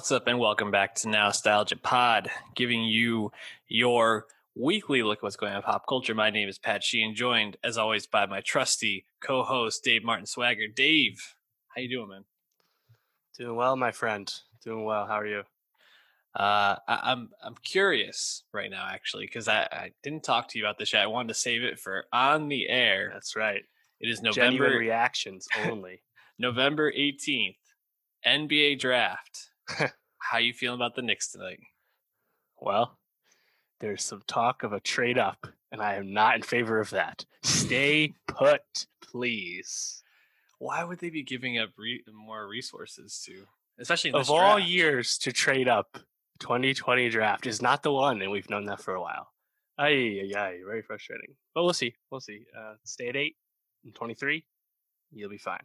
What's 0.00 0.12
up, 0.12 0.28
and 0.28 0.38
welcome 0.38 0.70
back 0.70 0.94
to 0.94 1.10
Nostalgia 1.10 1.76
Pod, 1.76 2.30
giving 2.56 2.84
you 2.84 3.32
your 3.68 4.24
weekly 4.54 5.02
look 5.02 5.18
at 5.18 5.22
what's 5.22 5.36
going 5.36 5.52
on 5.52 5.58
in 5.58 5.62
pop 5.62 5.86
culture. 5.86 6.14
My 6.14 6.30
name 6.30 6.48
is 6.48 6.58
Pat 6.58 6.82
Sheehan, 6.82 7.14
joined 7.14 7.58
as 7.62 7.76
always 7.76 8.06
by 8.06 8.24
my 8.24 8.40
trusty 8.40 9.04
co-host 9.20 9.84
Dave 9.84 10.02
Martin 10.02 10.24
Swagger. 10.24 10.68
Dave, 10.74 11.36
how 11.68 11.82
you 11.82 11.90
doing, 11.90 12.08
man? 12.08 12.24
Doing 13.36 13.54
well, 13.56 13.76
my 13.76 13.92
friend. 13.92 14.32
Doing 14.64 14.86
well. 14.86 15.06
How 15.06 15.20
are 15.20 15.26
you? 15.26 15.40
Uh, 16.34 16.76
I, 16.88 17.00
I'm 17.02 17.28
I'm 17.44 17.56
curious 17.62 18.44
right 18.54 18.70
now, 18.70 18.88
actually, 18.90 19.26
because 19.26 19.48
I, 19.48 19.68
I 19.70 19.90
didn't 20.02 20.24
talk 20.24 20.48
to 20.48 20.58
you 20.58 20.64
about 20.64 20.78
this 20.78 20.94
yet. 20.94 21.02
I 21.02 21.08
wanted 21.08 21.28
to 21.28 21.34
save 21.34 21.62
it 21.62 21.78
for 21.78 22.06
on 22.10 22.48
the 22.48 22.70
air. 22.70 23.10
That's 23.12 23.36
right. 23.36 23.64
It 24.00 24.08
is 24.08 24.20
Genuine 24.20 24.54
November 24.54 24.78
reactions 24.78 25.46
only. 25.66 26.00
November 26.38 26.90
eighteenth, 26.90 27.58
NBA 28.26 28.78
draft. 28.78 29.49
how 30.18 30.38
you 30.38 30.52
feeling 30.52 30.78
about 30.78 30.94
the 30.96 31.02
Knicks 31.02 31.30
tonight? 31.32 31.60
well, 32.60 32.98
there's 33.80 34.04
some 34.04 34.22
talk 34.26 34.62
of 34.62 34.72
a 34.74 34.80
trade 34.80 35.16
up, 35.18 35.46
and 35.72 35.80
I 35.80 35.94
am 35.94 36.12
not 36.12 36.36
in 36.36 36.42
favor 36.42 36.78
of 36.80 36.90
that. 36.90 37.24
Stay 37.42 38.12
put, 38.28 38.86
please. 39.02 40.02
Why 40.58 40.84
would 40.84 40.98
they 40.98 41.08
be 41.08 41.22
giving 41.22 41.58
up 41.58 41.70
re- 41.78 42.04
more 42.12 42.46
resources 42.46 43.22
to, 43.26 43.46
especially 43.78 44.10
in 44.10 44.16
this 44.18 44.28
Of 44.28 44.32
all 44.34 44.56
draft? 44.56 44.68
years 44.70 45.16
to 45.18 45.32
trade 45.32 45.68
up, 45.68 45.98
2020 46.40 47.08
draft 47.08 47.46
is 47.46 47.62
not 47.62 47.82
the 47.82 47.92
one, 47.92 48.20
and 48.20 48.30
we've 48.30 48.50
known 48.50 48.66
that 48.66 48.82
for 48.82 48.94
a 48.94 49.00
while. 49.00 49.28
Aye, 49.78 50.20
ay, 50.34 50.38
ay, 50.38 50.58
very 50.66 50.82
frustrating. 50.82 51.34
But 51.54 51.62
we'll 51.64 51.72
see. 51.72 51.94
We'll 52.10 52.20
see. 52.20 52.44
Uh, 52.54 52.74
stay 52.84 53.08
at 53.08 53.16
eight 53.16 53.36
and 53.84 53.94
23. 53.94 54.44
You'll 55.12 55.30
be 55.30 55.38
fine. 55.38 55.62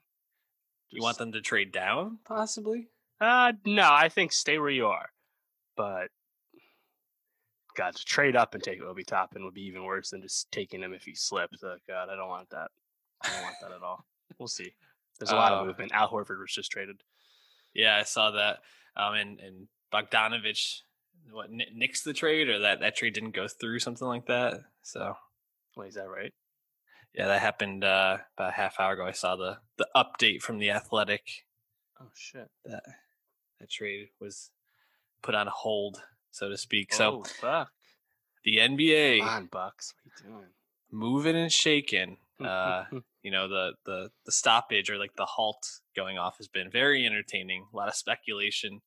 You 0.90 1.02
want 1.02 1.17
them 1.17 1.34
to 1.34 1.42
trade 1.42 1.73
down, 1.73 2.19
possibly? 2.25 2.88
Uh, 3.22 3.54
no, 3.66 3.90
I 3.92 4.10
think 4.10 4.32
stay 4.32 4.58
where 4.60 4.70
you 4.70 4.88
are. 4.88 5.08
But 5.78 6.08
God, 7.76 7.96
to 7.96 8.06
trade 8.06 8.36
up 8.36 8.54
and 8.54 8.64
take 8.64 8.82
Obi 8.82 9.04
Toppin 9.04 9.44
would 9.44 9.54
be 9.54 9.64
even 9.66 9.84
worse 9.84 10.10
than 10.12 10.22
just 10.22 10.52
taking 10.52 10.82
him 10.82 10.94
if 10.94 11.04
he 11.04 11.16
slipped. 11.16 11.58
Oh, 11.64 11.76
God, 11.88 12.10
I 12.10 12.16
don't 12.16 12.30
want 12.30 12.50
that. 12.52 12.72
I 13.24 13.30
don't 13.30 13.42
want 13.44 13.56
that 13.62 13.72
at 13.72 13.84
all. 13.84 14.06
We'll 14.40 14.48
see. 14.48 14.74
There's 15.20 15.32
a 15.32 15.36
lot 15.36 15.52
Uh, 15.54 15.56
of 15.58 15.68
movement. 15.68 15.92
Al 15.94 16.10
Horford 16.10 16.40
was 16.40 16.54
just 16.54 16.72
traded. 16.72 17.02
Yeah, 17.74 17.96
I 17.98 18.04
saw 18.04 18.32
that. 18.32 18.60
Um, 18.98 19.14
and 19.16 19.40
and 19.40 19.68
Bogdanovich, 19.94 20.82
what 21.32 21.52
ni- 21.52 21.68
nixed 21.76 22.04
the 22.04 22.14
trade, 22.14 22.48
or 22.50 22.60
that 22.60 22.80
that 22.82 22.96
trade 22.96 23.14
didn't 23.14 23.32
go 23.32 23.48
through, 23.48 23.80
something 23.80 24.08
like 24.08 24.26
that. 24.28 24.62
So 24.84 25.16
Wait, 25.76 25.90
is 25.90 25.96
that 25.96 26.08
right? 26.10 26.34
yeah, 27.14 27.28
that 27.28 27.42
happened 27.42 27.84
uh, 27.84 28.18
about 28.38 28.50
a 28.50 28.56
half 28.56 28.80
hour 28.80 28.94
ago. 28.94 29.06
I 29.06 29.12
saw 29.12 29.36
the 29.36 29.58
the 29.78 29.88
update 29.96 30.42
from 30.42 30.60
the 30.60 30.72
Athletic 30.72 31.46
Oh 32.02 32.12
shit. 32.14 32.50
that 32.66 32.84
that 33.59 33.70
trade 33.70 34.08
was 34.20 34.52
put 35.22 35.36
on 35.36 35.48
hold, 35.48 36.02
so 36.31 36.50
to 36.50 36.58
speak. 36.58 36.94
So 36.94 37.22
oh, 37.22 37.23
fuck. 37.23 37.70
the 38.44 38.58
NBA 38.58 39.20
Come 39.20 39.30
on, 39.30 39.45
Bucks. 39.52 39.94
What 40.03 40.14
are 40.14 40.30
you 40.30 40.36
doing? 40.36 40.50
moving 40.92 41.36
and 41.36 41.52
shaking. 41.52 42.17
Uh, 42.44 42.84
you 43.25 43.31
know 43.31 43.47
the 43.47 43.73
the 43.86 44.09
the 44.25 44.31
stoppage 44.31 44.89
or 44.89 44.97
like 44.97 45.16
the 45.17 45.25
halt 45.25 45.66
going 45.95 46.17
off 46.17 46.38
has 46.38 46.47
been 46.47 46.70
very 46.70 47.06
entertaining 47.06 47.66
a 47.73 47.75
lot 47.75 47.88
of 47.88 47.95
speculation 47.95 48.81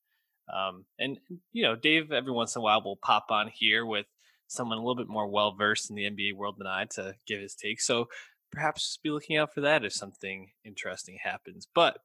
um 0.55 0.85
and 0.97 1.19
you 1.53 1.65
know 1.65 1.75
dave 1.75 2.13
every 2.13 2.31
once 2.31 2.55
in 2.55 2.61
a 2.61 2.63
while 2.63 2.81
will 2.81 2.97
pop 2.97 3.27
on 3.31 3.51
here 3.53 3.85
with 3.85 4.07
someone 4.47 4.79
a 4.79 4.81
little 4.81 4.95
bit 4.95 5.09
more 5.09 5.27
well 5.27 5.53
versed 5.53 5.91
in 5.91 5.97
the 5.97 6.05
nba 6.05 6.33
world 6.35 6.55
than 6.57 6.69
i 6.69 6.85
to 6.85 7.15
give 7.27 7.41
his 7.41 7.55
take 7.57 7.81
so 7.81 8.07
perhaps 8.53 8.99
be 9.03 9.11
looking 9.11 9.37
out 9.37 9.53
for 9.53 9.61
that 9.61 9.85
if 9.85 9.93
something 9.93 10.53
interesting 10.65 11.19
happens 11.23 11.67
but 11.75 11.99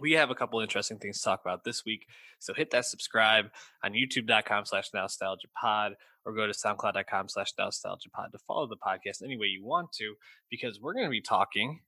we 0.00 0.12
have 0.12 0.30
a 0.30 0.34
couple 0.34 0.60
interesting 0.60 0.98
things 0.98 1.18
to 1.18 1.24
talk 1.24 1.40
about 1.44 1.64
this 1.64 1.84
week 1.84 2.06
so 2.38 2.54
hit 2.54 2.70
that 2.70 2.84
subscribe 2.84 3.46
on 3.84 3.92
youtube.com 3.92 4.64
slash 4.64 4.88
nostalgia 4.94 5.48
pod 5.60 5.94
or 6.24 6.32
go 6.32 6.46
to 6.46 6.52
soundcloud.com 6.52 7.28
slash 7.28 7.52
nostalgia 7.58 8.10
pod 8.10 8.30
to 8.32 8.38
follow 8.38 8.66
the 8.66 8.76
podcast 8.76 9.22
any 9.22 9.36
way 9.36 9.46
you 9.46 9.64
want 9.64 9.92
to 9.92 10.14
because 10.50 10.80
we're 10.80 10.94
going 10.94 11.06
to 11.06 11.10
be 11.10 11.22
talking 11.22 11.80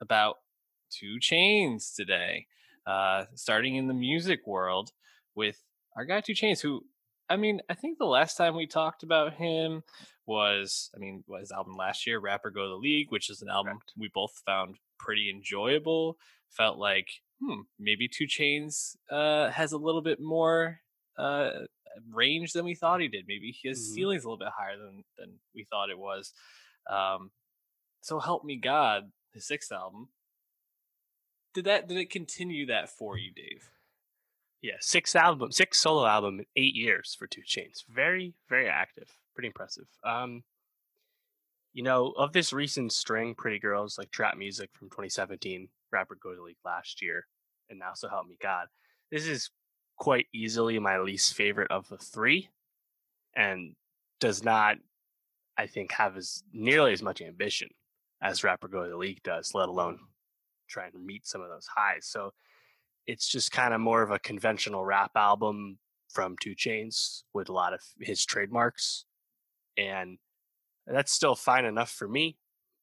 about 0.00 0.36
2 0.98 1.18
Chainz 1.20 1.94
today 1.94 2.46
uh 2.86 3.24
starting 3.34 3.76
in 3.76 3.88
the 3.88 3.94
music 3.94 4.46
world 4.46 4.90
with 5.34 5.62
our 5.96 6.04
guy 6.04 6.20
2 6.20 6.32
Chainz 6.32 6.60
who 6.60 6.84
i 7.28 7.36
mean 7.36 7.60
i 7.68 7.74
think 7.74 7.98
the 7.98 8.06
last 8.06 8.36
time 8.36 8.54
we 8.54 8.66
talked 8.66 9.02
about 9.02 9.34
him 9.34 9.82
was 10.26 10.90
i 10.94 10.98
mean 10.98 11.24
was 11.26 11.50
album 11.50 11.76
last 11.76 12.06
year 12.06 12.18
Rap 12.18 12.44
or 12.44 12.50
Go 12.50 12.62
to 12.62 12.68
the 12.68 12.74
League 12.76 13.10
which 13.10 13.30
is 13.30 13.42
an 13.42 13.48
album 13.48 13.74
Correct. 13.74 13.92
we 13.96 14.10
both 14.12 14.42
found 14.46 14.76
pretty 14.98 15.30
enjoyable 15.30 16.16
felt 16.50 16.78
like 16.78 17.08
hmm 17.40 17.60
maybe 17.78 18.08
2 18.08 18.24
Chainz 18.26 18.96
uh 19.10 19.50
has 19.50 19.72
a 19.72 19.78
little 19.78 20.02
bit 20.02 20.20
more 20.20 20.80
uh 21.16 21.50
range 22.10 22.52
than 22.52 22.64
we 22.64 22.74
thought 22.74 23.00
he 23.00 23.08
did 23.08 23.26
maybe 23.26 23.56
his 23.62 23.78
Mhm. 23.78 23.94
ceiling's 23.94 24.24
a 24.24 24.28
little 24.28 24.38
bit 24.38 24.52
higher 24.56 24.76
than 24.78 25.04
than 25.16 25.38
we 25.54 25.64
thought 25.64 25.90
it 25.90 25.98
was 25.98 26.32
um 26.88 27.30
so 28.00 28.18
help 28.20 28.44
me 28.44 28.56
god 28.56 29.10
his 29.32 29.46
sixth 29.46 29.72
album 29.72 30.08
did 31.54 31.64
that 31.64 31.88
did 31.88 31.96
it 31.96 32.10
continue 32.10 32.66
that 32.66 32.88
for 32.88 33.16
you 33.18 33.32
dave 33.32 33.70
Yeah, 34.60 34.76
six 34.80 35.14
album, 35.14 35.52
six 35.52 35.78
solo 35.80 36.04
album 36.06 36.40
in 36.40 36.46
eight 36.56 36.74
years 36.74 37.14
for 37.14 37.28
2 37.28 37.42
Chainz. 37.42 37.84
Very, 37.88 38.34
very 38.48 38.68
active. 38.68 39.08
Pretty 39.34 39.46
impressive. 39.46 39.86
Um, 40.02 40.42
you 41.72 41.82
know, 41.84 42.10
of 42.16 42.32
this 42.32 42.52
recent 42.52 42.92
string, 42.92 43.34
Pretty 43.36 43.58
Girls, 43.60 43.98
like 43.98 44.10
trap 44.10 44.36
music 44.36 44.70
from 44.72 44.88
2017, 44.90 45.68
Rap 45.92 46.10
or 46.10 46.16
Go 46.16 46.34
to 46.34 46.42
League 46.42 46.56
last 46.64 47.02
year, 47.02 47.26
and 47.70 47.78
now 47.78 47.92
So 47.94 48.08
Help 48.08 48.26
Me 48.26 48.36
God. 48.40 48.66
This 49.10 49.26
is 49.26 49.50
quite 49.96 50.26
easily 50.32 50.78
my 50.78 50.98
least 50.98 51.34
favorite 51.34 51.70
of 51.70 51.88
the 51.88 51.98
three, 51.98 52.48
and 53.34 53.74
does 54.20 54.44
not, 54.44 54.76
I 55.56 55.66
think, 55.66 55.92
have 55.92 56.16
as 56.16 56.42
nearly 56.52 56.92
as 56.92 57.02
much 57.02 57.20
ambition 57.20 57.68
as 58.20 58.42
Rap 58.44 58.64
or 58.64 58.68
Go 58.68 58.88
to 58.88 58.96
League 58.96 59.22
does, 59.22 59.54
let 59.54 59.68
alone 59.68 59.98
try 60.68 60.86
and 60.92 61.06
meet 61.06 61.26
some 61.26 61.40
of 61.40 61.48
those 61.48 61.68
highs. 61.74 62.06
So 62.06 62.32
it's 63.06 63.28
just 63.28 63.52
kind 63.52 63.72
of 63.72 63.80
more 63.80 64.02
of 64.02 64.10
a 64.10 64.18
conventional 64.18 64.84
rap 64.84 65.12
album 65.14 65.78
from 66.10 66.36
2 66.40 66.54
Chainz 66.54 67.22
with 67.32 67.48
a 67.48 67.52
lot 67.52 67.72
of 67.72 67.80
his 68.00 68.24
trademarks, 68.24 69.04
and 69.76 70.18
that's 70.86 71.12
still 71.12 71.34
fine 71.34 71.64
enough 71.64 71.90
for 71.90 72.08
me. 72.08 72.36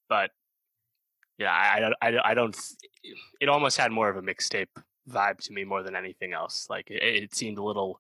But 0.08 0.32
yeah, 1.38 1.52
I, 1.52 1.78
I, 1.78 1.80
don't- 2.12 2.26
I, 2.26 2.34
don't- 2.34 2.58
It 3.42 3.50
almost 3.50 3.78
had 3.78 3.92
more 3.92 4.10
of 4.10 4.18
a 4.18 4.22
mixtape 4.22 4.68
vibe 5.10 5.40
to 5.42 5.54
me 5.54 5.64
more 5.64 5.84
than 5.84 5.96
anything 5.96 6.34
else. 6.34 6.68
Like 6.70 6.90
it, 6.90 7.04
it 7.04 7.36
seemed 7.36 7.58
a 7.58 7.64
little, 7.64 8.00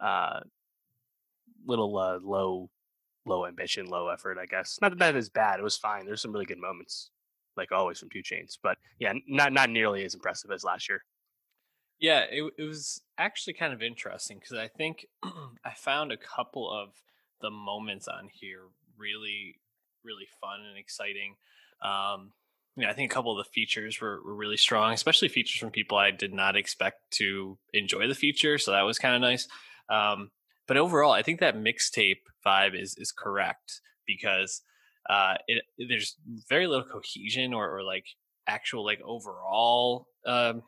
uh, 0.00 0.40
little 1.66 1.96
uh, 1.98 2.18
low, 2.22 2.70
low 3.24 3.46
ambition, 3.46 3.86
low 3.86 4.08
effort. 4.08 4.38
I 4.38 4.46
guess 4.46 4.78
not 4.80 4.96
that 4.98 5.16
is 5.16 5.28
bad. 5.28 5.58
It 5.58 5.62
was 5.64 5.76
fine. 5.76 6.06
There's 6.06 6.22
some 6.22 6.32
really 6.32 6.44
good 6.46 6.60
moments, 6.60 7.10
like 7.56 7.72
always 7.72 7.98
from 7.98 8.10
2 8.10 8.20
Chainz. 8.22 8.56
But 8.62 8.78
yeah, 8.98 9.12
not 9.26 9.52
not 9.52 9.70
nearly 9.70 10.04
as 10.04 10.14
impressive 10.14 10.50
as 10.50 10.62
last 10.64 10.88
year. 10.88 11.02
Yeah, 11.98 12.24
it, 12.30 12.52
it 12.58 12.62
was 12.62 13.00
actually 13.18 13.54
kind 13.54 13.72
of 13.72 13.82
interesting 13.82 14.38
because 14.38 14.56
I 14.56 14.68
think 14.68 15.06
I 15.64 15.72
found 15.74 16.12
a 16.12 16.16
couple 16.16 16.70
of 16.70 16.90
the 17.40 17.50
moments 17.50 18.06
on 18.06 18.28
here 18.32 18.60
really, 18.96 19.56
really 20.04 20.26
fun 20.40 20.60
and 20.68 20.78
exciting. 20.78 21.36
Um, 21.82 22.32
you 22.76 22.84
know, 22.84 22.90
I 22.90 22.94
think 22.94 23.10
a 23.10 23.14
couple 23.14 23.38
of 23.38 23.44
the 23.44 23.50
features 23.50 24.00
were, 24.00 24.22
were 24.22 24.34
really 24.34 24.56
strong, 24.56 24.92
especially 24.92 25.28
features 25.28 25.60
from 25.60 25.70
people 25.70 25.96
I 25.98 26.10
did 26.10 26.32
not 26.34 26.56
expect 26.56 27.10
to 27.12 27.58
enjoy 27.72 28.06
the 28.06 28.14
feature. 28.14 28.58
So 28.58 28.72
that 28.72 28.82
was 28.82 28.98
kind 28.98 29.14
of 29.14 29.20
nice. 29.22 29.48
Um, 29.88 30.30
but 30.66 30.76
overall, 30.76 31.12
I 31.12 31.22
think 31.22 31.40
that 31.40 31.56
mixtape 31.56 32.22
vibe 32.44 32.80
is 32.80 32.96
is 32.98 33.12
correct 33.12 33.80
because 34.06 34.62
uh, 35.08 35.36
it 35.46 35.64
there's 35.78 36.16
very 36.48 36.66
little 36.66 36.84
cohesion 36.84 37.54
or, 37.54 37.76
or 37.76 37.82
like 37.82 38.06
actual 38.46 38.84
like 38.84 39.00
overall 39.02 40.08
um, 40.26 40.62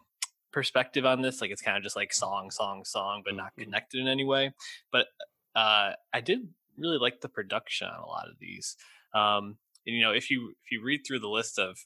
perspective 0.53 1.05
on 1.05 1.23
this. 1.23 1.41
Like 1.41 1.51
it's 1.51 1.63
kind 1.63 1.77
of 1.77 1.83
just 1.83 1.97
like 1.97 2.13
song, 2.13 2.51
song, 2.51 2.85
song, 2.85 3.23
but 3.25 3.35
not 3.35 3.53
Mhm. 3.57 3.65
connected 3.65 4.01
in 4.01 4.09
any 4.09 4.25
way. 4.25 4.55
But 4.91 5.09
uh, 5.55 5.93
I 6.13 6.21
did 6.21 6.53
really 6.77 6.99
like 6.99 7.21
the 7.21 7.29
production 7.29 7.89
on 7.89 8.01
a 8.01 8.07
lot 8.07 8.29
of 8.29 8.39
these. 8.39 8.77
Um, 9.15 9.59
and 9.87 9.97
you 9.97 10.01
know, 10.03 10.13
if 10.13 10.31
you 10.31 10.55
if 10.65 10.71
you 10.71 10.83
read 10.83 11.03
through 11.07 11.21
the 11.21 11.29
list 11.29 11.59
of 11.59 11.79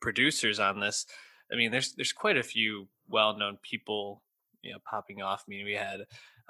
producers 0.00 0.60
on 0.60 0.80
this, 0.80 1.06
I 1.52 1.56
mean, 1.56 1.70
there's 1.70 1.94
there's 1.94 2.12
quite 2.12 2.36
a 2.36 2.42
few 2.42 2.88
well 3.08 3.36
known 3.36 3.58
people, 3.62 4.22
you 4.62 4.72
know, 4.72 4.78
popping 4.88 5.22
off. 5.22 5.44
I 5.46 5.50
mean, 5.50 5.64
we 5.64 5.74
had 5.74 6.00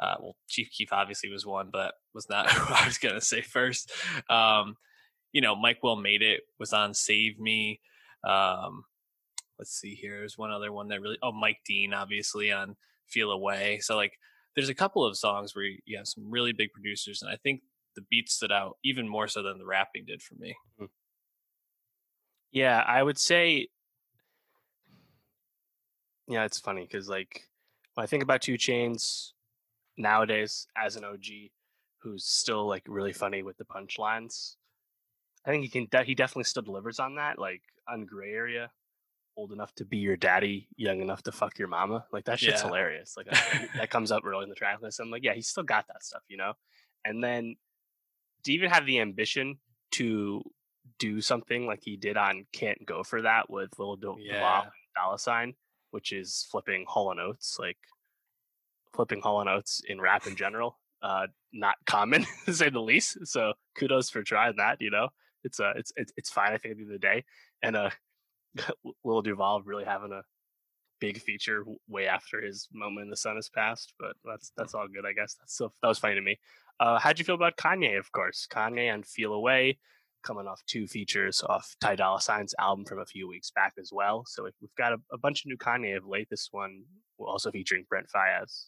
uh, 0.00 0.16
well, 0.20 0.36
Chief 0.48 0.70
Keef 0.70 0.92
obviously 0.92 1.30
was 1.30 1.46
one, 1.46 1.70
but 1.72 1.94
was 2.14 2.28
not 2.28 2.50
who 2.50 2.74
I 2.74 2.86
was 2.86 2.98
gonna 2.98 3.20
say 3.20 3.40
first. 3.40 3.92
Um, 4.28 4.76
you 5.32 5.40
know, 5.40 5.56
Mike 5.56 5.82
Will 5.82 5.96
made 5.96 6.22
it 6.22 6.42
was 6.58 6.72
on 6.72 6.94
Save 6.94 7.38
Me. 7.38 7.80
Um, 8.26 8.84
let's 9.58 9.72
see 9.72 9.94
here. 9.94 10.18
There's 10.18 10.38
one 10.38 10.52
other 10.52 10.72
one 10.72 10.88
that 10.88 11.00
really. 11.00 11.18
Oh, 11.22 11.32
Mike 11.32 11.58
Dean 11.66 11.92
obviously 11.92 12.52
on 12.52 12.76
Feel 13.08 13.30
a 13.30 13.38
Way. 13.38 13.78
So 13.80 13.96
like, 13.96 14.12
there's 14.54 14.68
a 14.68 14.74
couple 14.74 15.04
of 15.04 15.16
songs 15.16 15.54
where 15.54 15.64
you 15.64 15.96
have 15.96 16.06
some 16.06 16.30
really 16.30 16.52
big 16.52 16.72
producers, 16.72 17.20
and 17.22 17.30
I 17.30 17.36
think 17.36 17.62
the 17.96 18.04
beats 18.10 18.34
stood 18.34 18.52
out 18.52 18.76
even 18.84 19.08
more 19.08 19.28
so 19.28 19.42
than 19.42 19.58
the 19.58 19.66
rapping 19.66 20.04
did 20.06 20.22
for 20.22 20.34
me. 20.36 20.54
Yeah, 22.54 22.82
I 22.86 23.02
would 23.02 23.18
say. 23.18 23.68
Yeah, 26.28 26.44
it's 26.44 26.60
funny 26.60 26.86
because 26.90 27.08
like 27.08 27.42
when 27.94 28.04
I 28.04 28.06
think 28.06 28.22
about 28.22 28.40
2 28.40 28.54
Chainz 28.54 29.32
nowadays 29.98 30.66
as 30.76 30.96
an 30.96 31.04
OG 31.04 31.50
who's 31.98 32.24
still 32.24 32.66
like 32.66 32.84
really 32.86 33.12
funny 33.12 33.42
with 33.42 33.58
the 33.58 33.64
punchlines, 33.64 34.54
I 35.44 35.50
think 35.50 35.64
he 35.64 35.68
can. 35.68 35.88
De- 35.90 36.04
he 36.04 36.14
definitely 36.14 36.44
still 36.44 36.62
delivers 36.62 37.00
on 37.00 37.16
that. 37.16 37.38
Like 37.38 37.60
on 37.88 38.06
Gray 38.06 38.32
Area, 38.32 38.70
old 39.36 39.52
enough 39.52 39.74
to 39.74 39.84
be 39.84 39.98
your 39.98 40.16
daddy, 40.16 40.68
young 40.76 41.00
enough 41.00 41.24
to 41.24 41.32
fuck 41.32 41.58
your 41.58 41.68
mama. 41.68 42.06
Like 42.12 42.24
that 42.26 42.38
shit's 42.38 42.62
yeah. 42.62 42.68
hilarious. 42.68 43.16
Like 43.16 43.26
that, 43.26 43.68
that 43.76 43.90
comes 43.90 44.12
up 44.12 44.24
early 44.24 44.44
in 44.44 44.48
the 44.48 44.54
track 44.54 44.80
list. 44.80 45.00
I'm 45.00 45.10
like, 45.10 45.24
yeah, 45.24 45.34
he's 45.34 45.48
still 45.48 45.64
got 45.64 45.88
that 45.88 46.04
stuff, 46.04 46.22
you 46.28 46.36
know. 46.36 46.52
And 47.04 47.22
then 47.22 47.56
to 48.44 48.52
even 48.52 48.70
have 48.70 48.86
the 48.86 49.00
ambition 49.00 49.58
to 49.92 50.42
do 50.98 51.20
something 51.20 51.66
like 51.66 51.82
he 51.82 51.96
did 51.96 52.16
on 52.16 52.46
"Can't 52.52 52.84
Go 52.86 53.02
for 53.02 53.22
That" 53.22 53.50
with 53.50 53.70
Lil 53.78 53.96
Do- 53.96 54.16
yeah. 54.18 54.64
Dollar 54.96 55.18
Sign, 55.18 55.54
which 55.90 56.12
is 56.12 56.46
flipping 56.50 56.84
Hall 56.86 57.10
and 57.10 57.20
Oates, 57.20 57.56
like 57.58 57.78
flipping 58.94 59.20
Hall 59.20 59.40
and 59.40 59.50
Oates 59.50 59.82
in 59.88 60.00
rap 60.00 60.26
in 60.26 60.36
general. 60.36 60.78
Uh, 61.02 61.26
not 61.52 61.76
common 61.86 62.24
to 62.46 62.54
say 62.54 62.70
the 62.70 62.80
least. 62.80 63.26
So 63.26 63.52
kudos 63.76 64.10
for 64.10 64.22
trying 64.22 64.56
that. 64.56 64.80
You 64.80 64.90
know, 64.90 65.08
it's 65.42 65.60
uh, 65.60 65.72
it's 65.76 65.92
it's 65.96 66.12
it's 66.16 66.30
fine. 66.30 66.52
I 66.52 66.58
think 66.58 66.72
at 66.72 66.76
the 66.78 66.84
end 66.84 66.92
of 66.92 67.00
the 67.00 67.06
day, 67.06 67.24
and 67.62 67.76
uh, 67.76 67.90
Lil 69.04 69.22
Duval 69.22 69.62
really 69.62 69.84
having 69.84 70.12
a 70.12 70.22
big 71.00 71.20
feature 71.20 71.64
way 71.88 72.06
after 72.06 72.40
his 72.40 72.68
moment 72.72 73.04
in 73.04 73.10
the 73.10 73.16
sun 73.16 73.36
has 73.36 73.48
passed, 73.48 73.92
but 73.98 74.16
that's 74.24 74.52
that's 74.56 74.74
all 74.74 74.86
good, 74.88 75.04
I 75.06 75.12
guess. 75.12 75.34
That's 75.34 75.54
still 75.54 75.72
that 75.82 75.88
was 75.88 75.98
funny 75.98 76.14
to 76.14 76.22
me. 76.22 76.38
Uh, 76.80 76.98
how'd 76.98 77.18
you 77.18 77.24
feel 77.24 77.34
about 77.34 77.56
Kanye? 77.56 77.98
Of 77.98 78.10
course, 78.10 78.48
Kanye 78.50 78.92
and 78.92 79.06
Feel 79.06 79.32
a 79.34 79.40
Way, 79.40 79.78
coming 80.24 80.46
off 80.46 80.62
two 80.66 80.86
features 80.86 81.42
off 81.48 81.76
Ty 81.80 81.96
Dolla 81.96 82.20
Sign's 82.20 82.54
album 82.58 82.84
from 82.84 82.98
a 82.98 83.06
few 83.06 83.28
weeks 83.28 83.50
back 83.50 83.74
as 83.78 83.90
well. 83.92 84.24
So 84.26 84.44
we've 84.44 84.74
got 84.76 84.92
a, 84.92 84.96
a 85.12 85.18
bunch 85.18 85.44
of 85.44 85.46
new 85.46 85.56
Kanye 85.56 85.96
of 85.96 86.06
late. 86.06 86.28
This 86.30 86.48
one 86.50 86.84
also 87.18 87.50
featuring 87.50 87.84
Brent 87.88 88.06
Faiyaz. 88.14 88.66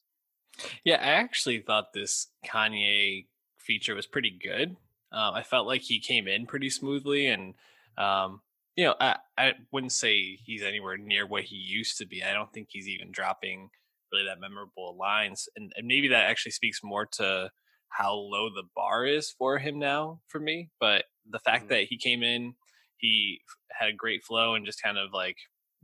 Yeah, 0.85 0.97
I 0.97 1.21
actually 1.21 1.61
thought 1.61 1.93
this 1.93 2.29
Kanye 2.47 3.27
feature 3.59 3.95
was 3.95 4.07
pretty 4.07 4.39
good. 4.43 4.77
Um, 5.13 5.35
I 5.35 5.43
felt 5.43 5.67
like 5.67 5.83
he 5.83 6.01
came 6.01 6.29
in 6.29 6.47
pretty 6.47 6.71
smoothly 6.71 7.27
and 7.27 7.55
um, 7.99 8.41
you 8.77 8.85
know, 8.85 8.95
I, 9.01 9.17
I 9.39 9.55
wouldn't 9.73 9.93
say 9.93 10.39
he's 10.45 10.63
anywhere 10.63 10.99
near 10.99 11.27
what 11.27 11.45
he 11.45 11.57
used 11.57 11.97
to 11.99 12.07
be. 12.07 12.23
I 12.23 12.35
don't 12.35 12.53
think 12.53 12.69
he's 12.71 12.89
even 12.89 13.11
dropping 13.11 13.71
really 14.13 14.27
that 14.27 14.41
memorable 14.41 14.97
lines. 14.99 15.49
And, 15.57 15.73
and 15.77 15.87
maybe 15.87 16.09
that 16.09 16.27
actually 16.27 16.53
speaks 16.53 16.81
more 16.85 17.07
to 17.13 17.51
how 17.89 18.15
low 18.15 18.49
the 18.51 18.65
bar 18.75 19.07
is 19.07 19.31
for 19.31 19.59
him 19.59 19.79
now 19.79 20.21
for 20.29 20.41
me. 20.41 20.71
But 20.81 21.05
the 21.29 21.39
fact 21.39 21.65
mm-hmm. 21.65 21.75
that 21.75 21.85
he 21.85 21.99
came 21.99 22.23
in, 22.23 22.55
he 22.99 23.41
had 23.71 23.91
a 23.91 23.95
great 23.95 24.25
flow 24.25 24.55
and 24.55 24.67
just 24.67 24.83
kind 24.83 24.99
of 24.99 25.13
like 25.13 25.37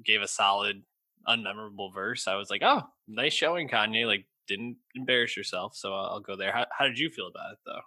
gave 0.05 0.23
a 0.23 0.29
solid, 0.29 0.83
unmemorable 1.29 1.93
verse. 1.93 2.27
I 2.27 2.37
was 2.37 2.51
like, 2.51 2.63
oh, 2.65 2.83
nice 3.09 3.33
showing, 3.33 3.69
Kanye. 3.69 4.07
Like, 4.07 4.27
didn't 4.49 4.77
embarrass 4.95 5.37
yourself. 5.37 5.77
So 5.77 5.93
I'll, 5.93 6.11
I'll 6.11 6.21
go 6.21 6.37
there. 6.37 6.53
How, 6.53 6.67
how 6.77 6.87
did 6.87 6.99
you 6.99 7.11
feel 7.11 7.29
about 7.29 7.53
it 7.53 7.59
though? 7.65 7.81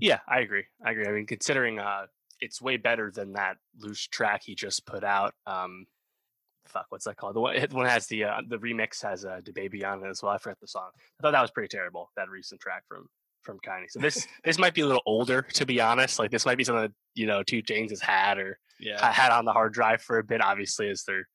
Yeah, 0.00 0.20
I 0.28 0.40
agree. 0.40 0.64
I 0.84 0.92
agree. 0.92 1.06
I 1.06 1.12
mean, 1.12 1.26
considering 1.26 1.78
uh, 1.78 2.06
it's 2.40 2.60
way 2.60 2.76
better 2.76 3.10
than 3.10 3.32
that 3.32 3.56
loose 3.78 4.06
track 4.06 4.42
he 4.44 4.54
just 4.54 4.86
put 4.86 5.04
out. 5.04 5.34
Um, 5.46 5.86
fuck, 6.66 6.86
what's 6.90 7.04
that 7.04 7.16
called? 7.16 7.36
The 7.36 7.40
one, 7.40 7.56
one 7.70 7.86
has 7.86 8.06
the 8.06 8.24
uh, 8.24 8.40
the 8.48 8.58
remix 8.58 9.02
has 9.02 9.24
uh, 9.24 9.40
DaBaby 9.42 9.84
on 9.84 10.04
it 10.04 10.08
as 10.08 10.22
well. 10.22 10.32
I 10.32 10.38
forgot 10.38 10.60
the 10.60 10.68
song. 10.68 10.90
I 11.18 11.22
thought 11.22 11.32
that 11.32 11.42
was 11.42 11.50
pretty 11.50 11.68
terrible. 11.68 12.10
That 12.16 12.28
recent 12.28 12.60
track 12.60 12.84
from 12.88 13.08
from 13.42 13.58
Kanye. 13.66 13.86
So 13.88 14.00
this 14.00 14.26
this 14.44 14.58
might 14.58 14.74
be 14.74 14.82
a 14.82 14.86
little 14.86 15.02
older, 15.06 15.42
to 15.54 15.66
be 15.66 15.80
honest. 15.80 16.18
Like 16.18 16.30
this 16.30 16.46
might 16.46 16.58
be 16.58 16.64
something 16.64 16.82
that 16.82 16.92
you 17.14 17.26
know 17.26 17.42
2 17.42 17.62
Chainz 17.62 17.90
has 17.90 18.00
had 18.00 18.38
or 18.38 18.58
yeah. 18.78 19.12
had 19.12 19.32
on 19.32 19.44
the 19.44 19.52
hard 19.52 19.72
drive 19.72 20.02
for 20.02 20.18
a 20.18 20.24
bit. 20.24 20.42
Obviously, 20.42 20.88
as 20.88 21.04
their 21.04 21.26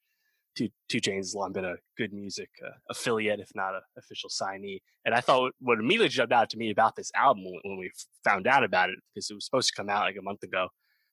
two 0.56 0.70
2 0.90 1.02
Chainz 1.02 1.18
has 1.18 1.36
long 1.36 1.52
been 1.52 1.66
a 1.66 1.76
good 1.98 2.14
music 2.14 2.50
uh, 2.66 2.72
affiliate, 2.90 3.40
if 3.40 3.50
not 3.56 3.76
an 3.76 3.82
official 3.98 4.30
signee. 4.30 4.80
And 5.06 5.14
I 5.14 5.22
thought 5.22 5.54
what 5.60 5.80
immediately 5.80 6.10
jumped 6.10 6.34
out 6.34 6.50
to 6.52 6.58
me 6.58 6.72
about 6.72 6.96
this 6.96 7.12
album 7.16 7.44
when 7.64 7.78
we 7.78 7.92
found 8.24 8.48
out 8.48 8.64
about 8.64 8.90
it, 8.90 8.98
because 9.14 9.30
it 9.30 9.36
was 9.36 9.46
supposed 9.46 9.70
to 9.70 9.76
come 9.76 9.90
out 9.90 10.06
like 10.06 10.18
a 10.18 10.24
month 10.24 10.44
ago, 10.44 10.70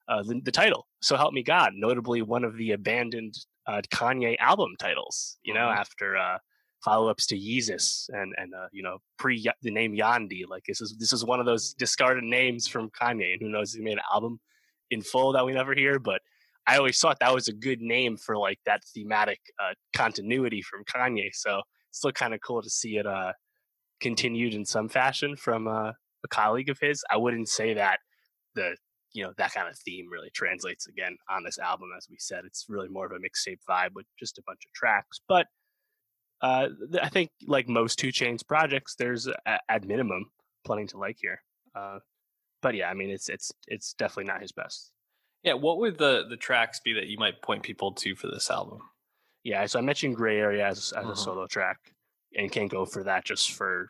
uh, 0.09 0.23
the, 0.23 0.41
the, 0.43 0.53
title. 0.53 0.87
So 1.00 1.17
help 1.17 1.33
me 1.33 1.43
God, 1.43 1.73
notably 1.75 2.23
one 2.23 2.44
of 2.44 2.56
the 2.56 2.73
abandoned 2.73 3.35
uh, 3.67 3.83
Kanye 3.93 4.37
album 4.39 4.73
titles. 4.79 5.39
You 5.43 5.55
know, 5.55 5.61
mm-hmm. 5.61 5.81
after 5.81 6.17
uh, 6.82 6.90
follow-ups 6.90 7.26
to 7.26 7.38
Yeezus 7.38 8.08
and 8.11 8.34
and 8.37 8.55
uh, 8.55 8.67
you 8.73 8.82
know 8.82 8.99
pre 9.19 9.44
the 9.62 9.70
name 9.70 9.96
Yandhi. 9.96 10.43
Like 10.49 10.64
this 10.67 10.81
is 10.81 10.96
this 10.99 11.12
is 11.12 11.25
one 11.25 11.40
of 11.40 11.46
those 11.46 11.75
discarded 11.75 12.25
names 12.25 12.67
from 12.67 12.90
Kanye, 12.90 13.32
and 13.32 13.40
who 13.40 13.49
knows 13.49 13.73
he 13.73 13.82
made 13.82 13.94
an 13.94 14.05
album 14.12 14.40
in 14.90 15.02
full 15.02 15.32
that 15.32 15.46
we 15.46 15.52
never 15.52 15.75
hear. 15.75 15.99
But 15.99 16.20
I 16.67 16.76
always 16.76 16.99
thought 16.99 17.19
that 17.20 17.34
was 17.34 17.49
a 17.49 17.52
good 17.52 17.81
name 17.81 18.17
for 18.17 18.37
like 18.37 18.58
that 18.67 18.82
thematic 18.94 19.40
uh, 19.61 19.75
continuity 19.94 20.62
from 20.62 20.84
Kanye. 20.84 21.31
So 21.32 21.62
it's 21.90 21.99
still 21.99 22.12
kind 22.12 22.34
of 22.34 22.40
cool 22.40 22.62
to 22.62 22.70
see 22.70 22.96
it 22.96 23.06
uh, 23.06 23.32
continued 24.00 24.55
in 24.55 24.64
some 24.64 24.88
fashion 24.88 25.37
from 25.37 25.67
uh, 25.67 25.93
a 26.25 26.29
colleague 26.29 26.69
of 26.69 26.79
his. 26.81 27.05
I 27.11 27.17
wouldn't 27.17 27.49
say 27.49 27.75
that 27.75 27.99
the 28.55 28.76
you 29.14 29.23
know 29.23 29.32
that 29.37 29.52
kind 29.52 29.69
of 29.69 29.79
theme 29.79 30.08
really 30.11 30.31
translates 30.34 30.87
again 30.87 31.17
on 31.31 31.44
this 31.44 31.58
album 31.58 31.90
as 31.96 32.06
we 32.11 32.17
said 32.19 32.44
it's 32.46 32.67
really 32.69 32.88
more 32.88 33.05
of 33.05 33.12
a 33.12 33.17
mixtape 33.17 33.58
vibe 33.69 33.90
with 33.94 34.06
just 34.19 34.38
a 34.38 34.43
bunch 34.46 34.61
of 34.67 34.73
tracks 34.73 35.20
but 35.29 35.46
uh, 36.43 36.69
i 37.00 37.09
think 37.09 37.31
like 37.47 37.69
most 37.69 37.99
2 37.99 38.09
Chainz 38.09 38.47
projects 38.47 38.94
there's 38.97 39.29
at 39.47 39.85
minimum 39.85 40.31
plenty 40.65 40.87
to 40.87 40.99
like 40.99 41.17
here 41.21 41.43
uh, 41.75 41.99
but 42.61 42.75
yeah 42.75 42.89
i 42.89 42.94
mean 42.94 43.11
it's 43.11 43.29
it's 43.29 43.53
it's 43.67 43.94
definitely 43.94 44.31
not 44.31 44.41
his 44.43 44.53
best 44.53 44.93
yeah 45.43 45.55
what 45.55 45.79
would 45.79 45.99
the 45.99 46.25
the 46.29 46.37
tracks 46.37 46.81
be 46.81 46.93
that 46.93 47.06
you 47.06 47.19
might 47.19 47.43
point 47.43 47.62
people 47.62 47.93
to 47.93 48.15
for 48.15 48.29
this 48.29 48.50
album 48.50 48.81
yeah 49.44 49.65
so 49.67 49.79
i 49.79 49.83
mentioned 49.83 50.17
gray 50.17 50.39
area 50.39 50.67
as, 50.67 50.79
as 50.79 50.93
uh-huh. 50.93 51.12
a 51.12 51.17
solo 51.17 51.47
track 51.47 51.79
and 52.37 52.50
can't 52.50 52.71
go 52.71 52.85
for 52.85 53.05
that 53.05 53.25
just 53.25 53.53
for 53.53 53.89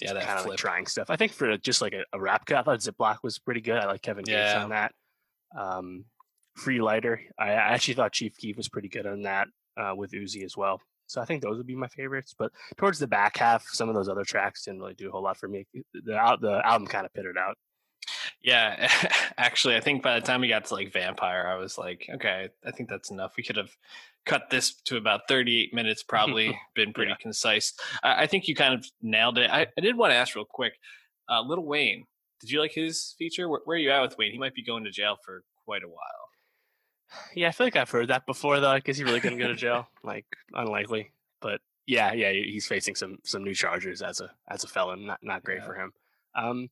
yeah, 0.00 0.14
that 0.14 0.26
kind 0.26 0.38
of 0.38 0.46
like 0.46 0.58
trying 0.58 0.86
stuff. 0.86 1.10
I 1.10 1.16
think 1.16 1.32
for 1.32 1.56
just 1.58 1.82
like 1.82 1.92
a, 1.92 2.04
a 2.12 2.20
rap 2.20 2.46
cut, 2.46 2.58
I 2.58 2.62
thought 2.62 2.78
Ziploc 2.78 3.18
was 3.22 3.38
pretty 3.38 3.60
good. 3.60 3.76
I 3.76 3.86
like 3.86 4.02
Kevin 4.02 4.24
Gates 4.24 4.52
yeah. 4.54 4.62
on 4.62 4.70
that. 4.70 4.92
Um, 5.58 6.04
Free 6.56 6.80
Lighter, 6.80 7.20
I, 7.38 7.50
I, 7.50 7.72
actually 7.74 7.94
thought 7.94 8.12
Chief 8.12 8.36
Keef 8.36 8.56
was 8.56 8.68
pretty 8.68 8.88
good 8.88 9.06
on 9.06 9.22
that 9.22 9.48
uh, 9.76 9.94
with 9.94 10.12
Uzi 10.12 10.44
as 10.44 10.56
well. 10.56 10.80
So 11.10 11.20
I 11.20 11.24
think 11.24 11.42
those 11.42 11.56
would 11.56 11.66
be 11.66 11.74
my 11.74 11.88
favorites. 11.88 12.34
But 12.38 12.52
towards 12.76 12.98
the 12.98 13.06
back 13.06 13.36
half, 13.36 13.66
some 13.68 13.88
of 13.88 13.94
those 13.94 14.08
other 14.08 14.24
tracks 14.24 14.64
didn't 14.64 14.80
really 14.80 14.94
do 14.94 15.08
a 15.08 15.12
whole 15.12 15.22
lot 15.22 15.36
for 15.36 15.48
me. 15.48 15.66
The 15.92 16.38
the 16.40 16.62
album 16.64 16.86
kind 16.86 17.04
of 17.04 17.12
pittered 17.12 17.36
out. 17.36 17.56
Yeah, 18.42 18.90
actually, 19.38 19.76
I 19.76 19.80
think 19.80 20.02
by 20.02 20.18
the 20.18 20.26
time 20.26 20.40
we 20.40 20.48
got 20.48 20.64
to 20.66 20.74
like 20.74 20.92
Vampire, 20.92 21.46
I 21.46 21.56
was 21.56 21.76
like, 21.76 22.08
okay, 22.14 22.48
I 22.64 22.70
think 22.70 22.88
that's 22.88 23.10
enough. 23.10 23.34
We 23.36 23.42
could 23.42 23.56
have 23.56 23.70
cut 24.24 24.50
this 24.50 24.74
to 24.84 24.96
about 24.96 25.22
38 25.28 25.74
minutes, 25.74 26.02
probably 26.02 26.58
been 26.74 26.92
pretty 26.92 27.10
yeah. 27.10 27.16
concise. 27.20 27.74
I, 28.02 28.22
I, 28.22 28.26
think 28.26 28.48
you 28.48 28.54
kind 28.54 28.74
of 28.74 28.86
nailed 29.02 29.38
it. 29.38 29.50
I, 29.50 29.66
I 29.76 29.80
did 29.80 29.96
want 29.96 30.12
to 30.12 30.16
ask 30.16 30.34
real 30.34 30.44
quick 30.44 30.74
uh, 31.28 31.42
Little 31.42 31.66
Wayne, 31.66 32.04
did 32.40 32.50
you 32.50 32.60
like 32.60 32.72
his 32.72 33.14
feature? 33.18 33.48
Where, 33.48 33.60
where, 33.64 33.76
are 33.76 33.80
you 33.80 33.90
at 33.90 34.00
with 34.02 34.16
Wayne? 34.18 34.32
He 34.32 34.38
might 34.38 34.54
be 34.54 34.64
going 34.64 34.84
to 34.84 34.90
jail 34.90 35.16
for 35.24 35.42
quite 35.64 35.82
a 35.82 35.88
while. 35.88 36.29
Yeah, 37.34 37.48
I 37.48 37.52
feel 37.52 37.66
like 37.66 37.76
I've 37.76 37.90
heard 37.90 38.08
that 38.08 38.26
before, 38.26 38.60
though. 38.60 38.78
Is 38.84 38.98
he 38.98 39.04
really 39.04 39.20
going 39.20 39.36
to 39.36 39.42
go 39.42 39.48
to 39.48 39.56
jail? 39.56 39.88
like, 40.04 40.26
unlikely. 40.52 41.12
But 41.40 41.60
yeah, 41.86 42.12
yeah, 42.12 42.30
he's 42.30 42.66
facing 42.66 42.94
some 42.94 43.18
some 43.24 43.42
new 43.42 43.54
charges 43.54 44.00
as 44.02 44.20
a 44.20 44.30
as 44.48 44.62
a 44.62 44.68
felon. 44.68 45.06
Not 45.06 45.18
not 45.22 45.42
great 45.42 45.58
yeah. 45.58 45.66
for 45.66 45.74
him. 45.74 45.92
Um, 46.36 46.68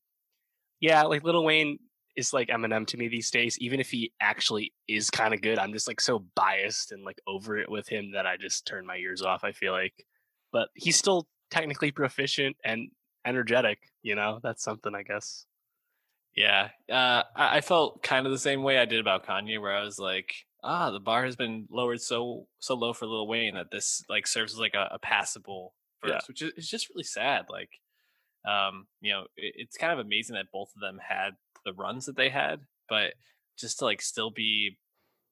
yeah, 0.81 1.03
like 1.03 1.25
Little 1.25 1.45
Wayne 1.45 1.79
is 2.17 2.33
like 2.33 2.49
Eminem 2.49 2.87
to 2.89 2.97
me 2.97 3.09
these 3.09 3.31
days. 3.31 3.59
Even 3.59 3.81
if 3.81 3.91
he 3.91 4.13
actually 4.21 4.73
is 4.87 5.11
kind 5.11 5.35
of 5.35 5.41
good, 5.41 5.59
I'm 5.59 5.73
just 5.73 5.89
like 5.89 6.01
so 6.01 6.25
biased 6.37 6.93
and 6.93 7.05
like 7.05 7.21
over 7.27 7.59
it 7.59 7.71
with 7.71 7.89
him 7.89 8.13
that 8.13 8.27
I 8.27 8.37
just 8.37 8.67
turn 8.67 8.87
my 8.87 8.97
ears 8.97 9.23
off. 9.23 9.43
I 9.43 9.53
feel 9.53 9.73
like, 9.73 10.07
but 10.53 10.69
he's 10.75 10.97
still 10.97 11.27
technically 11.51 11.91
proficient 11.91 12.57
and 12.65 12.91
energetic. 13.27 13.79
You 14.03 14.15
know, 14.15 14.39
that's 14.43 14.63
something 14.63 14.95
I 14.95 15.03
guess. 15.03 15.47
Yeah, 16.37 16.69
uh, 16.91 17.25
I, 17.35 17.61
felt 17.61 18.03
kind 18.03 18.25
of 18.25 18.33
the 18.33 18.39
same 18.39 18.63
way 18.63 18.79
I 18.79 18.85
did 18.85 19.01
about 19.01 19.27
Kanye, 19.27 19.61
where 19.61 19.75
I 19.75 19.83
was 19.83 19.99
like, 19.99 20.33
ah, 20.63 20.91
the 20.93 21.01
bar 21.01 21.25
has 21.25 21.35
been 21.35 21.67
lowered 21.71 22.01
so 22.01 22.47
so 22.61 22.75
low 22.75 22.93
for 22.93 23.07
Lil 23.07 23.27
Wayne 23.27 23.55
that 23.55 23.73
this 23.73 24.05
like 24.09 24.27
serves 24.27 24.53
as 24.53 24.59
like 24.59 24.75
a, 24.75 24.89
a 24.93 24.99
passable 25.01 25.75
verse, 26.01 26.13
yeah. 26.13 26.21
which 26.29 26.43
is, 26.43 26.53
is 26.57 26.69
just 26.69 26.91
really 26.91 27.03
sad. 27.03 27.47
Like 27.51 27.71
um, 28.47 28.87
you 29.01 29.13
know, 29.13 29.23
it, 29.37 29.55
it's 29.57 29.77
kind 29.77 29.93
of 29.93 29.99
amazing 29.99 30.35
that 30.35 30.53
both 30.53 30.71
of 30.75 30.81
them 30.81 31.01
had 31.07 31.31
the 31.65 31.73
runs 31.73 32.07
that 32.07 32.17
they 32.17 32.29
had, 32.29 32.61
but 32.89 33.15
just 33.59 33.81
to 33.81 33.85
like 33.85 34.01
still 34.01 34.31
be 34.31 34.79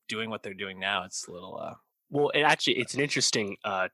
doing 0.08 0.30
what 0.30 0.42
they're 0.42 0.54
doing 0.54 0.80
now, 0.80 1.04
it's 1.04 1.26
a 1.28 1.32
little. 1.32 1.58
uh 1.62 1.74
Well, 2.10 2.30
it 2.30 2.42
actually 2.42 2.78
it's 2.78 2.94
an 2.94 3.00
interesting 3.00 3.56
uh 3.64 3.88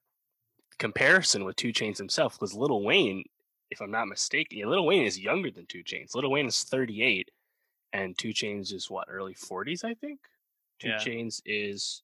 comparison 0.78 1.44
with 1.44 1.56
2 1.56 1.68
Chainz 1.68 1.98
himself 1.98 2.34
because 2.34 2.54
Little 2.54 2.84
Wayne, 2.84 3.24
if 3.72 3.80
I'm 3.80 3.90
not 3.90 4.06
mistaken, 4.06 4.58
yeah, 4.58 4.66
Little 4.66 4.86
Wayne 4.86 5.04
is 5.04 5.18
younger 5.18 5.50
than 5.50 5.66
2 5.66 5.82
Chainz. 5.82 6.14
Little 6.14 6.30
Wayne 6.30 6.46
is 6.46 6.62
38, 6.62 7.30
and 7.92 8.16
2 8.16 8.28
Chainz 8.28 8.72
is 8.72 8.90
what 8.90 9.08
early 9.10 9.34
40s, 9.34 9.84
I 9.84 9.94
think. 9.94 10.20
Two 10.78 10.88
yeah. 10.88 10.98
Chainz 10.98 11.40
is 11.46 12.02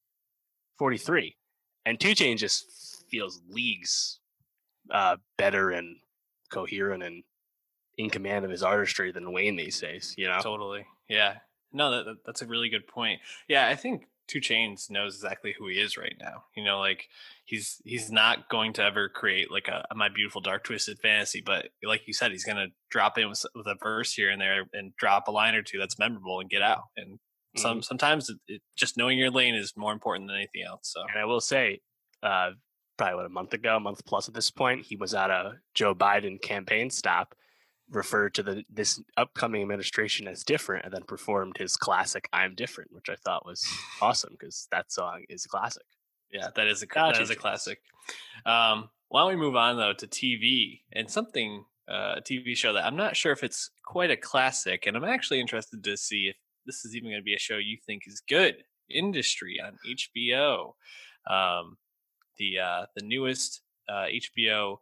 43, 0.78 1.36
and 1.84 2.00
2 2.00 2.08
Chainz 2.10 2.38
just 2.38 3.04
feels 3.10 3.40
leagues 3.48 4.20
uh, 4.90 5.16
better 5.36 5.70
and 5.70 5.96
coherent 6.50 7.02
and 7.02 7.22
in 7.98 8.08
command 8.08 8.44
of 8.44 8.50
his 8.50 8.62
artistry 8.62 9.12
than 9.12 9.32
Wayne 9.32 9.56
these 9.56 9.80
days. 9.80 10.14
You 10.16 10.28
know, 10.28 10.38
totally. 10.40 10.86
Yeah. 11.08 11.34
No, 11.72 11.90
that, 11.90 12.16
that's 12.24 12.42
a 12.42 12.46
really 12.46 12.68
good 12.68 12.86
point. 12.86 13.20
Yeah, 13.48 13.68
I 13.68 13.74
think 13.74 14.06
2 14.28 14.40
Chainz 14.40 14.90
knows 14.90 15.14
exactly 15.16 15.54
who 15.58 15.68
he 15.68 15.76
is 15.76 15.96
right 15.96 16.16
now. 16.20 16.44
You 16.56 16.64
know, 16.64 16.78
like 16.78 17.08
he's 17.44 17.80
he's 17.84 18.10
not 18.10 18.48
going 18.48 18.74
to 18.74 18.84
ever 18.84 19.08
create 19.08 19.50
like 19.50 19.68
a, 19.68 19.86
a 19.90 19.94
my 19.94 20.08
beautiful 20.08 20.40
dark 20.40 20.64
twisted 20.64 20.98
fantasy, 21.00 21.42
but 21.44 21.68
like 21.82 22.06
you 22.06 22.12
said, 22.12 22.30
he's 22.30 22.44
going 22.44 22.56
to 22.56 22.68
drop 22.90 23.18
in 23.18 23.28
with, 23.28 23.44
with, 23.54 23.66
a 23.66 23.76
verse 23.82 24.12
here 24.12 24.30
and 24.30 24.40
there 24.40 24.64
and 24.72 24.94
drop 24.96 25.28
a 25.28 25.30
line 25.30 25.54
or 25.54 25.62
two 25.62 25.78
that's 25.78 25.98
memorable 25.98 26.40
and 26.40 26.50
get 26.50 26.62
out. 26.62 26.84
And 26.96 27.14
mm-hmm. 27.14 27.60
some 27.60 27.82
sometimes 27.82 28.28
it, 28.28 28.38
it, 28.46 28.62
just 28.76 28.96
knowing 28.96 29.18
your 29.18 29.30
lane 29.30 29.54
is 29.54 29.72
more 29.76 29.92
important 29.92 30.28
than 30.28 30.36
anything 30.36 30.62
else. 30.66 30.92
So, 30.92 31.00
and 31.00 31.18
I 31.18 31.24
will 31.24 31.40
say, 31.40 31.80
uh, 32.22 32.50
probably 32.98 33.16
what 33.16 33.26
a 33.26 33.30
month 33.30 33.54
ago, 33.54 33.76
a 33.76 33.80
month 33.80 34.04
plus 34.04 34.28
at 34.28 34.34
this 34.34 34.50
point, 34.50 34.86
he 34.86 34.96
was 34.96 35.14
at 35.14 35.30
a 35.30 35.54
Joe 35.74 35.94
Biden 35.94 36.40
campaign 36.40 36.90
stop 36.90 37.34
referred 37.90 38.34
to 38.34 38.42
the 38.42 38.64
this 38.68 39.00
upcoming 39.16 39.62
administration 39.62 40.28
as 40.28 40.44
different 40.44 40.84
and 40.84 40.92
then 40.92 41.02
performed 41.04 41.56
his 41.56 41.76
classic 41.76 42.28
I'm 42.32 42.54
different, 42.54 42.92
which 42.92 43.08
I 43.08 43.16
thought 43.16 43.46
was 43.46 43.66
awesome 44.00 44.36
because 44.38 44.68
that 44.70 44.92
song 44.92 45.24
is 45.28 45.44
a 45.44 45.48
classic. 45.48 45.84
Yeah, 46.30 46.48
that 46.56 46.66
is 46.66 46.82
a 46.82 46.86
that 46.94 47.20
is 47.20 47.30
a 47.30 47.36
classic. 47.36 47.80
Um, 48.44 48.90
why 49.08 49.22
don't 49.22 49.30
we 49.30 49.36
move 49.36 49.56
on 49.56 49.76
though 49.76 49.94
to 49.94 50.06
TV 50.06 50.80
and 50.92 51.10
something 51.10 51.64
uh, 51.88 52.16
a 52.18 52.20
TV 52.20 52.54
show 52.56 52.72
that 52.74 52.84
I'm 52.84 52.96
not 52.96 53.16
sure 53.16 53.32
if 53.32 53.42
it's 53.42 53.70
quite 53.84 54.10
a 54.10 54.16
classic, 54.16 54.86
and 54.86 54.96
I'm 54.96 55.04
actually 55.04 55.40
interested 55.40 55.82
to 55.84 55.96
see 55.96 56.28
if 56.28 56.36
this 56.66 56.84
is 56.84 56.94
even 56.94 57.10
going 57.10 57.20
to 57.20 57.24
be 57.24 57.34
a 57.34 57.38
show 57.38 57.56
you 57.56 57.78
think 57.86 58.02
is 58.06 58.20
good. 58.28 58.56
Industry 58.90 59.58
on 59.64 59.78
HBO, 59.86 60.74
um, 61.30 61.78
the 62.38 62.58
uh, 62.58 62.86
the 62.94 63.04
newest 63.04 63.62
uh, 63.88 64.06
HBO 64.36 64.78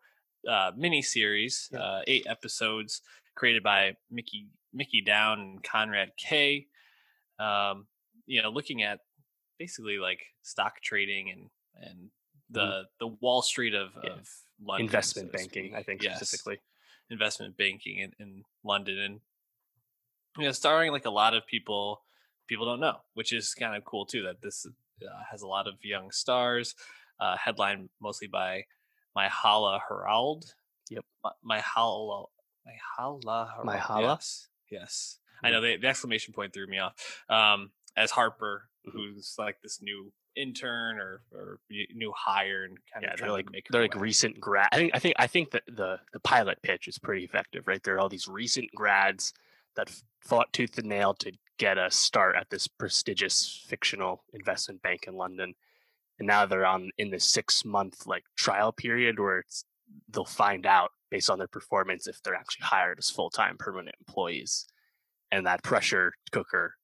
uh, 0.49 0.73
mini 0.77 1.03
series, 1.03 1.69
yeah. 1.73 1.79
uh, 1.79 2.01
eight 2.07 2.27
episodes, 2.29 3.03
created 3.35 3.63
by 3.63 3.97
Mickey 4.11 4.49
Mickey 4.73 5.01
Down 5.01 5.41
and 5.41 5.63
Konrad 5.63 6.11
Kay. 6.17 6.67
Um, 7.39 7.87
you 8.27 8.43
know, 8.43 8.51
looking 8.51 8.83
at 8.83 9.01
basically 9.59 9.99
like 9.99 10.21
stock 10.43 10.81
trading 10.83 11.31
and 11.31 11.51
and 11.75 11.97
mm-hmm. 11.97 12.53
the 12.53 12.61
mm. 12.61 12.85
the 13.01 13.07
Wall 13.21 13.43
Street 13.43 13.75
of, 13.75 13.91
yeah. 14.03 14.13
of 14.13 14.29
London, 14.63 14.87
investment 14.87 15.31
so 15.33 15.39
banking, 15.39 15.75
I 15.75 15.83
think 15.83 16.03
yes. 16.03 16.17
specifically 16.17 16.59
investment 17.11 17.57
banking 17.57 17.99
in, 17.99 18.13
in 18.19 18.43
London, 18.65 18.99
and 18.99 19.21
you 20.39 20.45
know, 20.45 20.53
starring 20.53 20.93
like 20.93 21.07
a 21.07 21.11
lot 21.11 21.35
of 21.35 21.47
people 21.47 22.03
people 22.49 22.67
don't 22.67 22.81
know, 22.81 22.97
which 23.15 23.33
is 23.33 23.55
kind 23.55 23.77
of 23.77 23.85
cool 23.85 24.07
too. 24.07 24.23
That 24.23 24.41
this 24.43 24.67
uh, 25.03 25.23
has 25.31 25.43
a 25.43 25.47
lot 25.47 25.67
of 25.67 25.75
young 25.83 26.11
stars. 26.11 26.75
Uh, 27.19 27.35
headline 27.35 27.89
mostly 27.99 28.29
by 28.29 28.63
Myha'la 29.17 29.81
Herrold. 29.91 30.55
Yep. 30.91 31.05
My 31.43 31.61
Hala. 31.61 32.27
Myha'la 32.67 33.49
Herrold. 33.55 33.65
Myha'la? 33.65 34.17
Yes. 34.17 34.49
Yes. 34.71 35.19
Mm-hmm. 35.37 35.47
I 35.47 35.51
know 35.51 35.61
the, 35.61 35.77
the, 35.77 35.87
exclamation 35.87 36.35
point 36.35 36.53
threw 36.53 36.67
me 36.67 36.79
off. 36.79 36.95
Um, 37.29 37.71
as 37.97 38.11
Harper, 38.11 38.69
mm-hmm. 38.87 38.97
who's 38.97 39.35
like 39.39 39.61
this 39.63 39.81
new 39.83 40.13
intern 40.37 40.99
or, 40.99 41.23
or 41.33 41.59
new 41.71 42.13
hire 42.15 42.65
and 42.65 42.77
kind 42.93 43.05
yeah, 43.05 43.15
of 43.15 43.21
they're 43.21 43.33
like 43.33 43.49
they're 43.71 43.83
like 43.83 43.97
recent 43.97 44.39
grad. 44.39 44.69
I 44.73 44.77
think 44.77 44.95
I 44.95 44.99
think 44.99 45.15
I 45.19 45.27
think 45.27 45.51
that 45.53 45.63
the 45.67 45.99
the 46.13 46.21
pilot 46.21 46.61
pitch 46.63 46.89
is 46.89 46.99
pretty 46.99 47.25
effective, 47.25 47.67
right? 47.67 47.83
There 47.83 47.95
are 47.95 48.01
all 48.01 48.09
these 48.09 48.29
recent 48.29 48.69
grads 48.75 49.33
that 49.77 49.91
fought 50.21 50.53
tooth 50.53 50.77
and 50.79 50.89
nail 50.89 51.15
to 51.15 51.33
get 51.59 51.79
a 51.79 51.91
start 51.91 52.37
at 52.37 52.51
this 52.51 52.67
prestigious 52.67 53.65
fictional 53.67 54.25
investment 54.35 54.83
bank 54.83 55.05
in 55.07 55.15
London, 55.15 55.55
and 56.19 56.27
now 56.27 56.47
they're 56.47 56.67
on 56.67 56.91
in 56.99 57.11
the 57.11 57.21
six 57.21 57.65
month 57.65 58.07
like 58.07 58.25
trial 58.37 58.73
period 58.73 59.19
where 59.19 59.39
it's 59.41 59.65
they'll 60.11 60.25
find 60.25 60.67
out 60.67 60.91
based 61.11 61.31
on 61.31 61.39
their 61.39 61.49
performance 61.49 62.07
if 62.07 62.21
they're 62.23 62.35
actually 62.35 62.65
hired 62.65 62.99
as 62.99 63.11
full 63.11 63.31
time 63.31 63.57
permanent 63.59 63.97
employees, 64.07 64.67
and 65.31 65.47
that 65.47 65.63
pressure 65.63 66.13
cooker 66.33 66.75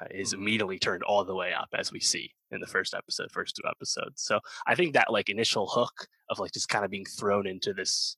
uh, 0.00 0.06
is 0.10 0.32
mm-hmm. 0.32 0.42
immediately 0.42 0.78
turned 0.78 1.02
all 1.02 1.24
the 1.24 1.34
way 1.34 1.52
up 1.52 1.68
as 1.76 1.92
we 1.92 2.00
see 2.00 2.30
in 2.50 2.60
the 2.60 2.66
first 2.66 2.94
episode, 2.94 3.30
first 3.32 3.56
two 3.56 3.68
episodes. 3.68 4.22
So 4.22 4.40
I 4.66 4.74
think 4.74 4.94
that 4.94 5.12
like 5.12 5.28
initial 5.28 5.66
hook 5.66 6.06
of 6.30 6.38
like 6.38 6.52
just 6.52 6.68
kind 6.68 6.84
of 6.84 6.90
being 6.90 7.04
thrown 7.04 7.46
into 7.46 7.72
this 7.72 8.16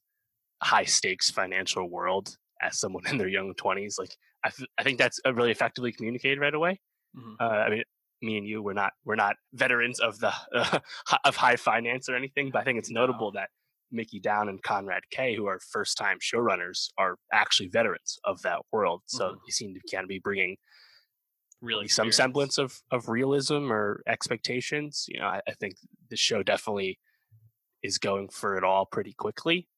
high 0.63 0.85
stakes 0.85 1.31
financial 1.31 1.89
world 1.89 2.37
as 2.61 2.79
someone 2.79 3.07
in 3.11 3.19
their 3.19 3.29
young 3.29 3.55
20s 3.55 3.99
like 3.99 4.17
I, 4.45 4.51
th- 4.51 4.69
I 4.79 4.83
think 4.83 4.99
that's 4.99 5.21
really 5.27 5.51
effectively 5.51 5.93
communicated 5.93 6.41
right 6.41 6.55
away 6.55 6.81
mm-hmm. 7.17 7.35
uh, 7.41 7.45
i 7.45 7.71
mean 7.71 7.83
me 8.23 8.37
and 8.37 8.47
you 8.47 8.63
we're 8.63 8.73
not 8.73 8.93
we're 9.05 9.15
not 9.15 9.37
veterans 9.53 10.01
of 10.01 10.19
the 10.21 10.33
uh, 10.55 10.79
of 11.25 11.37
high 11.37 11.57
finance 11.57 12.09
or 12.09 12.17
anything 12.17 12.51
but 12.53 12.61
i 12.61 12.65
think 12.65 12.79
it's 12.79 12.91
notable 12.91 13.33
that 13.33 13.49
mickey 13.91 14.21
down 14.21 14.51
and 14.51 14.63
Konrad 14.63 15.01
Kay 15.11 15.35
who 15.35 15.47
are 15.47 15.59
first 15.73 15.97
time 15.97 16.19
showrunners 16.21 16.89
are 16.99 17.17
actually 17.33 17.69
veterans 17.69 18.19
of 18.25 18.43
that 18.43 18.61
world 18.71 19.03
so 19.07 19.29
mm-hmm. 19.29 19.37
they 19.47 19.51
seem 19.51 19.75
to 19.75 19.81
kind 19.91 20.05
of 20.05 20.09
be 20.09 20.19
bringing 20.19 20.57
really 21.61 21.89
some 21.89 22.13
semblance 22.13 22.59
of 22.59 22.81
of 22.91 23.09
realism 23.09 23.73
or 23.73 24.03
expectations 24.07 25.07
you 25.09 25.19
know 25.19 25.27
I, 25.27 25.41
I 25.49 25.53
think 25.53 25.77
the 26.11 26.17
show 26.17 26.43
definitely 26.43 26.99
is 27.83 27.99
going 27.99 28.29
for 28.29 28.57
it 28.57 28.65
all 28.65 28.87
pretty 28.87 29.15
quickly 29.15 29.69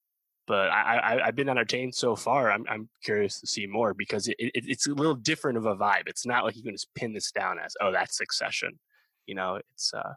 but 0.47 0.71
I, 0.71 1.21
I 1.23 1.27
have 1.27 1.37
been 1.37 1.49
entertained 1.49 1.95
so 1.95 2.17
far. 2.17 2.51
I'm 2.51 2.65
I'm 2.69 2.89
curious 3.05 3.41
to 3.41 3.47
see 3.47 3.67
more 3.67 3.95
because 3.95 4.29
it, 4.29 4.37
it, 4.39 4.51
it's 4.55 4.87
a 4.87 4.95
little 4.95 5.15
different 5.15 5.59
of 5.59 5.67
a 5.67 5.77
vibe. 5.77 6.07
It's 6.07 6.27
not 6.27 6.45
like 6.45 6.57
you 6.57 6.63
can 6.63 6.75
just 6.75 6.93
pin 6.95 7.13
this 7.13 7.31
down 7.31 7.59
as 7.59 7.77
oh 7.81 7.93
that's 7.93 8.17
Succession, 8.17 8.79
you 9.27 9.35
know. 9.35 9.57
It's 9.57 9.95
uh, 9.95 10.15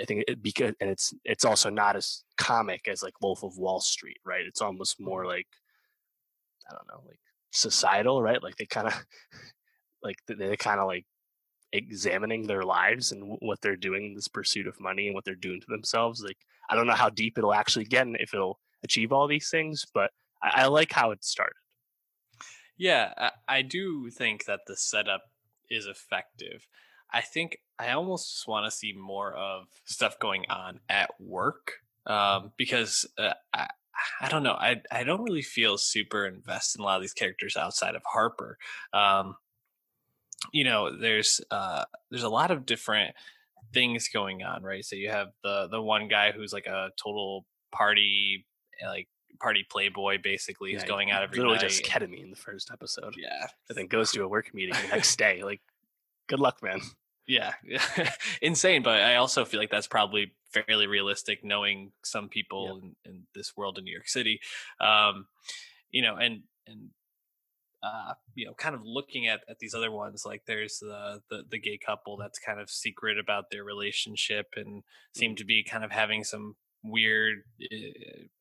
I 0.00 0.04
think 0.04 0.24
it 0.28 0.42
because 0.42 0.74
and 0.80 0.90
it's 0.90 1.12
it's 1.24 1.44
also 1.44 1.70
not 1.70 1.96
as 1.96 2.24
comic 2.38 2.88
as 2.88 3.02
like 3.02 3.20
Wolf 3.20 3.42
of 3.42 3.58
Wall 3.58 3.80
Street, 3.80 4.18
right? 4.24 4.44
It's 4.46 4.62
almost 4.62 5.00
more 5.00 5.26
like 5.26 5.48
I 6.70 6.74
don't 6.74 6.88
know, 6.88 7.02
like 7.06 7.18
societal, 7.50 8.22
right? 8.22 8.42
Like 8.42 8.56
they 8.56 8.66
kind 8.66 8.86
of 8.86 8.94
like 10.02 10.16
they 10.26 10.34
they 10.34 10.56
kind 10.56 10.80
of 10.80 10.86
like 10.86 11.06
examining 11.72 12.46
their 12.46 12.62
lives 12.62 13.12
and 13.12 13.36
what 13.40 13.60
they're 13.60 13.76
doing 13.76 14.04
in 14.04 14.14
this 14.14 14.28
pursuit 14.28 14.66
of 14.66 14.80
money 14.80 15.06
and 15.06 15.14
what 15.14 15.24
they're 15.24 15.34
doing 15.34 15.60
to 15.60 15.66
themselves. 15.68 16.22
Like 16.22 16.38
I 16.70 16.74
don't 16.74 16.86
know 16.86 16.92
how 16.94 17.10
deep 17.10 17.38
it'll 17.38 17.54
actually 17.54 17.84
get 17.86 18.06
and 18.06 18.16
if 18.20 18.34
it'll 18.34 18.58
achieve 18.82 19.12
all 19.12 19.26
these 19.26 19.48
things, 19.50 19.86
but 19.92 20.10
I, 20.42 20.62
I 20.62 20.66
like 20.66 20.92
how 20.92 21.10
it 21.10 21.24
started. 21.24 21.56
Yeah, 22.76 23.12
I, 23.16 23.30
I 23.48 23.62
do 23.62 24.10
think 24.10 24.46
that 24.46 24.60
the 24.66 24.76
setup 24.76 25.22
is 25.70 25.86
effective. 25.86 26.66
I 27.12 27.20
think 27.20 27.58
I 27.78 27.90
almost 27.90 28.48
want 28.48 28.66
to 28.66 28.76
see 28.76 28.92
more 28.92 29.32
of 29.34 29.66
stuff 29.84 30.18
going 30.18 30.44
on 30.48 30.80
at 30.88 31.10
work 31.20 31.74
um, 32.06 32.52
because 32.56 33.06
uh, 33.18 33.34
I, 33.52 33.68
I 34.20 34.28
don't 34.28 34.42
know. 34.42 34.54
I 34.54 34.80
I 34.90 35.04
don't 35.04 35.22
really 35.22 35.42
feel 35.42 35.78
super 35.78 36.26
invested 36.26 36.78
in 36.78 36.82
a 36.82 36.86
lot 36.86 36.96
of 36.96 37.02
these 37.02 37.12
characters 37.12 37.56
outside 37.56 37.94
of 37.94 38.02
Harper. 38.04 38.58
Um, 38.92 39.36
you 40.52 40.64
know, 40.64 40.96
there's 40.96 41.40
uh, 41.50 41.84
there's 42.10 42.22
a 42.22 42.28
lot 42.28 42.50
of 42.50 42.66
different 42.66 43.14
things 43.72 44.08
going 44.08 44.42
on, 44.42 44.62
right? 44.62 44.84
So 44.84 44.96
you 44.96 45.10
have 45.10 45.28
the 45.44 45.68
the 45.70 45.82
one 45.82 46.08
guy 46.08 46.32
who's 46.32 46.52
like 46.52 46.66
a 46.66 46.90
total 46.96 47.44
party 47.70 48.46
like 48.88 49.08
party 49.40 49.66
playboy 49.68 50.18
basically 50.22 50.70
yeah, 50.70 50.78
who's 50.78 50.84
going 50.84 51.10
out 51.10 51.22
every 51.22 51.38
literally 51.38 51.58
night. 51.58 51.68
just 51.68 51.84
ketamine 51.84 52.24
in 52.24 52.30
the 52.30 52.36
first 52.36 52.70
episode. 52.72 53.14
Yeah, 53.18 53.46
and 53.68 53.76
then 53.76 53.86
goes 53.86 54.12
to 54.12 54.22
a 54.22 54.28
work 54.28 54.54
meeting 54.54 54.74
the 54.74 54.94
next 54.94 55.16
day. 55.16 55.42
Like, 55.42 55.60
good 56.28 56.40
luck, 56.40 56.62
man. 56.62 56.80
Yeah, 57.26 57.52
insane. 58.42 58.82
But 58.82 59.00
I 59.00 59.16
also 59.16 59.44
feel 59.44 59.60
like 59.60 59.70
that's 59.70 59.86
probably 59.86 60.32
fairly 60.52 60.86
realistic, 60.86 61.44
knowing 61.44 61.92
some 62.04 62.28
people 62.28 62.80
in, 62.82 63.10
in, 63.10 63.22
this 63.34 63.56
world 63.56 63.78
in 63.78 63.84
New 63.84 63.92
York 63.92 64.08
City. 64.08 64.40
Um, 64.80 65.26
you 65.90 66.02
know, 66.02 66.16
and 66.16 66.42
and 66.66 66.90
uh, 67.82 68.14
you 68.34 68.46
know, 68.46 68.54
kind 68.54 68.74
of 68.74 68.82
looking 68.84 69.26
at, 69.26 69.40
at 69.48 69.58
these 69.58 69.74
other 69.74 69.90
ones, 69.90 70.22
like 70.24 70.42
there's 70.46 70.78
the, 70.78 71.20
the, 71.30 71.42
the 71.50 71.58
gay 71.58 71.78
couple 71.84 72.16
that's 72.16 72.38
kind 72.38 72.60
of 72.60 72.70
secret 72.70 73.18
about 73.18 73.50
their 73.50 73.64
relationship 73.64 74.46
and 74.54 74.84
seem 75.14 75.32
mm-hmm. 75.32 75.36
to 75.36 75.44
be 75.44 75.64
kind 75.64 75.84
of 75.84 75.90
having 75.90 76.22
some 76.22 76.54
weird 76.82 77.42
eh, 77.60 77.92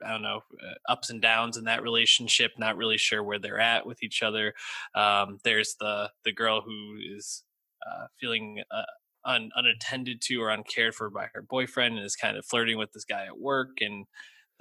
i 0.05 0.09
don't 0.09 0.21
know 0.21 0.41
uh, 0.63 0.91
ups 0.91 1.09
and 1.09 1.21
downs 1.21 1.57
in 1.57 1.65
that 1.65 1.83
relationship 1.83 2.51
not 2.57 2.77
really 2.77 2.97
sure 2.97 3.23
where 3.23 3.39
they're 3.39 3.59
at 3.59 3.85
with 3.85 4.01
each 4.03 4.23
other 4.23 4.53
um, 4.95 5.37
there's 5.43 5.75
the 5.79 6.09
the 6.25 6.31
girl 6.31 6.61
who 6.61 6.97
is 7.15 7.43
uh, 7.85 8.05
feeling 8.19 8.61
uh, 8.71 8.83
un, 9.25 9.49
unattended 9.55 10.21
to 10.21 10.37
or 10.37 10.49
uncared 10.49 10.95
for 10.95 11.09
by 11.09 11.27
her 11.33 11.41
boyfriend 11.41 11.97
and 11.97 12.05
is 12.05 12.15
kind 12.15 12.37
of 12.37 12.45
flirting 12.45 12.77
with 12.77 12.91
this 12.93 13.05
guy 13.05 13.25
at 13.25 13.39
work 13.39 13.69
and 13.79 14.05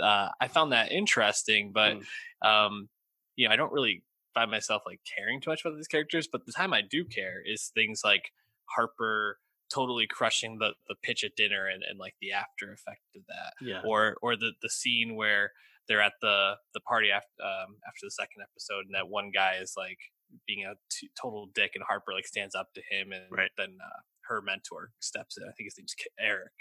uh, 0.03 0.29
i 0.41 0.49
found 0.49 0.73
that 0.73 0.93
interesting 0.93 1.73
but 1.73 1.97
mm. 1.97 2.47
um, 2.47 2.89
you 3.37 3.49
know 3.49 3.53
i 3.53 3.57
don't 3.57 3.73
really 3.73 4.03
find 4.35 4.51
myself 4.51 4.83
like 4.87 5.01
caring 5.17 5.41
too 5.41 5.51
much 5.51 5.65
about 5.65 5.77
these 5.77 5.89
characters 5.89 6.29
but 6.31 6.45
the 6.45 6.53
time 6.53 6.73
i 6.73 6.83
do 6.83 7.05
care 7.05 7.43
is 7.45 7.71
things 7.75 8.03
like 8.05 8.31
harper 8.67 9.39
totally 9.73 10.07
crushing 10.07 10.59
the 10.59 10.73
the 10.89 10.95
pitch 11.03 11.25
at 11.25 11.37
dinner 11.37 11.67
and, 11.67 11.83
and 11.89 11.99
like 11.99 12.15
the 12.21 12.33
after 12.33 12.73
effect 12.73 13.03
of 13.17 13.23
that 13.29 13.53
yeah. 13.61 13.81
or 13.85 14.17
or 14.23 14.37
the 14.37 14.53
the 14.63 14.71
scene 14.71 15.17
where 15.17 15.53
they're 15.89 16.01
at 16.01 16.15
the 16.21 16.55
the 16.75 16.81
party 16.81 17.11
after 17.11 17.29
um, 17.43 17.77
after 17.87 18.05
the 18.05 18.11
second 18.11 18.43
episode 18.43 18.87
and 18.87 18.95
that 18.95 19.09
one 19.09 19.31
guy 19.35 19.57
is 19.61 19.75
like 19.77 19.99
being 20.47 20.65
a 20.65 20.75
t- 20.91 21.11
total 21.21 21.49
dick 21.55 21.73
and 21.75 21.85
harper 21.89 22.13
like 22.13 22.27
stands 22.27 22.55
up 22.55 22.69
to 22.75 22.83
him 22.91 23.13
and 23.13 23.25
right. 23.31 23.51
then 23.57 23.77
uh, 23.83 24.01
her 24.29 24.41
mentor 24.41 24.91
steps 25.01 25.37
in. 25.37 25.45
I 25.45 25.53
think 25.53 25.67
his 25.67 25.79
name's 25.79 25.95
eric 26.21 26.53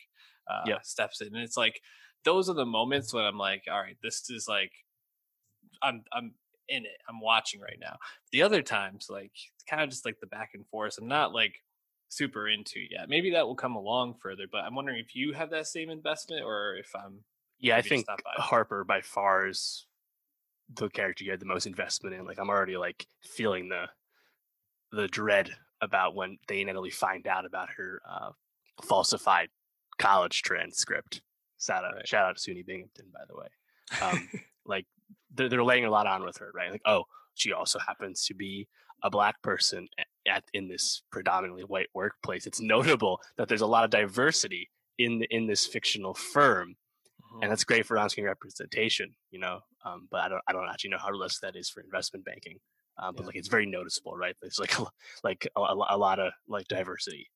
uh, 0.50 0.64
yeah. 0.66 0.80
steps 0.84 1.22
in 1.22 1.28
and 1.28 1.44
it's 1.44 1.58
like 1.58 1.82
those 2.26 2.50
are 2.50 2.56
the 2.56 2.66
moments 2.66 3.14
when 3.14 3.24
i'm 3.24 3.38
like 3.38 3.64
all 3.72 3.80
right 3.80 3.98
this 4.02 4.30
is 4.30 4.48
like 4.48 4.72
i'm 5.84 6.04
i'm 6.12 6.34
in 6.70 6.86
it. 6.86 7.02
I'm 7.10 7.20
watching 7.20 7.60
right 7.60 7.80
now. 7.80 7.98
The 8.32 8.44
other 8.44 8.62
times 8.62 9.08
like 9.10 9.32
it's 9.56 9.64
kind 9.70 9.82
of 9.82 9.90
just 9.90 10.06
like 10.06 10.20
the 10.22 10.28
back 10.28 10.52
and 10.54 10.66
forth. 10.68 10.98
I'm 11.00 11.08
not 11.08 11.34
like 11.34 11.56
super 12.10 12.48
into 12.50 12.80
yet. 12.80 13.08
Maybe 13.08 13.32
that 13.32 13.48
will 13.48 13.56
come 13.56 13.76
along 13.76 14.16
further, 14.22 14.46
but 14.52 14.64
I'm 14.64 14.76
wondering 14.76 15.00
if 15.00 15.16
you 15.16 15.34
have 15.34 15.52
that 15.52 15.68
same 15.68 15.90
investment 15.90 16.44
or 16.44 16.76
if 16.76 16.92
I'm 16.96 17.24
yeah, 17.60 17.76
I 17.76 17.82
think 17.82 18.06
Harper 18.38 18.84
by 18.84 19.02
far 19.02 19.48
is 19.48 19.86
the 20.74 20.90
character 20.90 21.24
you 21.24 21.32
had 21.32 21.42
the 21.42 21.46
most 21.46 21.68
investment 21.68 22.16
in. 22.16 22.26
Like 22.26 22.40
I'm 22.40 22.50
already 22.50 22.78
like 22.78 23.06
feeling 23.22 23.70
the 23.70 23.86
the 24.92 25.08
dread 25.08 25.52
about 25.82 26.16
when 26.16 26.38
they 26.48 26.62
inevitably 26.62 26.90
find 26.90 27.28
out 27.28 27.46
about 27.46 27.70
her 27.78 28.02
uh, 28.10 28.32
falsified 28.84 29.50
college 29.98 30.42
transcript. 30.42 31.22
Shout 31.60 31.84
out, 31.84 31.96
right. 31.96 32.08
shout 32.08 32.26
out 32.26 32.38
to 32.38 32.52
SUNY 32.52 32.66
Binghamton, 32.66 33.08
by 33.14 33.20
the 33.28 33.36
way. 33.38 33.48
Um, 34.02 34.30
like 34.66 34.86
they're, 35.34 35.50
they're 35.50 35.64
laying 35.64 35.86
a 35.86 35.92
lot 35.92 36.08
on 36.08 36.24
with 36.24 36.38
her, 36.38 36.52
right? 36.56 36.72
Like, 36.72 36.82
oh, 36.86 37.04
she 37.36 37.54
also 37.54 37.80
happens 37.80 38.26
to 38.26 38.34
be 38.34 38.68
a 39.04 39.10
black 39.10 39.42
person 39.42 39.88
at 40.28 40.44
in 40.54 40.68
this 40.68 41.02
predominantly 41.12 41.64
white 41.64 41.90
workplace. 41.94 42.46
It's 42.46 42.62
notable 42.62 43.22
that 43.38 43.48
there's 43.48 43.62
a 43.62 43.68
lot 43.68 43.84
of 43.84 43.90
diversity 43.90 44.70
in 44.98 45.20
the, 45.20 45.28
in 45.30 45.48
this 45.48 45.66
fictional 45.66 46.14
firm, 46.14 46.76
mm-hmm. 47.22 47.44
and 47.44 47.52
that's 47.52 47.64
great 47.64 47.86
for 47.86 47.98
on-screen 47.98 48.26
representation, 48.26 49.16
you 49.32 49.40
know. 49.40 49.60
Um, 49.86 50.08
but 50.12 50.22
I 50.22 50.30
don't 50.30 50.42
I 50.48 50.54
don't 50.54 50.70
actually 50.70 50.92
know 50.92 50.98
how 50.98 51.10
realistic 51.10 51.42
that 51.42 51.60
is 51.60 51.70
for 51.70 51.82
investment 51.82 52.26
banking. 52.26 52.60
Um, 53.02 53.16
but 53.16 53.24
yeah. 53.24 53.28
like 53.28 53.36
it's 53.38 53.48
very 53.48 53.66
noticeable, 53.66 54.16
right? 54.18 54.36
There's 54.42 54.60
like 54.60 54.78
a, 54.78 54.86
like 55.24 55.48
a, 55.56 55.62
a 55.62 55.98
lot 55.98 56.20
of 56.20 56.34
like 56.50 56.68
diversity 56.68 57.30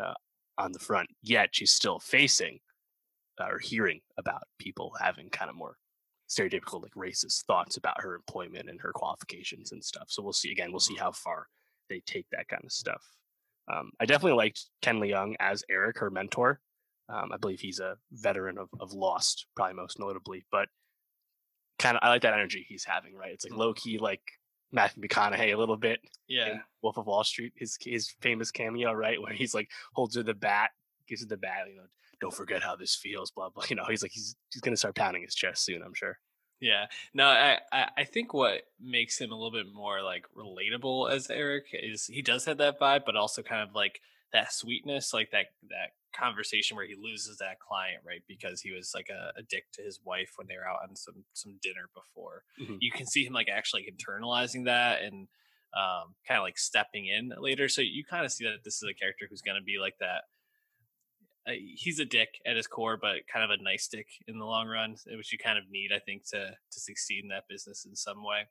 uh, 0.00 0.14
on 0.58 0.72
the 0.72 0.78
front. 0.78 1.08
Yet 1.22 1.50
she's 1.52 1.72
still 1.72 1.98
facing 1.98 2.60
uh, 3.40 3.46
or 3.50 3.58
hearing 3.58 4.00
about 4.16 4.42
people 4.58 4.92
having 5.00 5.28
kind 5.30 5.50
of 5.50 5.56
more 5.56 5.76
stereotypical 6.28 6.82
like 6.82 6.94
racist 6.94 7.44
thoughts 7.44 7.76
about 7.76 8.00
her 8.00 8.14
employment 8.14 8.70
and 8.70 8.80
her 8.80 8.92
qualifications 8.92 9.72
and 9.72 9.84
stuff. 9.84 10.04
So 10.08 10.22
we'll 10.22 10.32
see 10.32 10.52
again. 10.52 10.70
We'll 10.70 10.80
see 10.80 10.94
mm-hmm. 10.94 11.04
how 11.04 11.12
far 11.12 11.46
they 11.88 12.00
take 12.06 12.26
that 12.32 12.48
kind 12.48 12.64
of 12.64 12.72
stuff. 12.72 13.02
Um, 13.72 13.92
I 14.00 14.06
definitely 14.06 14.36
liked 14.36 14.66
Ken 14.80 14.98
Leung 14.98 15.34
as 15.40 15.64
Eric, 15.70 15.98
her 15.98 16.10
mentor. 16.10 16.60
Um, 17.08 17.30
I 17.32 17.36
believe 17.36 17.60
he's 17.60 17.80
a 17.80 17.96
veteran 18.12 18.58
of, 18.58 18.68
of 18.80 18.92
Lost, 18.92 19.46
probably 19.54 19.74
most 19.74 19.98
notably, 19.98 20.44
but 20.50 20.68
kind 21.78 21.96
of 21.96 22.02
I 22.02 22.08
like 22.08 22.22
that 22.22 22.32
energy 22.32 22.64
he's 22.68 22.84
having. 22.84 23.14
Right, 23.14 23.32
it's 23.32 23.44
like 23.44 23.56
low 23.56 23.74
key, 23.74 23.98
like 23.98 24.22
Matthew 24.72 25.02
McConaughey 25.02 25.54
a 25.54 25.58
little 25.58 25.76
bit. 25.76 26.00
Yeah, 26.28 26.58
Wolf 26.82 26.96
of 26.96 27.06
Wall 27.06 27.24
Street, 27.24 27.52
his 27.56 27.76
his 27.80 28.10
famous 28.20 28.50
cameo, 28.50 28.92
right, 28.92 29.20
where 29.20 29.32
he's 29.32 29.54
like 29.54 29.68
holds 29.94 30.16
her 30.16 30.22
the 30.22 30.34
bat, 30.34 30.70
gives 31.06 31.22
her 31.22 31.28
the 31.28 31.36
bat, 31.36 31.66
you 31.68 31.76
know, 31.76 31.82
don't 32.20 32.34
forget 32.34 32.62
how 32.62 32.76
this 32.76 32.94
feels, 32.94 33.30
blah 33.30 33.50
blah. 33.50 33.64
You 33.68 33.76
know, 33.76 33.84
he's 33.88 34.02
like 34.02 34.12
he's 34.12 34.36
he's 34.52 34.62
gonna 34.62 34.76
start 34.76 34.94
pounding 34.94 35.22
his 35.22 35.34
chest 35.34 35.64
soon, 35.64 35.82
I'm 35.82 35.94
sure. 35.94 36.18
Yeah. 36.62 36.86
No, 37.12 37.26
I, 37.26 37.58
I 37.72 38.04
think 38.04 38.32
what 38.32 38.62
makes 38.80 39.20
him 39.20 39.32
a 39.32 39.34
little 39.34 39.50
bit 39.50 39.74
more 39.74 40.00
like 40.00 40.26
relatable 40.36 41.10
as 41.10 41.28
Eric 41.28 41.64
is 41.72 42.06
he 42.06 42.22
does 42.22 42.44
have 42.44 42.58
that 42.58 42.78
vibe, 42.78 43.04
but 43.04 43.16
also 43.16 43.42
kind 43.42 43.68
of 43.68 43.74
like 43.74 44.00
that 44.32 44.52
sweetness, 44.52 45.12
like 45.12 45.32
that 45.32 45.46
that 45.70 45.90
conversation 46.16 46.76
where 46.76 46.86
he 46.86 46.94
loses 46.94 47.38
that 47.38 47.58
client, 47.58 48.02
right? 48.06 48.22
Because 48.28 48.60
he 48.60 48.70
was 48.70 48.92
like 48.94 49.08
a, 49.10 49.32
a 49.40 49.42
dick 49.42 49.64
to 49.72 49.82
his 49.82 49.98
wife 50.04 50.34
when 50.36 50.46
they 50.46 50.54
were 50.54 50.68
out 50.68 50.88
on 50.88 50.94
some 50.94 51.24
some 51.32 51.58
dinner 51.60 51.90
before. 51.92 52.44
Mm-hmm. 52.60 52.76
You 52.78 52.92
can 52.92 53.06
see 53.06 53.24
him 53.24 53.32
like 53.32 53.48
actually 53.52 53.90
internalizing 53.90 54.66
that 54.66 55.02
and 55.02 55.26
um, 55.74 56.14
kind 56.28 56.38
of 56.38 56.44
like 56.44 56.58
stepping 56.58 57.06
in 57.06 57.32
later. 57.38 57.68
So 57.68 57.82
you 57.82 58.04
kind 58.04 58.24
of 58.24 58.30
see 58.30 58.44
that 58.44 58.62
this 58.62 58.76
is 58.76 58.88
a 58.88 58.94
character 58.94 59.26
who's 59.28 59.42
going 59.42 59.58
to 59.58 59.64
be 59.64 59.78
like 59.80 59.98
that 59.98 60.24
he's 61.50 61.98
a 61.98 62.04
dick 62.04 62.40
at 62.46 62.56
his 62.56 62.66
core, 62.66 62.96
but 63.00 63.26
kind 63.32 63.44
of 63.44 63.50
a 63.50 63.62
nice 63.62 63.88
dick 63.88 64.06
in 64.28 64.38
the 64.38 64.44
long 64.44 64.68
run, 64.68 64.96
eh, 65.10 65.16
which 65.16 65.32
you 65.32 65.38
kind 65.38 65.58
of 65.58 65.64
need, 65.70 65.90
I 65.94 65.98
think, 65.98 66.28
to 66.30 66.50
to 66.50 66.80
succeed 66.80 67.22
in 67.22 67.28
that 67.28 67.48
business 67.48 67.84
in 67.84 67.96
some 67.96 68.24
way. 68.24 68.42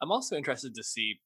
I'm 0.00 0.12
also 0.12 0.36
interested 0.36 0.74
to 0.74 0.82
see 0.82 1.20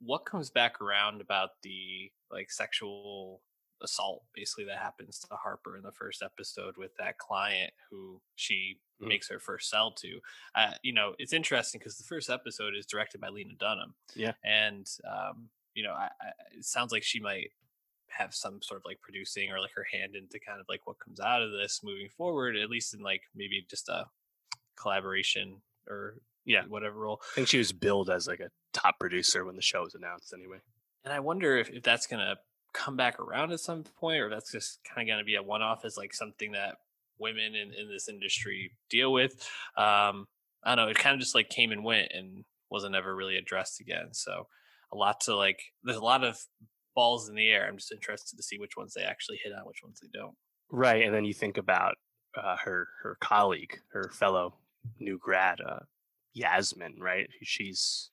what 0.00 0.26
comes 0.26 0.50
back 0.50 0.80
around 0.80 1.20
about 1.20 1.50
the 1.62 2.10
like 2.30 2.50
sexual 2.50 3.40
assault 3.82 4.24
basically 4.34 4.64
that 4.64 4.78
happens 4.78 5.18
to 5.18 5.36
Harper 5.36 5.76
in 5.76 5.82
the 5.82 5.92
first 5.92 6.22
episode 6.22 6.74
with 6.78 6.92
that 6.98 7.18
client 7.18 7.72
who 7.90 8.20
she 8.34 8.78
mm. 9.02 9.08
makes 9.08 9.28
her 9.28 9.38
first 9.38 9.70
sell 9.70 9.92
to. 9.92 10.20
Uh, 10.54 10.72
you 10.82 10.92
know, 10.92 11.14
it's 11.18 11.32
interesting 11.32 11.78
because 11.78 11.96
the 11.96 12.04
first 12.04 12.30
episode 12.30 12.74
is 12.78 12.86
directed 12.86 13.20
by 13.20 13.28
Lena 13.28 13.54
Dunham. 13.58 13.94
Yeah, 14.14 14.32
and 14.44 14.86
um, 15.08 15.48
you 15.74 15.82
know, 15.84 15.92
I, 15.92 16.08
I, 16.20 16.28
it 16.56 16.64
sounds 16.64 16.92
like 16.92 17.02
she 17.02 17.20
might 17.20 17.50
have 18.16 18.34
some 18.34 18.60
sort 18.62 18.80
of 18.80 18.84
like 18.84 19.00
producing 19.00 19.50
or 19.50 19.60
like 19.60 19.72
her 19.74 19.86
hand 19.92 20.14
into 20.14 20.38
kind 20.38 20.60
of 20.60 20.66
like 20.68 20.86
what 20.86 20.98
comes 20.98 21.20
out 21.20 21.42
of 21.42 21.50
this 21.52 21.80
moving 21.82 22.08
forward, 22.16 22.56
at 22.56 22.70
least 22.70 22.94
in 22.94 23.00
like 23.00 23.22
maybe 23.34 23.64
just 23.68 23.88
a 23.88 24.06
collaboration 24.76 25.56
or 25.88 26.16
yeah, 26.44 26.62
whatever 26.68 26.98
role. 26.98 27.20
I 27.32 27.34
think 27.34 27.48
she 27.48 27.58
was 27.58 27.72
billed 27.72 28.10
as 28.10 28.26
like 28.26 28.40
a 28.40 28.50
top 28.72 28.98
producer 29.00 29.44
when 29.44 29.56
the 29.56 29.62
show 29.62 29.82
was 29.82 29.94
announced 29.94 30.32
anyway. 30.32 30.58
And 31.04 31.12
I 31.12 31.20
wonder 31.20 31.56
if, 31.56 31.70
if 31.70 31.82
that's 31.82 32.06
gonna 32.06 32.36
come 32.72 32.96
back 32.96 33.18
around 33.18 33.52
at 33.52 33.60
some 33.60 33.84
point 33.98 34.20
or 34.20 34.28
that's 34.28 34.52
just 34.52 34.80
kind 34.84 35.08
of 35.08 35.12
gonna 35.12 35.24
be 35.24 35.34
a 35.34 35.42
one 35.42 35.62
off 35.62 35.84
as 35.84 35.96
like 35.96 36.14
something 36.14 36.52
that 36.52 36.76
women 37.18 37.54
in, 37.54 37.72
in 37.72 37.88
this 37.88 38.08
industry 38.08 38.72
deal 38.90 39.12
with. 39.12 39.32
Um 39.76 40.26
I 40.64 40.74
don't 40.74 40.86
know, 40.86 40.90
it 40.90 40.98
kind 40.98 41.14
of 41.14 41.20
just 41.20 41.34
like 41.34 41.48
came 41.48 41.70
and 41.70 41.84
went 41.84 42.10
and 42.12 42.44
wasn't 42.70 42.96
ever 42.96 43.14
really 43.14 43.36
addressed 43.36 43.80
again. 43.80 44.08
So 44.12 44.48
a 44.92 44.96
lot 44.96 45.20
to 45.22 45.36
like 45.36 45.60
there's 45.82 45.98
a 45.98 46.04
lot 46.04 46.24
of 46.24 46.38
balls 46.96 47.28
in 47.28 47.36
the 47.36 47.48
air. 47.48 47.68
I'm 47.68 47.76
just 47.76 47.92
interested 47.92 48.36
to 48.36 48.42
see 48.42 48.58
which 48.58 48.76
ones 48.76 48.94
they 48.94 49.02
actually 49.02 49.38
hit 49.44 49.52
on, 49.52 49.64
which 49.66 49.82
ones 49.84 50.00
they 50.00 50.08
don't. 50.12 50.34
Right, 50.70 51.04
and 51.04 51.14
then 51.14 51.24
you 51.24 51.34
think 51.34 51.58
about 51.58 51.94
uh, 52.36 52.56
her 52.64 52.88
her 53.02 53.16
colleague, 53.20 53.78
her 53.92 54.10
fellow 54.12 54.56
new 54.98 55.18
grad, 55.18 55.60
uh, 55.60 55.80
Yasmin. 56.34 56.96
Right, 56.98 57.28
she's 57.42 58.10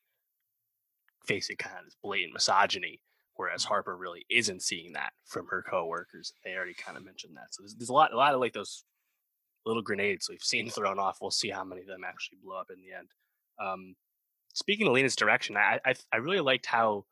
facing 1.26 1.58
kind 1.58 1.80
of 1.80 1.86
this 1.86 1.98
blatant 2.04 2.34
misogyny, 2.34 3.02
whereas 3.36 3.64
Harper 3.64 3.98
really 3.98 4.26
isn't 4.30 4.62
seeing 4.62 4.94
that 4.94 5.14
from 5.26 5.48
her 5.48 5.64
coworkers. 5.68 6.34
They 6.44 6.54
already 6.54 6.76
kind 6.76 6.98
of 6.98 7.06
mentioned 7.06 7.36
that. 7.38 7.48
So 7.52 7.64
there's, 7.64 7.76
there's 7.76 7.90
a 7.90 7.94
lot 7.94 8.14
a 8.14 8.18
lot 8.18 8.36
of 8.36 8.40
like 8.40 8.54
those 8.54 8.84
little 9.66 9.82
grenades 9.82 10.30
we've 10.30 10.44
seen 10.44 10.70
thrown 10.70 11.00
off. 11.00 11.20
We'll 11.22 11.32
see 11.32 11.50
how 11.50 11.64
many 11.64 11.82
of 11.82 11.88
them 11.88 12.04
actually 12.06 12.38
blow 12.44 12.58
up 12.58 12.70
in 12.70 12.82
the 12.82 12.96
end. 12.96 13.08
Um, 13.60 13.96
speaking 14.54 14.88
of 14.88 14.94
Lena's 14.94 15.16
direction, 15.16 15.58
I, 15.58 15.80
I 15.86 15.96
I 16.12 16.18
really 16.18 16.42
liked 16.42 16.68
how 16.68 17.06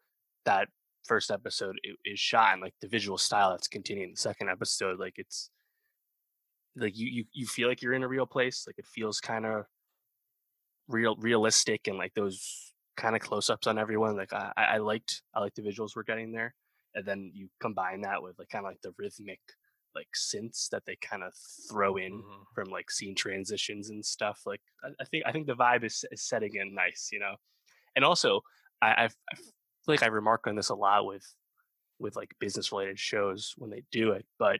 that 0.45 0.67
first 1.05 1.31
episode 1.31 1.79
is 2.05 2.19
shot 2.19 2.53
and 2.53 2.61
like 2.61 2.73
the 2.81 2.87
visual 2.87 3.17
style 3.17 3.51
that's 3.51 3.67
continuing 3.67 4.11
the 4.11 4.19
second 4.19 4.49
episode 4.49 4.99
like 4.99 5.15
it's 5.17 5.49
like 6.75 6.97
you 6.97 7.07
you, 7.07 7.23
you 7.33 7.45
feel 7.45 7.67
like 7.67 7.81
you're 7.81 7.93
in 7.93 8.03
a 8.03 8.07
real 8.07 8.25
place 8.25 8.63
like 8.67 8.77
it 8.77 8.85
feels 8.85 9.19
kind 9.19 9.45
of 9.45 9.65
real 10.87 11.15
realistic 11.17 11.87
and 11.87 11.97
like 11.97 12.13
those 12.13 12.73
kind 12.97 13.15
of 13.15 13.21
close-ups 13.21 13.67
on 13.67 13.77
everyone 13.77 14.15
like 14.15 14.33
I, 14.33 14.51
I 14.57 14.77
liked 14.77 15.21
i 15.33 15.39
liked 15.39 15.55
the 15.55 15.61
visuals 15.61 15.95
we're 15.95 16.03
getting 16.03 16.31
there 16.31 16.53
and 16.93 17.05
then 17.05 17.31
you 17.33 17.47
combine 17.61 18.01
that 18.01 18.21
with 18.21 18.37
like 18.37 18.49
kind 18.49 18.65
of 18.65 18.71
like 18.71 18.81
the 18.81 18.93
rhythmic 18.97 19.39
like 19.95 20.07
synths 20.15 20.69
that 20.69 20.83
they 20.85 20.97
kind 21.01 21.23
of 21.23 21.33
throw 21.69 21.97
in 21.97 22.13
mm-hmm. 22.13 22.43
from 22.53 22.69
like 22.69 22.91
scene 22.91 23.15
transitions 23.15 23.89
and 23.89 24.05
stuff 24.05 24.41
like 24.45 24.61
I, 24.83 24.89
I, 24.99 25.05
think 25.05 25.23
i 25.25 25.31
think 25.31 25.47
the 25.47 25.55
vibe 25.55 25.83
is, 25.83 26.05
is 26.11 26.21
setting 26.21 26.51
in 26.55 26.73
nice 26.75 27.09
you 27.11 27.19
know 27.19 27.35
and 27.95 28.05
also 28.05 28.41
I, 28.81 29.05
I've, 29.05 29.15
I've 29.31 29.39
feel 29.85 29.93
like 29.93 30.03
I 30.03 30.07
remark 30.07 30.47
on 30.47 30.55
this 30.55 30.69
a 30.69 30.75
lot 30.75 31.05
with 31.05 31.25
with 31.99 32.15
like 32.15 32.33
business 32.39 32.71
related 32.71 32.99
shows 32.99 33.53
when 33.57 33.69
they 33.69 33.83
do 33.91 34.11
it, 34.11 34.25
but 34.39 34.59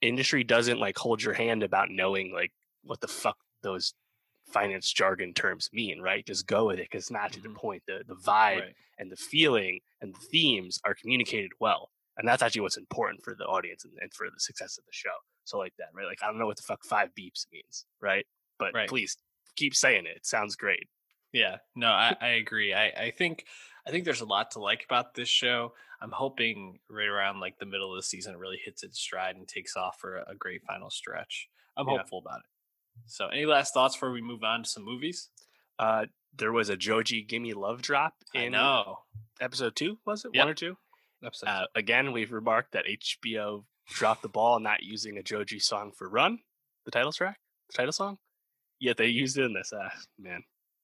industry 0.00 0.44
doesn't 0.44 0.78
like 0.78 0.96
hold 0.98 1.22
your 1.22 1.34
hand 1.34 1.62
about 1.62 1.90
knowing 1.90 2.32
like 2.32 2.52
what 2.84 3.00
the 3.00 3.08
fuck 3.08 3.36
those 3.62 3.94
finance 4.46 4.92
jargon 4.92 5.34
terms 5.34 5.68
mean, 5.72 6.00
right? 6.00 6.26
Just 6.26 6.46
go 6.46 6.66
with 6.66 6.78
it 6.78 6.88
because 6.90 7.04
it's 7.04 7.10
not 7.10 7.32
to 7.32 7.40
the 7.40 7.48
mm-hmm. 7.48 7.58
point. 7.58 7.82
The 7.86 8.02
the 8.06 8.14
vibe 8.14 8.60
right. 8.60 8.74
and 8.98 9.10
the 9.10 9.16
feeling 9.16 9.80
and 10.00 10.14
the 10.14 10.26
themes 10.30 10.80
are 10.84 10.94
communicated 10.94 11.52
well. 11.60 11.90
And 12.16 12.26
that's 12.26 12.42
actually 12.42 12.62
what's 12.62 12.76
important 12.76 13.22
for 13.22 13.36
the 13.38 13.44
audience 13.44 13.84
and, 13.84 13.94
and, 14.00 14.12
for 14.12 14.26
the 14.26 14.40
success 14.40 14.76
of 14.76 14.84
the 14.84 14.92
show. 14.92 15.14
So 15.44 15.56
like 15.56 15.74
that, 15.78 15.88
right? 15.94 16.06
Like 16.06 16.18
I 16.22 16.26
don't 16.26 16.38
know 16.38 16.46
what 16.46 16.56
the 16.56 16.64
fuck 16.64 16.84
five 16.84 17.10
beeps 17.18 17.46
means, 17.52 17.86
right? 18.00 18.26
But 18.58 18.74
right. 18.74 18.88
please 18.88 19.16
keep 19.56 19.74
saying 19.74 20.04
it. 20.06 20.16
It 20.16 20.26
sounds 20.26 20.56
great. 20.56 20.88
Yeah, 21.38 21.58
no, 21.76 21.86
I, 21.86 22.16
I 22.20 22.28
agree. 22.30 22.74
I, 22.74 22.86
I 22.88 23.12
think 23.16 23.44
I 23.86 23.90
think 23.90 24.04
there's 24.04 24.22
a 24.22 24.26
lot 24.26 24.50
to 24.52 24.58
like 24.58 24.84
about 24.84 25.14
this 25.14 25.28
show. 25.28 25.72
I'm 26.00 26.10
hoping 26.10 26.80
right 26.90 27.06
around 27.06 27.38
like 27.38 27.58
the 27.58 27.66
middle 27.66 27.92
of 27.92 27.96
the 27.96 28.02
season 28.02 28.34
it 28.34 28.38
really 28.38 28.58
hits 28.64 28.82
its 28.82 28.98
stride 28.98 29.36
and 29.36 29.46
takes 29.46 29.76
off 29.76 29.98
for 30.00 30.16
a 30.16 30.34
great 30.36 30.64
final 30.64 30.90
stretch. 30.90 31.48
I'm 31.76 31.86
yeah. 31.86 31.98
hopeful 31.98 32.18
about 32.18 32.40
it. 32.40 32.46
So, 33.06 33.28
any 33.28 33.46
last 33.46 33.72
thoughts 33.72 33.94
before 33.94 34.10
we 34.10 34.20
move 34.20 34.42
on 34.42 34.64
to 34.64 34.68
some 34.68 34.84
movies? 34.84 35.28
Uh, 35.78 36.06
there 36.36 36.50
was 36.50 36.70
a 36.70 36.76
Joji 36.76 37.22
Gimme 37.22 37.54
Love 37.54 37.82
drop 37.82 38.14
in 38.34 38.52
know. 38.52 38.98
episode 39.40 39.76
two, 39.76 39.98
was 40.04 40.24
it? 40.24 40.32
Yep. 40.34 40.42
One 40.42 40.50
or 40.50 40.54
two? 40.54 40.76
Episode 41.24 41.46
uh, 41.46 41.66
again, 41.76 42.10
we've 42.10 42.32
remarked 42.32 42.72
that 42.72 42.84
HBO 42.86 43.64
dropped 43.88 44.22
the 44.22 44.28
ball 44.28 44.58
not 44.58 44.82
using 44.82 45.16
a 45.18 45.22
Joji 45.22 45.60
song 45.60 45.92
for 45.96 46.08
Run, 46.08 46.40
the 46.84 46.90
title 46.90 47.12
track, 47.12 47.38
the 47.70 47.76
title 47.76 47.92
song. 47.92 48.18
Yet 48.80 48.96
they 48.96 49.06
used 49.06 49.38
it 49.38 49.44
in 49.44 49.52
this. 49.52 49.72
Uh, 49.72 49.90
man, 50.18 50.42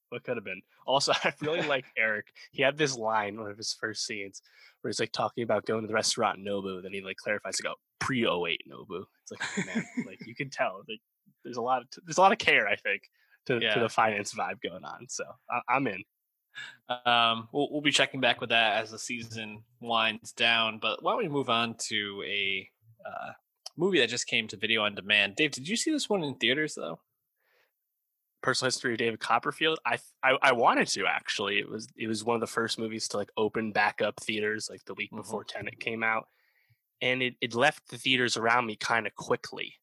what 0.09 0.23
could 0.23 0.37
have 0.37 0.43
been. 0.43 0.61
Also, 0.85 1.13
I 1.23 1.33
really 1.41 1.67
like 1.67 1.85
Eric. 1.97 2.27
He 2.51 2.61
had 2.61 2.77
this 2.77 2.95
line, 2.95 3.39
one 3.39 3.49
of 3.49 3.57
his 3.57 3.75
first 3.79 4.05
scenes, 4.05 4.41
where 4.81 4.89
he's 4.89 4.99
like 4.99 5.11
talking 5.11 5.43
about 5.43 5.65
going 5.65 5.81
to 5.81 5.87
the 5.87 5.93
restaurant 5.93 6.39
Nobu. 6.39 6.81
Then 6.83 6.93
he 6.93 7.01
like 7.01 7.17
clarifies 7.17 7.57
to 7.57 7.63
go 7.63 7.75
pre 7.99 8.25
08 8.25 8.61
Nobu. 8.71 9.03
It's 9.23 9.31
like, 9.31 9.65
man, 9.65 9.85
like 10.07 10.25
you 10.25 10.35
can 10.35 10.49
tell, 10.49 10.83
like 10.87 10.99
there's 11.43 11.57
a 11.57 11.61
lot 11.61 11.81
of 11.81 11.87
there's 12.05 12.17
a 12.17 12.21
lot 12.21 12.31
of 12.31 12.37
care, 12.37 12.67
I 12.67 12.75
think, 12.75 13.03
to, 13.47 13.59
yeah. 13.61 13.73
to 13.73 13.79
the 13.79 13.89
finance 13.89 14.33
vibe 14.33 14.61
going 14.61 14.83
on. 14.83 15.07
So 15.09 15.23
I, 15.49 15.77
am 15.77 15.87
in. 15.87 16.03
Um, 17.05 17.49
we'll, 17.51 17.69
we'll 17.71 17.81
be 17.81 17.91
checking 17.91 18.21
back 18.21 18.39
with 18.39 18.49
that 18.49 18.81
as 18.81 18.91
the 18.91 18.99
season 18.99 19.63
winds 19.81 20.31
down. 20.31 20.79
But 20.81 21.03
why 21.03 21.11
don't 21.11 21.23
we 21.23 21.27
move 21.29 21.49
on 21.49 21.75
to 21.87 22.23
a 22.25 22.69
uh, 23.05 23.31
movie 23.75 23.99
that 23.99 24.09
just 24.09 24.27
came 24.27 24.47
to 24.49 24.57
video 24.57 24.83
on 24.83 24.95
demand? 24.95 25.35
Dave, 25.35 25.51
did 25.51 25.67
you 25.67 25.75
see 25.75 25.91
this 25.91 26.09
one 26.09 26.23
in 26.23 26.35
theaters 26.35 26.75
though? 26.75 26.99
Personal 28.45 28.67
History 28.67 28.91
of 28.91 28.99
David 28.99 29.19
Copperfield. 29.19 29.79
I, 29.87 29.97
I, 30.23 30.37
I 30.39 30.51
wanted 30.51 30.87
to 30.89 31.07
actually. 31.07 31.57
It 31.57 31.67
was 31.67 31.87
it 31.97 32.07
was 32.07 32.23
one 32.23 32.35
of 32.35 32.41
the 32.41 32.47
first 32.47 32.77
movies 32.77 33.07
to 33.07 33.17
like 33.17 33.31
open 33.35 33.71
back 33.71 34.03
up 34.03 34.19
theaters 34.21 34.69
like 34.69 34.85
the 34.85 34.93
week 34.93 35.09
mm-hmm. 35.09 35.21
before 35.21 35.43
Tenet 35.43 35.79
came 35.79 36.03
out, 36.03 36.27
and 37.01 37.23
it 37.23 37.33
it 37.41 37.55
left 37.55 37.89
the 37.89 37.97
theaters 37.97 38.37
around 38.37 38.67
me 38.67 38.75
kind 38.75 39.07
of 39.07 39.15
quickly, 39.15 39.73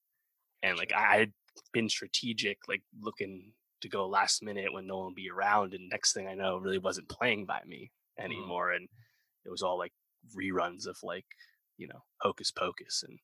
and 0.63 0.79
like 0.79 0.93
I 0.93 1.17
had 1.17 1.33
been 1.73 1.89
strategic, 1.89 2.59
like 2.69 2.83
looking 3.01 3.53
to 3.81 3.89
go 3.89 4.07
last 4.09 4.45
minute 4.45 4.73
when 4.73 4.87
no 4.87 4.99
one 4.99 5.07
would 5.07 5.17
be 5.17 5.29
around, 5.29 5.75
and 5.75 5.89
next 5.89 6.13
thing 6.13 6.29
I 6.29 6.35
know, 6.35 6.57
really 6.59 6.79
wasn't 6.79 7.09
playing 7.09 7.47
by 7.47 7.63
me 7.67 7.91
mm-hmm. 8.17 8.31
anymore, 8.31 8.71
mm. 8.71 8.77
and 8.77 8.89
it 9.45 9.51
was 9.51 9.63
all 9.63 9.77
like 9.77 9.93
reruns 10.37 10.87
of 10.87 10.97
like 11.03 11.27
you 11.79 11.89
know 11.89 12.05
Hocus 12.21 12.53
Pocus 12.53 13.03
and 13.03 13.19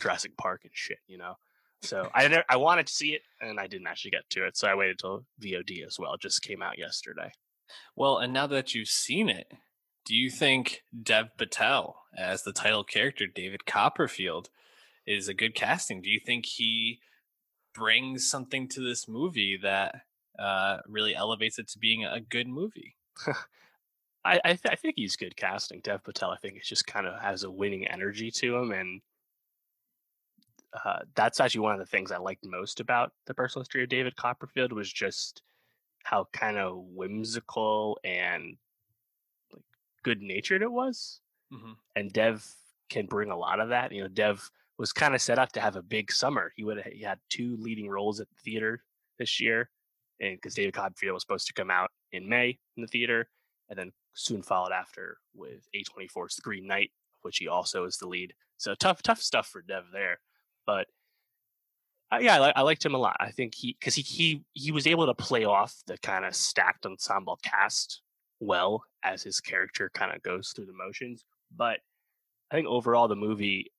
Jurassic 0.00 0.36
Park 0.36 0.62
and 0.64 0.72
shit, 0.74 0.98
you 1.06 1.16
know. 1.16 1.36
So 1.82 2.10
I 2.14 2.28
never, 2.28 2.44
I 2.48 2.56
wanted 2.56 2.86
to 2.86 2.92
see 2.92 3.14
it 3.14 3.22
and 3.40 3.58
I 3.58 3.66
didn't 3.66 3.86
actually 3.86 4.10
get 4.12 4.28
to 4.30 4.46
it. 4.46 4.56
So 4.56 4.68
I 4.68 4.74
waited 4.74 4.98
till 4.98 5.24
VOD 5.42 5.86
as 5.86 5.98
well. 5.98 6.14
It 6.14 6.20
just 6.20 6.42
came 6.42 6.62
out 6.62 6.78
yesterday. 6.78 7.32
Well, 7.96 8.18
and 8.18 8.32
now 8.32 8.46
that 8.48 8.74
you've 8.74 8.88
seen 8.88 9.28
it, 9.28 9.52
do 10.04 10.14
you 10.14 10.30
think 10.30 10.82
Dev 11.02 11.36
Patel 11.36 12.02
as 12.16 12.42
the 12.42 12.52
title 12.52 12.84
character, 12.84 13.26
David 13.26 13.66
Copperfield, 13.66 14.50
is 15.06 15.28
a 15.28 15.34
good 15.34 15.54
casting? 15.54 16.02
Do 16.02 16.10
you 16.10 16.20
think 16.24 16.46
he 16.46 17.00
brings 17.74 18.28
something 18.28 18.68
to 18.68 18.80
this 18.80 19.08
movie 19.08 19.58
that 19.62 20.02
uh, 20.38 20.78
really 20.86 21.14
elevates 21.14 21.58
it 21.58 21.68
to 21.68 21.78
being 21.78 22.04
a 22.04 22.20
good 22.20 22.48
movie? 22.48 22.96
I 24.24 24.40
I, 24.44 24.48
th- 24.48 24.66
I, 24.70 24.74
think 24.74 24.94
he's 24.96 25.16
good 25.16 25.36
casting. 25.36 25.80
Dev 25.80 26.04
Patel, 26.04 26.30
I 26.30 26.36
think 26.36 26.56
it 26.56 26.64
just 26.64 26.86
kind 26.86 27.06
of 27.06 27.20
has 27.20 27.42
a 27.42 27.50
winning 27.50 27.86
energy 27.86 28.30
to 28.32 28.56
him, 28.56 28.72
and 28.72 29.00
uh, 30.72 31.00
that's 31.14 31.40
actually 31.40 31.60
one 31.60 31.72
of 31.72 31.80
the 31.80 31.86
things 31.86 32.12
I 32.12 32.18
liked 32.18 32.44
most 32.44 32.80
about 32.80 33.12
the 33.26 33.34
personal 33.34 33.62
history 33.62 33.82
of 33.82 33.88
David 33.88 34.16
Copperfield 34.16 34.72
was 34.72 34.92
just 34.92 35.42
how 36.04 36.28
kind 36.32 36.58
of 36.58 36.76
whimsical 36.76 37.98
and 38.04 38.56
like 39.52 39.64
good 40.02 40.22
natured 40.22 40.62
it 40.62 40.70
was. 40.70 41.20
Mm-hmm. 41.52 41.72
And 41.96 42.12
Dev 42.12 42.46
can 42.88 43.06
bring 43.06 43.30
a 43.30 43.36
lot 43.36 43.60
of 43.60 43.70
that. 43.70 43.92
You 43.92 44.02
know, 44.02 44.08
Dev 44.08 44.50
was 44.78 44.92
kind 44.92 45.14
of 45.14 45.20
set 45.20 45.38
up 45.38 45.52
to 45.52 45.60
have 45.60 45.76
a 45.76 45.82
big 45.82 46.12
summer. 46.12 46.52
He 46.56 46.64
would 46.64 46.78
have 46.78 46.92
he 46.92 47.02
had 47.02 47.18
two 47.28 47.56
leading 47.58 47.88
roles 47.88 48.20
at 48.20 48.28
the 48.28 48.42
theater 48.42 48.82
this 49.18 49.40
year, 49.40 49.70
and 50.20 50.36
because 50.36 50.54
David 50.54 50.74
Copperfield 50.74 51.14
was 51.14 51.22
supposed 51.22 51.46
to 51.48 51.52
come 51.52 51.70
out 51.70 51.90
in 52.12 52.28
May 52.28 52.58
in 52.76 52.82
the 52.82 52.86
theater, 52.86 53.28
and 53.68 53.78
then 53.78 53.92
soon 54.14 54.42
followed 54.42 54.72
after 54.72 55.18
with 55.34 55.68
A24's 55.74 56.36
The 56.36 56.42
Green 56.42 56.66
Knight, 56.66 56.90
which 57.22 57.38
he 57.38 57.48
also 57.48 57.84
is 57.84 57.96
the 57.96 58.08
lead. 58.08 58.34
So 58.56 58.74
tough, 58.74 59.02
tough 59.02 59.20
stuff 59.20 59.46
for 59.46 59.62
Dev 59.62 59.84
there. 59.92 60.20
But 60.70 60.86
uh, 62.12 62.20
yeah, 62.20 62.40
I, 62.40 62.52
I, 62.56 62.62
liked 62.62 62.84
him 62.84 62.94
a 62.94 62.98
lot. 62.98 63.16
I 63.18 63.32
think 63.32 63.54
he 63.56 63.76
because 63.78 63.96
he 63.96 64.02
he 64.02 64.44
he 64.52 64.70
was 64.70 64.86
able 64.86 65.06
to 65.06 65.14
play 65.14 65.44
off 65.44 65.74
the 65.88 65.98
kind 65.98 66.24
of 66.24 66.34
stacked 66.34 66.86
ensemble 66.86 67.38
cast 67.42 68.02
well 68.38 68.84
as 69.02 69.22
his 69.22 69.40
character 69.40 69.90
kind 69.94 70.14
of 70.14 70.22
goes 70.22 70.52
through 70.54 70.66
the 70.66 70.72
motions. 70.72 71.24
But 71.56 71.80
I 72.52 72.54
think 72.54 72.68
overall 72.68 73.08
the 73.08 73.16
movie 73.16 73.72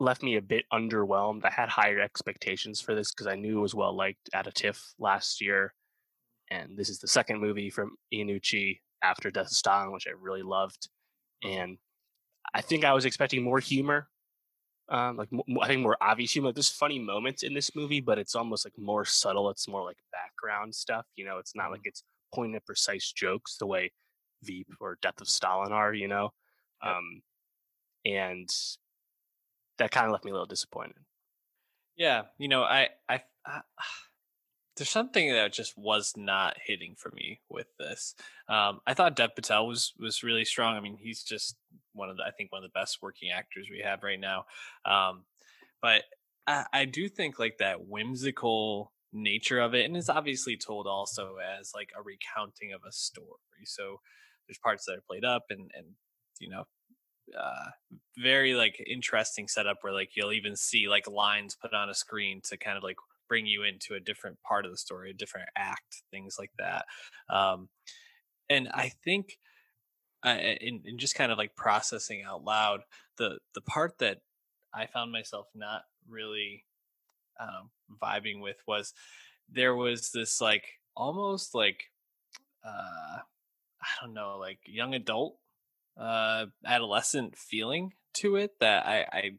left 0.00 0.24
me 0.24 0.36
a 0.36 0.42
bit 0.42 0.64
underwhelmed. 0.72 1.44
I 1.44 1.50
had 1.50 1.68
higher 1.68 2.00
expectations 2.00 2.80
for 2.80 2.96
this 2.96 3.12
because 3.12 3.28
I 3.28 3.36
knew 3.36 3.58
it 3.58 3.62
was 3.62 3.76
well 3.76 3.96
liked 3.96 4.28
at 4.34 4.48
a 4.48 4.52
TIFF 4.52 4.94
last 4.98 5.40
year, 5.40 5.72
and 6.50 6.76
this 6.76 6.88
is 6.88 6.98
the 6.98 7.08
second 7.08 7.40
movie 7.40 7.70
from 7.70 7.96
Iannucci 8.12 8.80
after 9.04 9.30
Death 9.30 9.46
of 9.46 9.52
Stalin, 9.52 9.92
which 9.92 10.08
I 10.08 10.12
really 10.20 10.42
loved. 10.42 10.88
And 11.44 11.78
I 12.52 12.60
think 12.60 12.84
I 12.84 12.92
was 12.92 13.04
expecting 13.04 13.44
more 13.44 13.60
humor 13.60 14.08
um, 14.88 15.16
like 15.16 15.28
I 15.62 15.66
think 15.68 15.82
more 15.82 15.96
obvious 16.00 16.32
humor. 16.32 16.48
Like, 16.48 16.56
there's 16.56 16.70
funny 16.70 16.98
moments 16.98 17.42
in 17.42 17.54
this 17.54 17.74
movie, 17.74 18.00
but 18.00 18.18
it's 18.18 18.34
almost 18.34 18.66
like 18.66 18.74
more 18.78 19.04
subtle. 19.04 19.50
It's 19.50 19.68
more 19.68 19.84
like 19.84 19.96
background 20.12 20.74
stuff. 20.74 21.06
You 21.16 21.24
know, 21.24 21.38
it's 21.38 21.54
not 21.54 21.70
like 21.70 21.80
mm-hmm. 21.80 21.88
it's 21.88 22.02
pointed, 22.34 22.64
precise 22.66 23.12
jokes 23.12 23.56
the 23.56 23.66
way 23.66 23.92
Veep 24.42 24.68
or 24.80 24.98
Death 25.00 25.20
of 25.20 25.28
Stalin 25.28 25.72
are. 25.72 25.94
You 25.94 26.08
know, 26.08 26.32
um, 26.82 27.22
and 28.04 28.48
that 29.78 29.90
kind 29.90 30.06
of 30.06 30.12
left 30.12 30.24
me 30.24 30.30
a 30.30 30.34
little 30.34 30.46
disappointed. 30.46 30.96
Yeah, 31.96 32.22
you 32.38 32.48
know, 32.48 32.62
I, 32.62 32.88
I, 33.08 33.22
I 33.46 33.60
there's 34.76 34.90
something 34.90 35.32
that 35.32 35.52
just 35.52 35.78
was 35.78 36.14
not 36.16 36.56
hitting 36.64 36.94
for 36.96 37.10
me 37.14 37.40
with 37.48 37.68
this. 37.78 38.14
Um, 38.48 38.80
I 38.86 38.94
thought 38.94 39.16
Dev 39.16 39.34
Patel 39.34 39.66
was 39.66 39.94
was 39.98 40.22
really 40.22 40.44
strong. 40.44 40.76
I 40.76 40.80
mean, 40.80 40.98
he's 41.00 41.22
just 41.22 41.56
one 41.94 42.10
of 42.10 42.16
the 42.16 42.24
I 42.24 42.30
think 42.30 42.52
one 42.52 42.62
of 42.64 42.70
the 42.70 42.78
best 42.78 42.98
working 43.02 43.30
actors 43.30 43.68
we 43.70 43.80
have 43.80 44.02
right 44.02 44.20
now. 44.20 44.44
Um, 44.84 45.24
but 45.80 46.04
I, 46.46 46.66
I 46.72 46.84
do 46.84 47.08
think 47.08 47.38
like 47.38 47.58
that 47.58 47.86
whimsical 47.86 48.92
nature 49.12 49.60
of 49.60 49.74
it, 49.74 49.84
and 49.84 49.96
it's 49.96 50.08
obviously 50.08 50.56
told 50.56 50.86
also 50.86 51.36
as 51.58 51.72
like 51.74 51.90
a 51.96 52.02
recounting 52.02 52.72
of 52.72 52.82
a 52.86 52.92
story. 52.92 53.64
So 53.64 54.00
there's 54.46 54.58
parts 54.58 54.84
that 54.86 54.96
are 54.96 55.04
played 55.08 55.24
up 55.24 55.44
and 55.50 55.70
and 55.74 55.86
you 56.40 56.50
know 56.50 56.64
uh 57.38 57.70
very 58.18 58.54
like 58.54 58.82
interesting 58.86 59.48
setup 59.48 59.78
where 59.80 59.92
like 59.94 60.10
you'll 60.14 60.32
even 60.32 60.54
see 60.54 60.88
like 60.88 61.08
lines 61.08 61.56
put 61.60 61.72
on 61.72 61.88
a 61.88 61.94
screen 61.94 62.40
to 62.44 62.56
kind 62.58 62.76
of 62.76 62.82
like 62.82 62.96
bring 63.28 63.46
you 63.46 63.62
into 63.62 63.94
a 63.94 64.00
different 64.00 64.38
part 64.42 64.64
of 64.64 64.70
the 64.70 64.76
story, 64.76 65.10
a 65.10 65.14
different 65.14 65.48
act, 65.56 66.02
things 66.10 66.36
like 66.38 66.50
that. 66.58 66.84
Um, 67.28 67.68
and 68.50 68.68
I 68.68 68.90
think, 69.04 69.38
uh, 70.24 70.36
in, 70.60 70.82
in 70.84 70.98
just 70.98 71.14
kind 71.14 71.30
of 71.30 71.38
like 71.38 71.54
processing 71.56 72.22
out 72.26 72.44
loud, 72.44 72.80
the 73.18 73.38
the 73.54 73.60
part 73.60 73.98
that 73.98 74.18
I 74.72 74.86
found 74.86 75.12
myself 75.12 75.46
not 75.54 75.82
really 76.08 76.64
um, 77.38 77.70
vibing 78.02 78.40
with 78.40 78.56
was 78.66 78.94
there 79.48 79.74
was 79.74 80.10
this 80.12 80.40
like 80.40 80.64
almost 80.96 81.54
like 81.54 81.90
uh, 82.64 83.18
I 83.84 83.86
don't 84.00 84.14
know, 84.14 84.38
like 84.38 84.58
young 84.64 84.94
adult, 84.94 85.36
uh, 85.98 86.46
adolescent 86.64 87.36
feeling 87.36 87.92
to 88.14 88.36
it 88.36 88.58
that 88.60 88.86
I, 88.86 89.06
I 89.12 89.30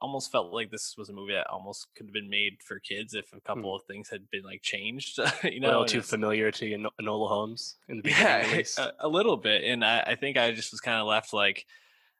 almost 0.00 0.32
felt 0.32 0.52
like 0.52 0.70
this 0.70 0.94
was 0.96 1.08
a 1.08 1.12
movie 1.12 1.34
that 1.34 1.46
almost 1.48 1.88
could 1.94 2.06
have 2.06 2.12
been 2.12 2.30
made 2.30 2.56
for 2.64 2.78
kids 2.78 3.14
if 3.14 3.32
a 3.32 3.36
hmm. 3.36 3.40
couple 3.46 3.74
of 3.74 3.82
things 3.84 4.08
had 4.08 4.28
been 4.30 4.42
like 4.42 4.62
changed. 4.62 5.18
you 5.44 5.60
know, 5.60 5.84
too 5.84 6.02
familiar 6.02 6.50
to 6.50 6.90
Enola 7.00 7.28
Holmes 7.28 7.76
in 7.88 7.98
the 7.98 8.02
beginning. 8.02 8.64
Yeah, 8.78 8.90
a, 9.00 9.06
a, 9.06 9.08
little 9.08 9.36
bit, 9.36 9.64
and 9.64 9.84
I, 9.84 10.00
I 10.00 10.14
think 10.14 10.36
I 10.36 10.52
just 10.52 10.72
was 10.72 10.80
kind 10.80 11.00
of 11.00 11.06
left 11.06 11.32
like, 11.32 11.66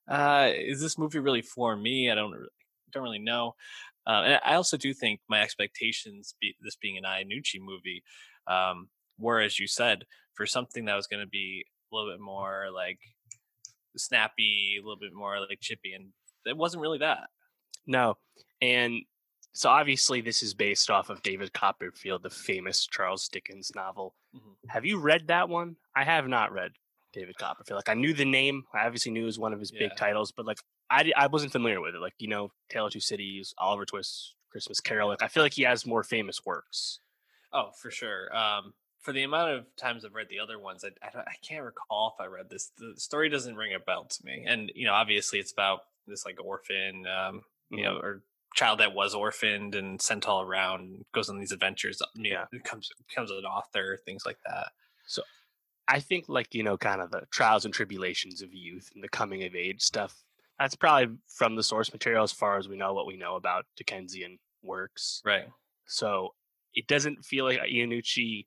uh, 0.09 0.51
is 0.55 0.81
this 0.81 0.99
movie 0.99 1.19
really 1.19 1.43
for 1.43 1.77
me? 1.77 2.11
I 2.11 2.15
don't 2.15 2.35
don't 2.93 3.03
really 3.03 3.19
know. 3.19 3.55
Uh, 4.07 4.23
and 4.25 4.41
I 4.45 4.55
also 4.55 4.77
do 4.77 4.93
think 4.93 5.21
my 5.29 5.43
expectations, 5.43 6.35
be, 6.41 6.57
this 6.61 6.75
being 6.75 6.97
an 6.97 7.05
Iannucci 7.05 7.61
movie, 7.61 8.03
um, 8.47 8.89
were 9.19 9.41
as 9.41 9.59
you 9.59 9.67
said, 9.67 10.05
for 10.35 10.47
something 10.47 10.87
that 10.87 10.97
was 10.97 11.07
going 11.07 11.23
to 11.23 11.29
be 11.29 11.65
a 11.93 11.95
little 11.95 12.11
bit 12.11 12.21
more 12.21 12.69
like 12.75 12.99
snappy, 13.97 14.77
a 14.79 14.83
little 14.83 14.99
bit 14.99 15.13
more 15.13 15.39
like 15.41 15.61
chippy, 15.61 15.93
and 15.93 16.09
it 16.47 16.57
wasn't 16.57 16.81
really 16.83 16.99
that. 16.99 17.29
No. 17.87 18.19
And 18.63 19.03
so 19.53 19.69
obviously 19.69 20.21
this 20.21 20.43
is 20.43 20.55
based 20.55 20.91
off 20.91 21.11
of 21.11 21.23
David 21.23 21.53
Copperfield, 21.53 22.23
the 22.23 22.31
famous 22.31 22.87
Charles 22.87 23.29
Dickens 23.29 23.73
novel. 23.75 24.15
Mm-hmm. 24.35 24.69
Have 24.69 24.85
you 24.85 24.99
read 24.99 25.27
that 25.29 25.49
one? 25.49 25.77
I 25.95 26.05
have 26.05 26.29
not 26.29 26.53
read 26.53 26.73
David 27.13 27.37
Copperfield. 27.37 27.77
Like 27.79 27.89
I 27.89 27.95
knew 27.95 28.15
the 28.15 28.25
name. 28.25 28.65
I 28.73 28.87
obviously 28.87 29.13
knew 29.13 29.23
it 29.23 29.27
was 29.27 29.39
one 29.39 29.53
of 29.53 29.61
his 29.61 29.73
yeah. 29.73 29.81
big 29.81 29.97
titles, 29.97 30.33
but 30.33 30.47
like 30.47 30.59
I, 30.91 31.11
I 31.17 31.27
wasn't 31.27 31.53
familiar 31.53 31.81
with 31.81 31.95
it. 31.95 32.01
Like, 32.01 32.15
you 32.19 32.29
know, 32.29 32.53
Tale 32.69 32.87
of 32.87 32.93
Two 32.93 33.01
Cities, 33.01 33.55
Oliver 33.59 33.85
Twist, 33.85 34.35
Christmas 34.51 34.81
Carol. 34.81 35.09
Like 35.09 35.23
I 35.23 35.29
feel 35.29 35.43
like 35.43 35.55
he 35.55 35.63
has 35.63 35.87
more 35.87 36.03
famous 36.03 36.45
works. 36.45 37.01
Oh, 37.53 37.71
for 37.81 37.91
sure. 37.91 38.35
Um, 38.37 38.75
for 39.01 39.13
the 39.13 39.23
amount 39.23 39.51
of 39.51 39.77
times 39.77 40.05
I've 40.05 40.15
read 40.15 40.29
the 40.29 40.41
other 40.41 40.59
ones, 40.59 40.85
I, 40.85 40.89
I, 41.05 41.21
I 41.21 41.35
can't 41.43 41.65
recall 41.65 42.15
if 42.17 42.23
I 42.23 42.29
read 42.29 42.51
this. 42.51 42.71
The 42.79 42.95
story 42.97 43.29
doesn't 43.29 43.57
ring 43.57 43.75
a 43.75 43.81
bell 43.81 44.05
to 44.05 44.25
me. 44.25 44.45
And, 44.47 44.71
you 44.75 44.87
know, 44.87 44.93
obviously 44.93 45.39
it's 45.39 45.53
about 45.53 45.81
this 46.07 46.25
like 46.25 46.39
orphan 46.45 47.07
um, 47.07 47.43
you 47.71 47.83
know, 47.83 47.95
mm-hmm. 47.95 48.07
or 48.07 48.23
child 48.55 48.81
that 48.81 48.95
was 48.95 49.15
orphaned 49.15 49.75
and 49.75 50.01
sent 50.01 50.27
all 50.27 50.43
around, 50.43 51.05
goes 51.15 51.29
on 51.29 51.39
these 51.39 51.53
adventures. 51.53 52.03
Uh, 52.03 52.07
you 52.15 52.35
know, 52.35 52.45
becomes 52.51 52.91
becomes 53.09 53.31
an 53.31 53.45
author, 53.45 53.99
things 54.05 54.25
like 54.27 54.39
that. 54.47 54.69
So, 55.07 55.23
I 55.89 56.01
think 56.01 56.27
like 56.29 56.55
you 56.55 56.63
know, 56.63 56.77
kind 56.77 57.01
of 57.01 57.11
the 57.11 57.23
trials 57.31 57.65
and 57.65 57.75
tribulations 57.75 58.43
of 58.43 58.55
youth 58.55 58.91
and 58.95 59.03
the 59.03 59.09
coming 59.09 59.45
of 59.45 59.55
age 59.55 59.83
stuff. 59.83 60.25
That's 60.59 60.77
probably 60.77 61.17
from 61.27 61.57
the 61.57 61.63
source 61.63 61.91
material 61.91 62.23
as 62.23 62.33
far 62.33 62.59
as 62.59 62.69
we 62.69 62.77
know 62.77 62.93
what 62.93 63.07
we 63.07 63.17
know 63.17 63.37
about 63.37 63.65
Dickensian 63.77 64.39
works. 64.63 65.23
Right. 65.25 65.47
So 65.87 66.35
it 66.75 66.87
doesn't 66.87 67.25
feel 67.25 67.47
like 67.47 67.59
uh, 67.59 67.65
Iannucci 67.65 68.47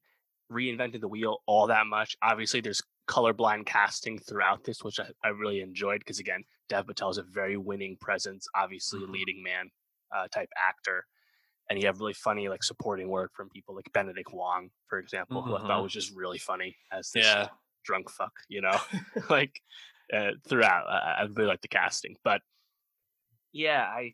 reinvented 0.52 1.02
the 1.02 1.08
wheel 1.08 1.40
all 1.48 1.68
that 1.68 1.88
much. 1.88 2.16
Obviously, 2.22 2.62
there's 2.62 2.84
colorblind 3.08 3.66
casting 3.66 4.20
throughout 4.20 4.64
this, 4.64 4.84
which 4.84 5.00
I, 5.00 5.08
I 5.24 5.30
really 5.30 5.62
enjoyed 5.62 6.00
because 6.00 6.20
again, 6.20 6.44
Dev 6.70 6.88
Patel 6.88 7.10
is 7.10 7.18
a 7.18 7.24
very 7.24 7.58
winning 7.58 7.98
presence, 8.00 8.48
obviously 8.56 9.02
mm-hmm. 9.02 9.12
leading 9.12 9.44
man 9.44 9.70
uh, 10.16 10.28
type 10.28 10.50
actor, 10.62 11.06
and 11.70 11.80
you 11.80 11.88
have 11.88 12.00
really 12.00 12.14
funny 12.14 12.50
like 12.50 12.64
supporting 12.64 13.10
work 13.10 13.32
from 13.36 13.50
people 13.50 13.76
like 13.76 13.92
Benedict 13.94 14.34
Wong, 14.34 14.70
for 14.88 15.00
example, 15.00 15.42
mm-hmm. 15.42 15.50
who 15.50 15.56
I 15.56 15.62
thought 15.62 15.70
mm-hmm. 15.70 15.84
was 15.84 15.94
just 15.94 16.16
really 16.16 16.38
funny 16.38 16.76
as 16.92 17.10
this 17.12 17.26
yeah. 17.26 17.48
drunk 17.84 18.10
fuck, 18.10 18.34
you 18.48 18.62
know, 18.64 18.78
like 19.30 19.62
uh, 20.14 20.32
throughout. 20.48 20.88
I, 20.88 21.22
I 21.22 21.24
really 21.24 21.48
like 21.48 21.62
the 21.62 21.68
casting, 21.68 22.16
but 22.24 22.42
yeah, 23.52 23.84
I 23.84 24.14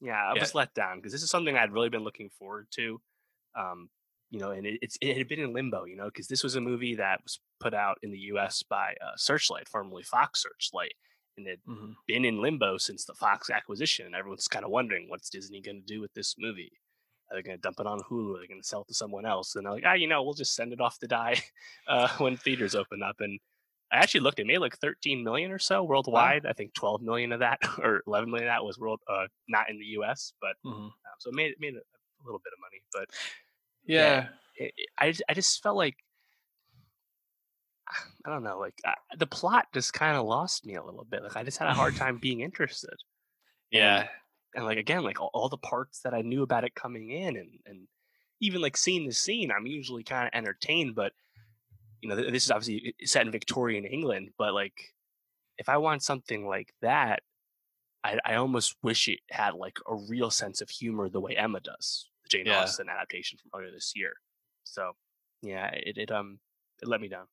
yeah, 0.00 0.14
I 0.14 0.34
yeah. 0.34 0.40
was 0.40 0.54
let 0.54 0.74
down 0.74 0.96
because 0.96 1.12
this 1.12 1.22
is 1.22 1.30
something 1.30 1.56
I'd 1.56 1.72
really 1.72 1.88
been 1.88 2.04
looking 2.04 2.28
forward 2.30 2.66
to. 2.72 3.00
Um, 3.54 3.88
you 4.30 4.40
know, 4.40 4.50
and 4.50 4.66
it, 4.66 4.78
it's 4.82 4.96
it 5.00 5.16
had 5.16 5.28
been 5.28 5.40
in 5.40 5.52
limbo, 5.52 5.84
you 5.84 5.94
know, 5.94 6.06
because 6.06 6.26
this 6.26 6.42
was 6.42 6.56
a 6.56 6.60
movie 6.60 6.96
that 6.96 7.20
was 7.22 7.38
put 7.60 7.74
out 7.74 7.98
in 8.02 8.10
the 8.10 8.18
U.S. 8.18 8.62
by 8.62 8.94
uh, 9.00 9.16
Searchlight, 9.16 9.68
formerly 9.68 10.02
Fox 10.02 10.42
Searchlight, 10.42 10.94
and 11.36 11.46
it 11.46 11.50
had 11.50 11.72
mm-hmm. 11.72 11.92
been 12.06 12.24
in 12.24 12.40
limbo 12.40 12.78
since 12.78 13.04
the 13.04 13.14
Fox 13.14 13.50
acquisition. 13.50 14.06
And 14.06 14.14
everyone's 14.14 14.48
kind 14.48 14.64
of 14.64 14.70
wondering 14.70 15.06
what's 15.08 15.30
Disney 15.30 15.60
going 15.60 15.80
to 15.80 15.86
do 15.86 16.00
with 16.00 16.12
this 16.14 16.34
movie. 16.38 16.72
Are 17.30 17.36
they 17.36 17.42
going 17.42 17.56
to 17.56 17.62
dump 17.62 17.80
it 17.80 17.86
on 17.86 18.00
Hulu? 18.00 18.36
Are 18.36 18.40
they 18.40 18.46
going 18.46 18.60
to 18.60 18.66
sell 18.66 18.82
it 18.82 18.88
to 18.88 18.94
someone 18.94 19.24
else? 19.24 19.56
And 19.56 19.64
they're 19.64 19.72
like, 19.72 19.84
ah, 19.86 19.94
you 19.94 20.06
know, 20.06 20.22
we'll 20.22 20.34
just 20.34 20.54
send 20.54 20.72
it 20.72 20.80
off 20.80 20.98
to 20.98 21.06
die 21.06 21.40
uh, 21.88 22.08
when 22.18 22.36
theaters 22.36 22.74
open 22.74 23.02
up. 23.02 23.16
And 23.20 23.40
I 23.90 23.96
actually 23.96 24.20
looked; 24.20 24.38
it 24.38 24.46
made 24.46 24.58
like 24.58 24.78
13 24.78 25.22
million 25.22 25.50
or 25.50 25.58
so 25.58 25.82
worldwide. 25.82 26.44
Wow. 26.44 26.50
I 26.50 26.52
think 26.54 26.72
12 26.74 27.02
million 27.02 27.32
of 27.32 27.40
that, 27.40 27.58
or 27.78 28.02
11 28.06 28.30
million 28.30 28.48
of 28.48 28.54
that, 28.54 28.64
was 28.64 28.78
world 28.78 29.00
uh, 29.08 29.26
not 29.48 29.70
in 29.70 29.78
the 29.78 29.84
U.S. 29.86 30.32
But 30.40 30.56
mm-hmm. 30.64 30.86
uh, 30.86 31.14
so 31.18 31.30
it 31.30 31.36
made 31.36 31.52
it 31.52 31.60
made 31.60 31.74
a, 31.74 31.78
a, 31.78 32.22
little 32.24 32.40
bit 32.40 32.52
of 32.52 32.60
money. 32.60 32.82
But 32.92 33.08
yeah, 33.84 34.26
yeah 34.56 34.66
it, 34.66 34.74
it, 34.76 34.88
I 34.98 35.14
I 35.30 35.34
just 35.34 35.62
felt 35.62 35.76
like 35.76 35.96
I 38.24 38.30
don't 38.30 38.42
know, 38.42 38.58
like 38.58 38.74
uh, 38.84 38.92
the 39.18 39.26
plot 39.26 39.66
just 39.72 39.92
kind 39.92 40.16
of 40.16 40.26
lost 40.26 40.66
me 40.66 40.74
a 40.74 40.84
little 40.84 41.04
bit. 41.04 41.22
Like 41.22 41.36
I 41.36 41.44
just 41.44 41.58
had 41.58 41.68
a 41.68 41.74
hard 41.74 41.96
time 42.02 42.18
being 42.18 42.40
interested. 42.40 42.94
Yeah, 43.70 44.00
and, 44.00 44.08
and 44.54 44.64
like 44.64 44.78
again, 44.78 45.02
like 45.02 45.20
all, 45.20 45.30
all, 45.32 45.48
the 45.48 45.56
parts 45.56 46.00
that 46.00 46.14
I 46.14 46.22
knew 46.22 46.42
about 46.42 46.64
it 46.64 46.74
coming 46.74 47.10
in, 47.10 47.36
and 47.36 47.50
and 47.66 47.88
even 48.40 48.60
like 48.60 48.76
seeing 48.76 49.06
the 49.06 49.14
scene, 49.14 49.50
I'm 49.50 49.66
usually 49.66 50.02
kind 50.02 50.26
of 50.26 50.36
entertained. 50.36 50.94
But 50.94 51.12
you 52.00 52.08
know, 52.08 52.16
this 52.16 52.44
is 52.44 52.50
obviously 52.50 52.94
set 53.04 53.26
in 53.26 53.32
Victorian 53.32 53.84
England, 53.84 54.30
but 54.38 54.52
like 54.52 54.94
if 55.58 55.68
I 55.68 55.76
want 55.76 56.02
something 56.02 56.46
like 56.46 56.72
that, 56.82 57.22
I, 58.04 58.18
I 58.24 58.34
almost 58.34 58.76
wish 58.82 59.08
it 59.08 59.20
had 59.30 59.54
like 59.54 59.78
a 59.88 59.94
real 59.94 60.30
sense 60.30 60.60
of 60.60 60.70
humor 60.70 61.08
the 61.08 61.20
way 61.20 61.36
Emma 61.36 61.60
does, 61.60 62.08
the 62.24 62.28
Jane 62.28 62.46
yeah. 62.46 62.60
Austen 62.60 62.88
adaptation 62.88 63.38
from 63.38 63.60
earlier 63.60 63.72
this 63.72 63.92
year. 63.94 64.14
So 64.64 64.92
yeah, 65.42 65.68
it, 65.68 65.98
it 65.98 66.10
um 66.10 66.38
it 66.80 66.88
let 66.88 67.00
me 67.00 67.08
down. 67.08 67.26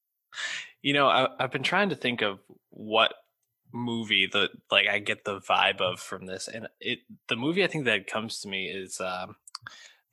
You 0.82 0.94
know, 0.94 1.08
I, 1.08 1.28
I've 1.40 1.52
been 1.52 1.64
trying 1.64 1.90
to 1.90 1.96
think 1.96 2.22
of 2.22 2.40
what 2.70 3.14
movie 3.72 4.28
the 4.32 4.50
like 4.72 4.88
I 4.88 5.00
get 5.00 5.26
the 5.26 5.40
vibe 5.40 5.82
of 5.82 6.00
from 6.00 6.26
this, 6.26 6.48
and 6.48 6.68
it 6.80 7.00
the 7.28 7.36
movie 7.36 7.64
I 7.64 7.68
think 7.68 7.86
that 7.86 8.08
comes 8.08 8.40
to 8.42 8.48
me 8.48 8.68
is 8.68 9.02
um, 9.02 9.36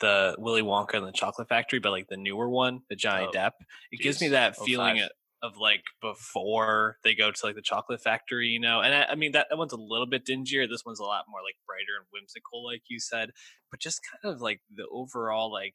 the 0.00 0.35
Willy 0.38 0.62
Wonka 0.62 0.94
and 0.94 1.07
the 1.07 1.12
Chocolate 1.12 1.48
Factory, 1.48 1.79
but 1.79 1.90
like 1.90 2.09
the 2.09 2.16
newer 2.16 2.48
one, 2.48 2.83
the 2.88 2.96
Johnny 2.96 3.26
oh, 3.29 3.33
Depp. 3.33 3.52
It 3.90 3.98
geez. 3.98 4.02
gives 4.02 4.20
me 4.20 4.29
that 4.29 4.57
feeling 4.57 5.00
of, 5.00 5.11
of, 5.42 5.57
like 5.57 5.83
before 6.00 6.98
they 7.05 7.14
go 7.14 7.31
to 7.31 7.46
like 7.46 7.55
the 7.55 7.62
Chocolate 7.62 8.02
Factory, 8.02 8.48
you 8.48 8.61
know. 8.61 8.81
And 8.81 8.94
I, 8.94 9.12
I 9.12 9.14
mean 9.14 9.33
that, 9.33 9.46
that 9.50 9.57
one's 9.57 9.72
a 9.72 9.76
little 9.76 10.07
bit 10.07 10.26
dingier. 10.26 10.68
This 10.68 10.85
one's 10.85 11.00
a 11.00 11.05
lot 11.05 11.24
more 11.29 11.40
like 11.40 11.57
brighter 11.66 11.96
and 11.98 12.07
whimsical, 12.12 12.64
like 12.64 12.83
you 12.88 13.00
said. 13.00 13.31
But 13.70 13.81
just 13.81 14.00
kind 14.22 14.35
of 14.35 14.40
like 14.40 14.61
the 14.74 14.87
overall 14.90 15.50
like 15.52 15.74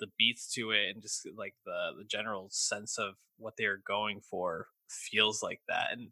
the 0.00 0.08
beats 0.18 0.52
to 0.52 0.70
it 0.70 0.90
and 0.92 1.02
just 1.02 1.26
like 1.36 1.54
the 1.64 1.90
the 1.98 2.04
general 2.04 2.48
sense 2.50 2.98
of 2.98 3.14
what 3.38 3.54
they're 3.56 3.82
going 3.86 4.20
for 4.20 4.66
feels 4.88 5.42
like 5.42 5.60
that 5.68 5.88
and 5.92 6.08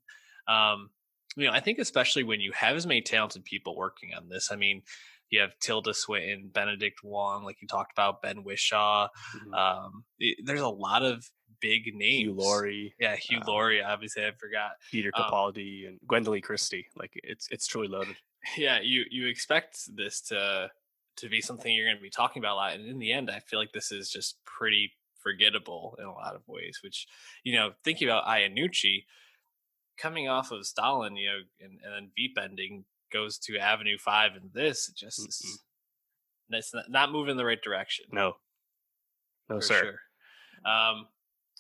um 0.47 0.91
you 1.37 1.47
know 1.47 1.53
i 1.53 1.61
think 1.61 1.79
especially 1.79 2.23
when 2.23 2.41
you 2.41 2.53
have 2.53 2.77
as 2.77 2.87
many 2.87 3.01
talented 3.01 3.45
people 3.45 3.77
working 3.77 4.11
on 4.17 4.29
this 4.29 4.51
i 4.53 4.57
mean 4.57 4.83
you 5.31 5.41
have 5.41 5.59
Tilda 5.61 5.93
Swinton, 5.93 6.51
Benedict 6.53 7.01
Wong, 7.05 7.45
like 7.45 7.61
you 7.61 7.69
talked 7.69 7.93
about, 7.93 8.23
Ben 8.23 8.45
Whishaw. 8.45 9.09
Mm-hmm. 9.37 9.55
Um, 9.55 10.05
it, 10.19 10.39
there's 10.45 10.61
a 10.61 10.69
lot 10.69 11.03
of 11.05 11.23
big 11.61 11.95
names. 11.95 12.25
Hugh 12.25 12.35
Laurie, 12.35 12.95
yeah, 12.99 13.17
Hugh 13.17 13.39
um, 13.39 13.45
Laurie. 13.47 13.83
Obviously, 13.83 14.25
I 14.25 14.31
forgot 14.39 14.73
Peter 14.91 15.11
um 15.15 15.25
Capaldi 15.25 15.87
um, 15.87 15.99
and 16.01 16.01
Gwendoline 16.09 16.43
Christie. 16.43 16.87
Like 16.97 17.13
it's 17.15 17.49
it's 17.51 17.67
truly 17.67 17.89
loaded. 17.89 18.17
Yeah, 18.57 18.79
you 18.81 19.05
you 19.11 19.27
expect 19.27 19.95
this 19.95 20.21
to 20.29 20.71
to 21.19 21.29
be 21.29 21.41
something 21.41 21.73
you're 21.73 21.87
going 21.87 21.97
to 21.97 22.03
be 22.03 22.11
talking 22.11 22.41
about 22.43 22.55
a 22.55 22.57
lot. 22.57 22.73
And 22.75 22.89
in 22.89 22.99
the 22.99 23.13
end, 23.13 23.31
I 23.31 23.41
feel 23.41 23.59
like 23.59 23.73
this 23.73 23.93
is 23.93 24.11
just 24.11 24.37
pretty 24.45 24.93
forgettable 25.21 25.97
in 25.99 26.05
a 26.05 26.13
lot 26.13 26.35
of 26.35 26.43
ways, 26.47 26.81
which, 26.83 27.07
you 27.45 27.55
know, 27.55 27.73
thinking 27.85 28.09
about 28.09 28.27
Iannucci 28.27 29.05
coming 29.99 30.29
off 30.29 30.51
of 30.51 30.67
Stalin, 30.67 31.17
you 31.17 31.29
know, 31.29 31.39
and, 31.61 31.79
and 31.85 31.93
then 31.93 32.11
Veep 32.17 32.39
ending 32.41 32.85
goes 33.13 33.39
to 33.39 33.59
Avenue 33.59 33.99
5 33.99 34.33
and 34.41 34.51
this, 34.53 34.89
it 34.89 34.97
just 34.97 35.19
is, 35.29 35.63
it's 36.51 36.75
not 36.89 37.13
moving 37.13 37.33
in 37.33 37.37
the 37.37 37.45
right 37.45 37.63
direction. 37.63 38.07
No. 38.13 38.35
No, 39.49 39.61
sir. 39.61 39.81
Sure. 40.65 40.71
Um, 40.71 41.07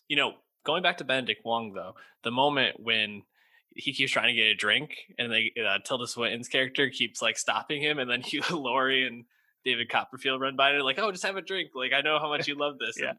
you 0.08 0.16
know, 0.16 0.34
going 0.64 0.82
back 0.82 0.98
to 0.98 1.04
Benedict 1.04 1.44
Wong, 1.44 1.72
though, 1.72 1.94
the 2.22 2.30
moment 2.30 2.80
when 2.80 3.22
he 3.70 3.92
keeps 3.92 4.12
trying 4.12 4.34
to 4.34 4.40
get 4.40 4.46
a 4.46 4.54
drink, 4.54 4.96
and 5.18 5.32
they 5.32 5.52
uh, 5.66 5.78
Tilda 5.84 6.06
Swinton's 6.06 6.48
character 6.48 6.90
keeps 6.90 7.22
like 7.22 7.38
stopping 7.38 7.80
him, 7.80 7.98
and 7.98 8.10
then 8.10 8.20
Hugh 8.22 8.42
Laurie 8.50 9.06
and 9.06 9.24
David 9.64 9.88
Copperfield 9.88 10.40
run 10.40 10.56
by 10.56 10.70
and 10.70 10.82
like, 10.82 10.98
oh, 10.98 11.10
just 11.10 11.24
have 11.24 11.36
a 11.36 11.42
drink. 11.42 11.70
Like, 11.74 11.92
I 11.92 12.00
know 12.00 12.18
how 12.18 12.28
much 12.28 12.48
you 12.48 12.54
love 12.54 12.78
this. 12.78 12.98
yeah. 13.00 13.12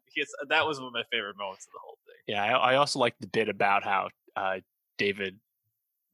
that 0.48 0.66
was 0.66 0.80
one 0.80 0.88
of 0.88 0.94
my 0.94 1.04
favorite 1.12 1.38
moments 1.38 1.66
of 1.66 1.74
the 1.74 1.80
whole 1.84 1.98
thing. 2.06 2.36
Yeah. 2.36 2.44
I, 2.44 2.74
I 2.74 2.76
also 2.76 3.00
like 3.00 3.16
the 3.20 3.28
bit 3.28 3.50
about 3.50 3.84
how 3.84 4.10
uh, 4.36 4.60
David 4.98 5.40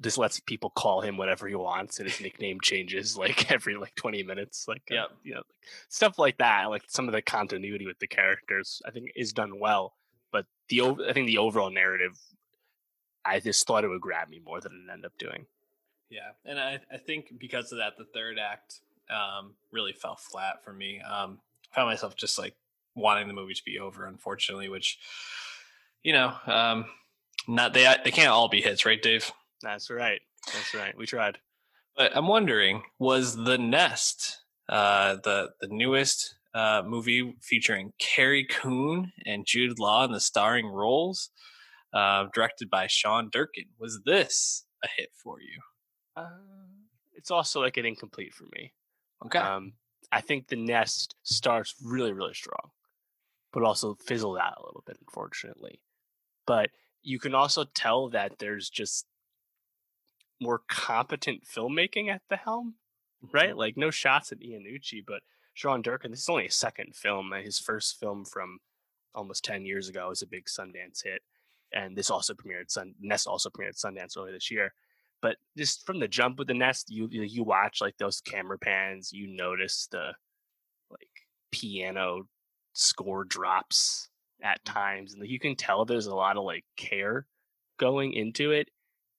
just 0.01 0.17
lets 0.17 0.39
people 0.41 0.69
call 0.71 1.01
him 1.01 1.15
whatever 1.15 1.47
he 1.47 1.55
wants 1.55 1.99
and 1.99 2.09
his 2.09 2.19
nickname 2.19 2.59
changes 2.59 3.17
like 3.17 3.51
every 3.51 3.75
like 3.75 3.95
20 3.95 4.23
minutes. 4.23 4.67
Like, 4.67 4.81
yeah, 4.89 5.03
uh, 5.03 5.07
you 5.23 5.33
know, 5.33 5.39
like, 5.39 5.45
stuff 5.89 6.19
like 6.19 6.37
that. 6.37 6.65
Like 6.65 6.83
some 6.87 7.07
of 7.07 7.13
the 7.13 7.21
continuity 7.21 7.85
with 7.85 7.99
the 7.99 8.07
characters, 8.07 8.81
I 8.85 8.91
think 8.91 9.11
is 9.15 9.33
done 9.33 9.59
well. 9.59 9.93
But 10.31 10.45
the, 10.69 10.81
I 10.81 11.13
think 11.13 11.27
the 11.27 11.37
overall 11.37 11.71
narrative, 11.71 12.17
I 13.23 13.39
just 13.39 13.65
thought 13.65 13.83
it 13.83 13.87
would 13.87 14.01
grab 14.01 14.29
me 14.29 14.41
more 14.43 14.59
than 14.59 14.73
it 14.73 14.91
ended 14.91 15.05
up 15.05 15.17
doing. 15.17 15.45
Yeah. 16.09 16.31
And 16.43 16.59
I, 16.59 16.79
I 16.91 16.97
think 16.97 17.33
because 17.39 17.71
of 17.71 17.77
that, 17.79 17.97
the 17.97 18.05
third 18.13 18.37
act 18.37 18.81
um, 19.09 19.53
really 19.71 19.93
fell 19.93 20.15
flat 20.15 20.63
for 20.63 20.73
me. 20.73 21.01
Um, 21.01 21.39
found 21.73 21.89
myself 21.89 22.15
just 22.15 22.39
like 22.39 22.55
wanting 22.95 23.27
the 23.27 23.33
movie 23.33 23.53
to 23.53 23.63
be 23.65 23.79
over, 23.79 24.05
unfortunately, 24.05 24.69
which, 24.69 24.99
you 26.03 26.13
know, 26.13 26.33
um, 26.47 26.85
not 27.47 27.73
they 27.73 27.93
they 28.03 28.11
can't 28.11 28.29
all 28.29 28.49
be 28.49 28.61
hits, 28.61 28.85
right, 28.85 29.01
Dave? 29.01 29.31
That's 29.61 29.89
right. 29.89 30.21
That's 30.53 30.73
right. 30.73 30.97
We 30.97 31.05
tried. 31.05 31.37
But 31.95 32.15
I'm 32.15 32.27
wondering, 32.27 32.83
was 32.99 33.35
The 33.35 33.57
Nest 33.57 34.39
uh, 34.69 35.17
the 35.23 35.49
the 35.61 35.67
newest 35.67 36.35
uh, 36.53 36.81
movie 36.85 37.35
featuring 37.41 37.93
Carrie 37.99 38.47
Coon 38.49 39.11
and 39.25 39.45
Jude 39.45 39.79
Law 39.79 40.05
in 40.05 40.11
the 40.11 40.19
starring 40.19 40.67
roles, 40.67 41.29
uh, 41.93 42.27
directed 42.33 42.69
by 42.69 42.87
Sean 42.87 43.29
Durkin? 43.29 43.65
Was 43.79 44.01
this 44.05 44.65
a 44.83 44.87
hit 44.95 45.09
for 45.13 45.39
you? 45.39 45.59
Uh, 46.15 46.29
it's 47.13 47.31
also 47.31 47.61
like 47.61 47.77
an 47.77 47.85
incomplete 47.85 48.33
for 48.33 48.45
me. 48.53 48.73
Okay. 49.23 49.39
Um, 49.39 49.73
I 50.11 50.21
think 50.21 50.47
the 50.47 50.55
nest 50.55 51.15
starts 51.23 51.75
really, 51.83 52.13
really 52.13 52.33
strong, 52.33 52.71
but 53.53 53.63
also 53.63 53.95
fizzled 53.95 54.37
out 54.37 54.57
a 54.57 54.65
little 54.65 54.83
bit, 54.85 54.97
unfortunately. 54.99 55.81
But 56.45 56.69
you 57.01 57.19
can 57.19 57.35
also 57.35 57.65
tell 57.65 58.09
that 58.09 58.39
there's 58.39 58.69
just 58.69 59.05
more 60.41 60.61
competent 60.67 61.43
filmmaking 61.45 62.09
at 62.09 62.21
the 62.29 62.37
helm, 62.37 62.75
right? 63.33 63.49
Mm-hmm. 63.49 63.59
Like 63.59 63.77
no 63.77 63.89
shots 63.89 64.31
at 64.31 64.39
Iannucci, 64.39 65.03
but 65.05 65.21
Sean 65.53 65.81
Durkin. 65.81 66.11
This 66.11 66.21
is 66.21 66.29
only 66.29 66.45
a 66.45 66.51
second 66.51 66.95
film. 66.95 67.31
His 67.43 67.59
first 67.59 67.99
film 67.99 68.25
from 68.25 68.59
almost 69.13 69.43
ten 69.43 69.65
years 69.65 69.87
ago 69.87 70.09
was 70.09 70.21
a 70.21 70.27
big 70.27 70.45
Sundance 70.45 71.03
hit, 71.03 71.21
and 71.71 71.97
this 71.97 72.09
also 72.09 72.33
premiered. 72.33 72.69
Sun 72.69 72.95
Nest 72.99 73.27
also 73.27 73.49
premiered 73.49 73.79
Sundance 73.79 74.17
earlier 74.17 74.33
this 74.33 74.51
year. 74.51 74.73
But 75.25 75.37
just 75.57 75.87
from 75.87 75.99
the 75.99 76.07
jump 76.07 76.37
with 76.37 76.49
the 76.49 76.53
nest, 76.53 76.91
you 76.91 77.09
you 77.09 77.43
watch 77.43 77.81
like 77.81 77.97
those 77.97 78.21
camera 78.21 78.59
pans, 78.59 79.11
you 79.11 79.25
notice 79.25 79.87
the 79.89 80.13
like 80.91 81.09
piano 81.51 82.27
score 82.73 83.23
drops 83.23 84.11
at 84.43 84.63
mm. 84.63 84.71
times, 84.71 85.15
and 85.15 85.27
you 85.27 85.39
can 85.39 85.55
tell 85.55 85.83
there's 85.83 86.05
a 86.05 86.13
lot 86.13 86.37
of 86.37 86.43
like 86.43 86.63
care 86.77 87.25
going 87.79 88.13
into 88.13 88.51
it. 88.51 88.69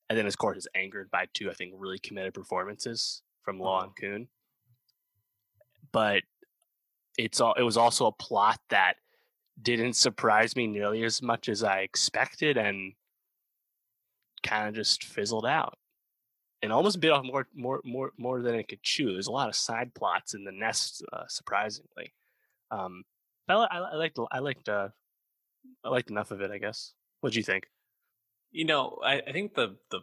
And 0.08 0.16
then, 0.16 0.28
of 0.28 0.38
course, 0.38 0.58
is 0.58 0.68
anchored 0.76 1.10
by 1.10 1.26
two, 1.34 1.50
I 1.50 1.54
think, 1.54 1.74
really 1.76 1.98
committed 1.98 2.34
performances 2.34 3.22
from 3.42 3.58
Law 3.58 3.82
and 3.82 3.90
mm-hmm. 3.90 4.06
Coon. 4.06 4.28
But 5.90 6.22
it's 7.18 7.40
all 7.40 7.54
it 7.54 7.64
was 7.64 7.76
also 7.76 8.06
a 8.06 8.12
plot 8.12 8.60
that 8.70 8.94
didn't 9.60 9.94
surprise 9.94 10.54
me 10.54 10.68
nearly 10.68 11.02
as 11.02 11.20
much 11.20 11.48
as 11.48 11.64
I 11.64 11.80
expected, 11.80 12.56
and 12.56 12.92
kind 14.44 14.68
of 14.68 14.76
just 14.76 15.02
fizzled 15.02 15.46
out 15.46 15.76
and 16.66 16.72
almost 16.72 16.98
bit 16.98 17.12
off 17.12 17.24
more 17.24 17.46
more 17.54 17.80
more 17.84 18.12
more 18.18 18.42
than 18.42 18.56
it 18.56 18.66
could 18.66 18.82
chew. 18.82 19.12
There's 19.12 19.28
a 19.28 19.32
lot 19.32 19.48
of 19.48 19.54
side 19.54 19.94
plots 19.94 20.34
in 20.34 20.42
the 20.42 20.50
nest, 20.50 21.00
uh, 21.12 21.22
surprisingly. 21.28 22.12
Um, 22.72 23.04
I, 23.48 23.54
I, 23.54 23.78
I 23.78 23.94
liked 23.94 24.18
I 24.32 24.40
liked 24.40 24.68
uh, 24.68 24.88
I 25.84 25.88
liked 25.88 26.10
enough 26.10 26.32
of 26.32 26.40
it, 26.40 26.50
I 26.50 26.58
guess. 26.58 26.92
What 27.20 27.32
do 27.32 27.38
you 27.38 27.44
think? 27.44 27.68
You 28.50 28.64
know, 28.64 28.98
I, 29.04 29.22
I 29.28 29.30
think 29.30 29.54
the 29.54 29.76
the 29.92 30.00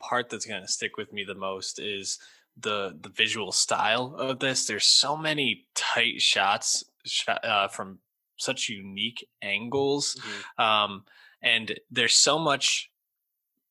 part 0.00 0.30
that's 0.30 0.46
going 0.46 0.62
to 0.62 0.68
stick 0.68 0.96
with 0.96 1.12
me 1.12 1.22
the 1.22 1.36
most 1.36 1.78
is 1.78 2.18
the 2.58 2.98
the 3.00 3.10
visual 3.10 3.52
style 3.52 4.16
of 4.18 4.40
this. 4.40 4.66
There's 4.66 4.86
so 4.86 5.16
many 5.16 5.66
tight 5.76 6.20
shots 6.20 6.82
uh, 7.28 7.68
from 7.68 8.00
such 8.36 8.68
unique 8.68 9.28
angles 9.42 10.16
mm-hmm. 10.18 10.62
um, 10.62 11.04
and 11.42 11.78
there's 11.90 12.14
so 12.14 12.38
much 12.38 12.90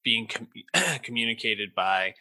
being 0.03 0.27
com- 0.27 0.47
communicated 1.03 1.73
by 1.75 2.13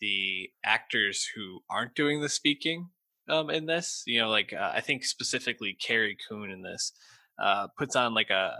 the 0.00 0.50
actors 0.64 1.26
who 1.34 1.60
aren't 1.70 1.94
doing 1.94 2.20
the 2.20 2.28
speaking 2.28 2.88
um, 3.28 3.50
in 3.50 3.66
this 3.66 4.02
you 4.06 4.20
know 4.20 4.28
like 4.28 4.52
uh, 4.52 4.72
i 4.74 4.80
think 4.80 5.04
specifically 5.04 5.76
carrie 5.80 6.16
coon 6.28 6.50
in 6.50 6.62
this 6.62 6.92
uh, 7.38 7.68
puts 7.78 7.96
on 7.96 8.12
like 8.12 8.28
a 8.28 8.52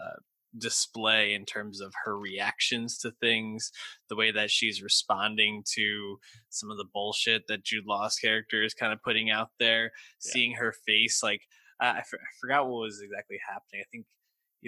display 0.59 1.35
in 1.35 1.45
terms 1.45 1.81
of 1.81 1.93
her 2.05 2.19
reactions 2.19 2.99
to 2.99 3.11
things, 3.11 3.71
the 4.09 4.17
way 4.17 4.31
that 4.31 4.51
she's 4.51 4.83
responding 4.83 5.63
to 5.75 6.19
some 6.49 6.71
of 6.71 6.77
the 6.77 6.89
bullshit 6.93 7.47
that 7.49 7.65
Jude 7.65 7.87
Law's 7.87 8.17
character 8.17 8.63
is 8.63 8.75
kind 8.75 8.93
of 8.93 9.03
putting 9.03 9.31
out 9.31 9.51
there, 9.59 9.85
yeah. 9.85 10.33
seeing 10.33 10.55
her 10.55 10.75
face. 10.87 11.23
Like, 11.23 11.43
I, 11.81 11.99
I 11.99 12.03
forgot 12.41 12.65
what 12.65 12.81
was 12.81 13.01
exactly 13.03 13.39
happening. 13.47 13.83
I 13.83 13.89
think 13.91 14.07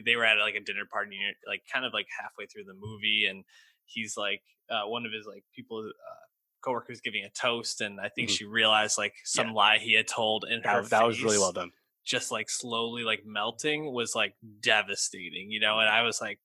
they 0.06 0.16
were 0.16 0.24
at 0.24 0.38
like 0.38 0.54
a 0.54 0.60
dinner 0.60 0.86
party, 0.90 1.18
like 1.46 1.62
kind 1.72 1.84
of 1.84 1.92
like 1.92 2.06
halfway 2.20 2.46
through 2.46 2.64
the 2.64 2.78
movie, 2.78 3.26
and 3.28 3.44
he's 3.84 4.16
like, 4.16 4.42
uh, 4.70 4.88
one 4.88 5.04
of 5.04 5.12
his 5.12 5.26
like 5.26 5.44
people, 5.54 5.78
uh, 5.78 6.26
coworkers 6.62 7.00
giving 7.00 7.24
a 7.24 7.30
toast, 7.30 7.80
and 7.80 8.00
I 8.00 8.08
think 8.08 8.28
mm-hmm. 8.28 8.34
she 8.34 8.44
realized 8.44 8.98
like 8.98 9.14
some 9.24 9.48
yeah. 9.48 9.52
lie 9.54 9.78
he 9.78 9.94
had 9.94 10.08
told, 10.08 10.44
and 10.48 10.62
that, 10.62 10.90
that 10.90 11.06
was 11.06 11.22
really 11.22 11.38
well 11.38 11.52
done 11.52 11.70
just 12.04 12.32
like 12.32 12.50
slowly 12.50 13.04
like 13.04 13.22
melting 13.24 13.92
was 13.92 14.14
like 14.14 14.34
devastating, 14.60 15.50
you 15.50 15.60
know. 15.60 15.78
And 15.78 15.88
I 15.88 16.02
was 16.02 16.20
like, 16.20 16.38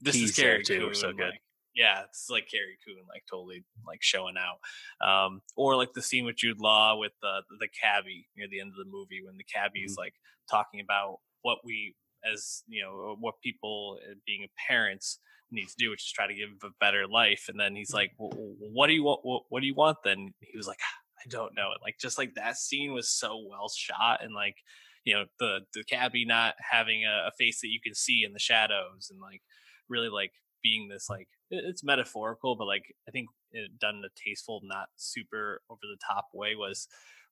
"This 0.00 0.16
is 0.16 0.34
Carrie 0.34 0.64
Coon." 0.64 0.94
So 0.94 1.12
good. 1.12 1.30
Like, 1.30 1.42
yeah, 1.74 2.02
it's 2.04 2.28
like 2.30 2.48
Carrie 2.50 2.78
Coon, 2.86 3.04
like 3.08 3.24
totally 3.30 3.64
like 3.86 4.02
showing 4.02 4.34
out. 4.36 4.58
Um, 5.06 5.42
or 5.56 5.76
like 5.76 5.92
the 5.92 6.02
scene 6.02 6.24
with 6.24 6.36
Jude 6.36 6.60
Law 6.60 6.98
with 6.98 7.12
the 7.22 7.42
the 7.60 7.68
cabbie 7.68 8.28
near 8.36 8.48
the 8.48 8.60
end 8.60 8.70
of 8.70 8.76
the 8.76 8.90
movie 8.90 9.20
when 9.24 9.36
the 9.36 9.44
cabbie's 9.44 9.92
mm-hmm. 9.92 10.00
like 10.00 10.14
talking 10.50 10.80
about 10.80 11.18
what 11.42 11.58
we 11.64 11.94
as 12.30 12.62
you 12.66 12.82
know 12.82 13.16
what 13.20 13.34
people 13.42 13.98
uh, 14.02 14.14
being 14.26 14.46
parents 14.68 15.18
need 15.54 15.68
to 15.68 15.76
do, 15.78 15.90
which 15.90 16.04
is 16.04 16.12
try 16.12 16.26
to 16.26 16.34
give 16.34 16.48
him 16.48 16.58
a 16.62 16.68
better 16.80 17.06
life. 17.06 17.46
And 17.48 17.58
then 17.58 17.74
he's 17.74 17.90
mm-hmm. 17.90 17.96
like, 17.96 18.12
well, 18.18 18.32
"What 18.58 18.88
do 18.88 18.92
you 18.92 19.04
want? 19.04 19.20
What, 19.22 19.44
what 19.48 19.60
do 19.60 19.66
you 19.66 19.74
want?" 19.74 19.98
Then 20.04 20.34
he 20.40 20.56
was 20.56 20.66
like, 20.66 20.80
"I 21.18 21.28
don't 21.28 21.54
know." 21.54 21.70
And 21.72 21.80
like 21.82 21.96
just 22.00 22.18
like 22.18 22.34
that 22.34 22.56
scene 22.56 22.92
was 22.92 23.08
so 23.08 23.44
well 23.48 23.68
shot 23.68 24.22
and 24.22 24.34
like 24.34 24.56
you 25.04 25.14
know 25.14 25.24
the 25.38 25.60
the 25.74 25.84
cabbie 25.84 26.24
not 26.24 26.54
having 26.58 27.04
a, 27.04 27.28
a 27.28 27.32
face 27.38 27.60
that 27.60 27.68
you 27.68 27.80
can 27.82 27.94
see 27.94 28.24
in 28.24 28.32
the 28.32 28.38
shadows 28.38 29.08
and 29.10 29.20
like 29.20 29.42
really 29.88 30.08
like 30.08 30.32
being 30.62 30.88
this 30.88 31.08
like 31.10 31.28
it's 31.50 31.84
metaphorical 31.84 32.56
but 32.56 32.66
like 32.66 32.84
i 33.06 33.10
think 33.10 33.28
it 33.52 33.78
done 33.78 33.96
in 33.96 34.04
a 34.04 34.08
tasteful 34.16 34.60
not 34.64 34.88
super 34.96 35.60
over 35.70 35.80
the 35.82 35.98
top 36.10 36.28
way 36.32 36.54
was 36.54 36.88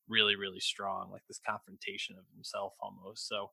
really 0.09 0.37
really 0.37 0.61
strong 0.61 1.11
like 1.11 1.23
this 1.27 1.41
confrontation 1.47 2.15
of 2.19 2.25
himself 2.35 2.75
almost 2.81 3.27
so 3.27 3.51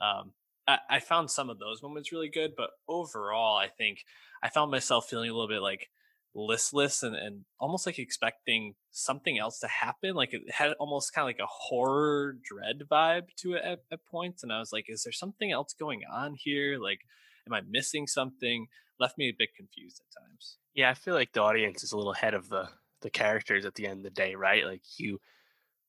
um 0.00 0.32
I, 0.66 1.00
found 1.00 1.30
some 1.30 1.50
of 1.50 1.58
those 1.58 1.82
moments 1.82 2.10
really 2.10 2.30
good 2.30 2.52
but 2.56 2.70
overall 2.88 3.56
i 3.56 3.68
think 3.68 4.04
i 4.42 4.48
found 4.48 4.70
myself 4.70 5.08
feeling 5.08 5.28
a 5.28 5.32
little 5.34 5.48
bit 5.48 5.60
like 5.60 5.90
listless 6.34 7.02
and, 7.02 7.14
and 7.14 7.44
almost 7.60 7.86
like 7.86 7.98
expecting 7.98 8.74
something 8.90 9.38
else 9.38 9.60
to 9.60 9.68
happen. 9.68 10.14
Like 10.14 10.34
it 10.34 10.42
had 10.50 10.72
almost 10.74 11.12
kind 11.12 11.24
of 11.24 11.28
like 11.28 11.38
a 11.38 11.50
horror 11.50 12.36
dread 12.42 12.82
vibe 12.90 13.28
to 13.38 13.54
it 13.54 13.62
at, 13.64 13.80
at 13.92 14.04
points. 14.04 14.42
And 14.42 14.52
I 14.52 14.58
was 14.58 14.72
like, 14.72 14.86
is 14.88 15.04
there 15.04 15.12
something 15.12 15.52
else 15.52 15.74
going 15.78 16.02
on 16.12 16.34
here? 16.36 16.78
Like, 16.78 17.00
am 17.46 17.54
I 17.54 17.60
missing 17.68 18.06
something? 18.06 18.66
Left 18.98 19.18
me 19.18 19.28
a 19.28 19.34
bit 19.36 19.50
confused 19.56 20.00
at 20.00 20.22
times. 20.22 20.58
Yeah, 20.74 20.90
I 20.90 20.94
feel 20.94 21.14
like 21.14 21.32
the 21.32 21.42
audience 21.42 21.82
is 21.82 21.92
a 21.92 21.96
little 21.96 22.12
ahead 22.12 22.34
of 22.34 22.48
the 22.48 22.68
the 23.02 23.10
characters 23.10 23.66
at 23.66 23.74
the 23.74 23.86
end 23.86 23.98
of 23.98 24.04
the 24.04 24.10
day, 24.10 24.34
right? 24.34 24.64
Like 24.64 24.82
you 24.96 25.20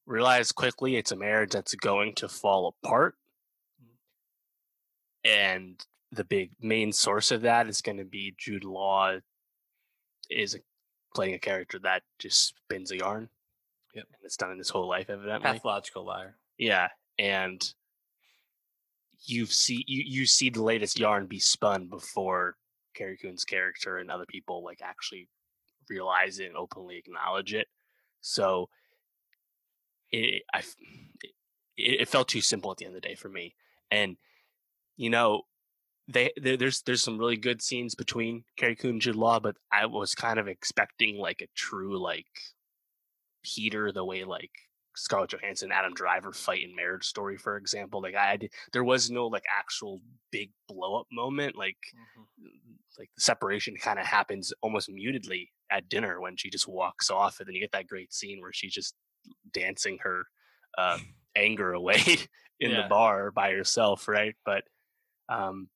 realize 0.05 0.51
quickly 0.51 0.97
it's 0.97 1.13
a 1.13 1.15
marriage 1.15 1.51
that's 1.51 1.73
going 1.75 2.13
to 2.15 2.27
fall 2.27 2.75
apart. 2.83 3.15
And 5.25 5.83
the 6.11 6.23
big 6.23 6.51
main 6.61 6.93
source 6.93 7.31
of 7.31 7.41
that 7.41 7.67
is 7.67 7.81
going 7.81 7.97
to 7.97 8.05
be 8.05 8.35
Jude 8.37 8.63
Law 8.63 9.17
is 10.29 10.55
a, 10.55 10.59
playing 11.13 11.33
a 11.33 11.39
character 11.39 11.79
that 11.79 12.03
just 12.19 12.55
spins 12.55 12.91
a 12.91 12.97
yarn. 12.97 13.29
Yep. 13.95 14.05
And 14.13 14.19
it's 14.23 14.37
done 14.37 14.51
in 14.51 14.57
his 14.57 14.69
whole 14.69 14.87
life, 14.87 15.09
evidently. 15.09 15.51
Pathological 15.51 16.05
liar. 16.05 16.35
Yeah. 16.57 16.89
And 17.17 17.61
you 19.25 19.45
see 19.45 19.83
you, 19.87 20.03
you 20.05 20.25
see 20.25 20.49
the 20.49 20.61
latest 20.61 20.99
yarn 20.99 21.25
be 21.25 21.39
spun 21.39 21.87
before 21.87 22.57
Carrie 22.93 23.17
Coon's 23.17 23.45
character 23.45 23.97
and 23.97 24.11
other 24.11 24.25
people 24.27 24.63
like 24.63 24.81
actually 24.83 25.29
realize 25.89 26.39
it 26.39 26.47
and 26.47 26.57
openly 26.57 26.97
acknowledge 26.97 27.53
it. 27.53 27.67
So 28.21 28.69
it 30.11 30.43
I 30.53 30.59
it, 31.77 32.01
it 32.01 32.09
felt 32.09 32.27
too 32.27 32.41
simple 32.41 32.71
at 32.71 32.77
the 32.77 32.85
end 32.85 32.95
of 32.95 33.01
the 33.01 33.07
day 33.07 33.15
for 33.15 33.29
me. 33.29 33.55
And 33.89 34.17
you 34.97 35.09
know, 35.09 35.41
they, 36.07 36.31
they, 36.39 36.55
there's 36.55 36.81
there's 36.83 37.03
some 37.03 37.17
really 37.17 37.37
good 37.37 37.61
scenes 37.61 37.95
between 37.95 38.43
Carrie 38.57 38.75
Coon 38.75 38.91
and 38.91 39.01
Jude 39.01 39.15
Law, 39.15 39.39
but 39.39 39.55
I 39.71 39.87
was 39.87 40.13
kind 40.13 40.39
of 40.39 40.47
expecting 40.47 41.17
like 41.17 41.41
a 41.41 41.47
true 41.55 41.97
like 42.01 42.27
Peter, 43.43 43.91
the 43.91 44.05
way 44.05 44.23
like 44.23 44.51
Scarlett 44.95 45.31
Johansson, 45.31 45.71
Adam 45.71 45.93
Driver 45.93 46.31
fight 46.31 46.63
in 46.63 46.75
Marriage 46.75 47.05
Story, 47.05 47.37
for 47.37 47.57
example. 47.57 48.01
Like 48.01 48.15
I, 48.15 48.37
there 48.73 48.83
was 48.83 49.11
no 49.11 49.27
like 49.27 49.43
actual 49.49 50.01
big 50.31 50.51
blow 50.67 50.99
up 50.99 51.07
moment. 51.11 51.55
Like, 51.55 51.77
mm-hmm. 51.93 52.47
like 52.97 53.09
the 53.15 53.21
separation 53.21 53.75
kind 53.75 53.99
of 53.99 54.05
happens 54.05 54.53
almost 54.61 54.89
mutedly 54.89 55.51
at 55.71 55.89
dinner 55.89 56.19
when 56.21 56.37
she 56.37 56.49
just 56.49 56.67
walks 56.67 57.09
off, 57.09 57.39
and 57.39 57.47
then 57.47 57.55
you 57.55 57.61
get 57.61 57.71
that 57.73 57.87
great 57.87 58.13
scene 58.13 58.41
where 58.41 58.53
she's 58.53 58.73
just 58.73 58.95
dancing 59.51 59.97
her 60.01 60.23
uh, 60.77 60.97
anger 61.35 61.73
away 61.73 62.01
in 62.59 62.71
yeah. 62.71 62.83
the 62.83 62.89
bar 62.89 63.31
by 63.31 63.51
herself, 63.51 64.07
right? 64.07 64.35
But 64.45 64.63
um, 65.29 65.69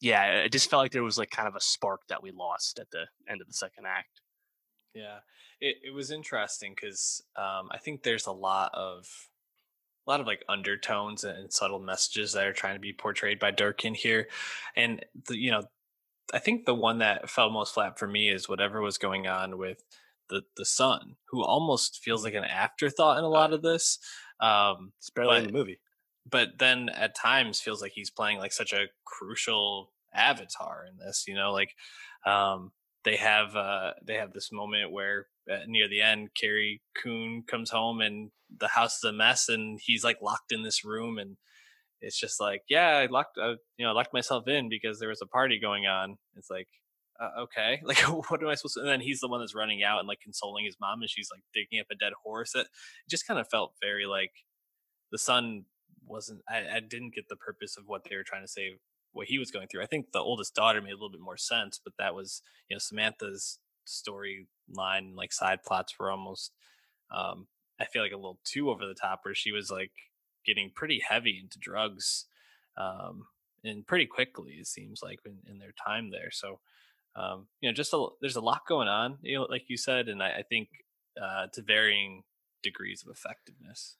yeah, 0.00 0.42
it 0.42 0.52
just 0.52 0.70
felt 0.70 0.82
like 0.82 0.92
there 0.92 1.02
was 1.02 1.18
like 1.18 1.30
kind 1.30 1.48
of 1.48 1.56
a 1.56 1.60
spark 1.60 2.06
that 2.08 2.22
we 2.22 2.30
lost 2.30 2.78
at 2.78 2.90
the 2.90 3.06
end 3.28 3.40
of 3.40 3.46
the 3.46 3.52
second 3.54 3.86
act. 3.86 4.20
Yeah, 4.94 5.18
it 5.60 5.76
it 5.84 5.94
was 5.94 6.10
interesting 6.10 6.74
because 6.74 7.22
um, 7.36 7.68
I 7.70 7.78
think 7.78 8.02
there's 8.02 8.26
a 8.26 8.32
lot 8.32 8.70
of 8.74 9.08
a 10.06 10.10
lot 10.10 10.20
of 10.20 10.26
like 10.26 10.44
undertones 10.48 11.24
and 11.24 11.52
subtle 11.52 11.80
messages 11.80 12.32
that 12.32 12.46
are 12.46 12.52
trying 12.52 12.74
to 12.74 12.80
be 12.80 12.92
portrayed 12.92 13.38
by 13.38 13.50
Durkin 13.50 13.94
here, 13.94 14.28
and 14.76 15.04
the, 15.28 15.38
you 15.38 15.50
know, 15.50 15.64
I 16.32 16.38
think 16.38 16.66
the 16.66 16.74
one 16.74 16.98
that 16.98 17.30
fell 17.30 17.50
most 17.50 17.74
flat 17.74 17.98
for 17.98 18.06
me 18.06 18.28
is 18.28 18.48
whatever 18.48 18.80
was 18.80 18.98
going 18.98 19.26
on 19.26 19.58
with 19.58 19.82
the 20.28 20.42
the 20.56 20.66
son, 20.66 21.16
who 21.30 21.42
almost 21.42 22.02
feels 22.02 22.22
like 22.22 22.34
an 22.34 22.44
afterthought 22.44 23.18
in 23.18 23.24
a 23.24 23.28
lot 23.28 23.52
of 23.52 23.62
this. 23.62 23.98
Um, 24.40 24.92
it's 24.98 25.10
barely 25.10 25.30
but, 25.30 25.38
in 25.38 25.46
the 25.46 25.52
movie 25.52 25.78
but 26.28 26.58
then 26.58 26.88
at 26.90 27.14
times 27.14 27.60
feels 27.60 27.80
like 27.80 27.92
he's 27.94 28.10
playing 28.10 28.38
like 28.38 28.52
such 28.52 28.72
a 28.72 28.86
crucial 29.04 29.92
avatar 30.14 30.84
in 30.88 30.96
this 30.98 31.24
you 31.26 31.34
know 31.34 31.52
like 31.52 31.74
um 32.26 32.72
they 33.04 33.16
have 33.16 33.54
uh 33.54 33.92
they 34.04 34.14
have 34.14 34.32
this 34.32 34.50
moment 34.50 34.90
where 34.90 35.26
uh, 35.50 35.58
near 35.66 35.88
the 35.88 36.00
end 36.00 36.28
carrie 36.34 36.80
coon 37.00 37.42
comes 37.46 37.70
home 37.70 38.00
and 38.00 38.30
the 38.58 38.68
house 38.68 38.96
is 38.96 39.04
a 39.04 39.12
mess 39.12 39.48
and 39.48 39.78
he's 39.82 40.04
like 40.04 40.16
locked 40.22 40.52
in 40.52 40.62
this 40.62 40.84
room 40.84 41.18
and 41.18 41.36
it's 42.00 42.18
just 42.18 42.40
like 42.40 42.62
yeah 42.68 42.96
i 42.96 43.06
locked 43.06 43.38
uh, 43.38 43.54
you 43.76 43.84
know 43.84 43.90
I 43.90 43.92
locked 43.92 44.12
myself 44.12 44.48
in 44.48 44.68
because 44.68 44.98
there 44.98 45.08
was 45.08 45.22
a 45.22 45.26
party 45.26 45.58
going 45.58 45.86
on. 45.86 46.16
It's 46.36 46.50
like 46.50 46.68
uh, 47.18 47.42
okay. 47.42 47.80
Like 47.84 47.98
what 48.00 48.42
am 48.42 48.48
i 48.48 48.54
supposed 48.54 48.74
to 48.74 48.80
and 48.80 48.88
then 48.88 49.00
he's 49.00 49.20
the 49.20 49.28
one 49.28 49.40
that's 49.40 49.54
running 49.54 49.82
out 49.82 49.98
and 49.98 50.08
like 50.08 50.20
consoling 50.20 50.64
his 50.64 50.76
mom 50.80 51.00
and 51.00 51.10
she's 51.10 51.28
like 51.32 51.42
digging 51.54 51.80
up 51.80 51.86
a 51.90 51.94
dead 51.94 52.12
horse. 52.22 52.54
It, 52.54 52.66
just 53.08 53.26
kind 53.26 53.40
of 53.40 53.48
felt 53.48 53.72
very 53.82 54.06
like 54.06 54.32
the 55.10 55.18
son 55.18 55.64
wasn't 56.06 56.40
I, 56.48 56.76
I 56.76 56.80
didn't 56.80 57.14
get 57.14 57.28
the 57.28 57.36
purpose 57.36 57.76
of 57.76 57.84
what 57.86 58.02
they 58.08 58.16
were 58.16 58.24
trying 58.24 58.44
to 58.44 58.48
say 58.48 58.72
what 59.12 59.28
he 59.28 59.38
was 59.38 59.50
going 59.50 59.66
through. 59.66 59.82
I 59.82 59.86
think 59.86 60.12
the 60.12 60.20
oldest 60.20 60.54
daughter 60.54 60.80
made 60.82 60.90
a 60.90 60.96
little 60.96 61.10
bit 61.10 61.20
more 61.20 61.38
sense, 61.38 61.80
but 61.82 61.94
that 61.98 62.14
was 62.14 62.42
you 62.68 62.74
know 62.74 62.78
Samantha's 62.78 63.58
storyline 63.86 65.14
like 65.14 65.32
side 65.32 65.62
plots 65.64 65.94
were 65.98 66.10
almost 66.10 66.52
um 67.14 67.46
I 67.80 67.84
feel 67.84 68.02
like 68.02 68.12
a 68.12 68.16
little 68.16 68.40
too 68.44 68.70
over 68.70 68.86
the 68.86 68.94
top 68.94 69.20
where 69.22 69.34
she 69.34 69.52
was 69.52 69.70
like 69.70 69.92
getting 70.44 70.72
pretty 70.74 71.02
heavy 71.08 71.38
into 71.42 71.58
drugs 71.58 72.26
um 72.76 73.26
and 73.64 73.86
pretty 73.86 74.06
quickly 74.06 74.52
it 74.60 74.66
seems 74.66 75.00
like 75.02 75.20
in, 75.24 75.38
in 75.48 75.58
their 75.58 75.74
time 75.86 76.10
there. 76.10 76.30
So 76.30 76.60
um 77.14 77.46
you 77.60 77.68
know 77.68 77.74
just 77.74 77.92
a, 77.94 78.06
there's 78.20 78.36
a 78.36 78.40
lot 78.40 78.62
going 78.68 78.88
on 78.88 79.18
you 79.22 79.36
know 79.38 79.46
like 79.48 79.64
you 79.68 79.76
said 79.76 80.08
and 80.08 80.22
I, 80.22 80.38
I 80.38 80.42
think 80.42 80.68
uh 81.20 81.46
to 81.52 81.62
varying 81.62 82.24
degrees 82.62 83.04
of 83.06 83.12
effectiveness. 83.12 83.96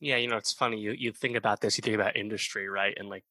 Yeah, 0.00 0.16
you 0.16 0.28
know, 0.28 0.36
it's 0.36 0.52
funny. 0.52 0.78
You 0.78 0.92
you 0.92 1.12
think 1.12 1.36
about 1.36 1.60
this, 1.60 1.78
you 1.78 1.82
think 1.82 1.94
about 1.94 2.16
industry, 2.16 2.68
right? 2.68 2.94
And 2.98 3.08
like 3.08 3.24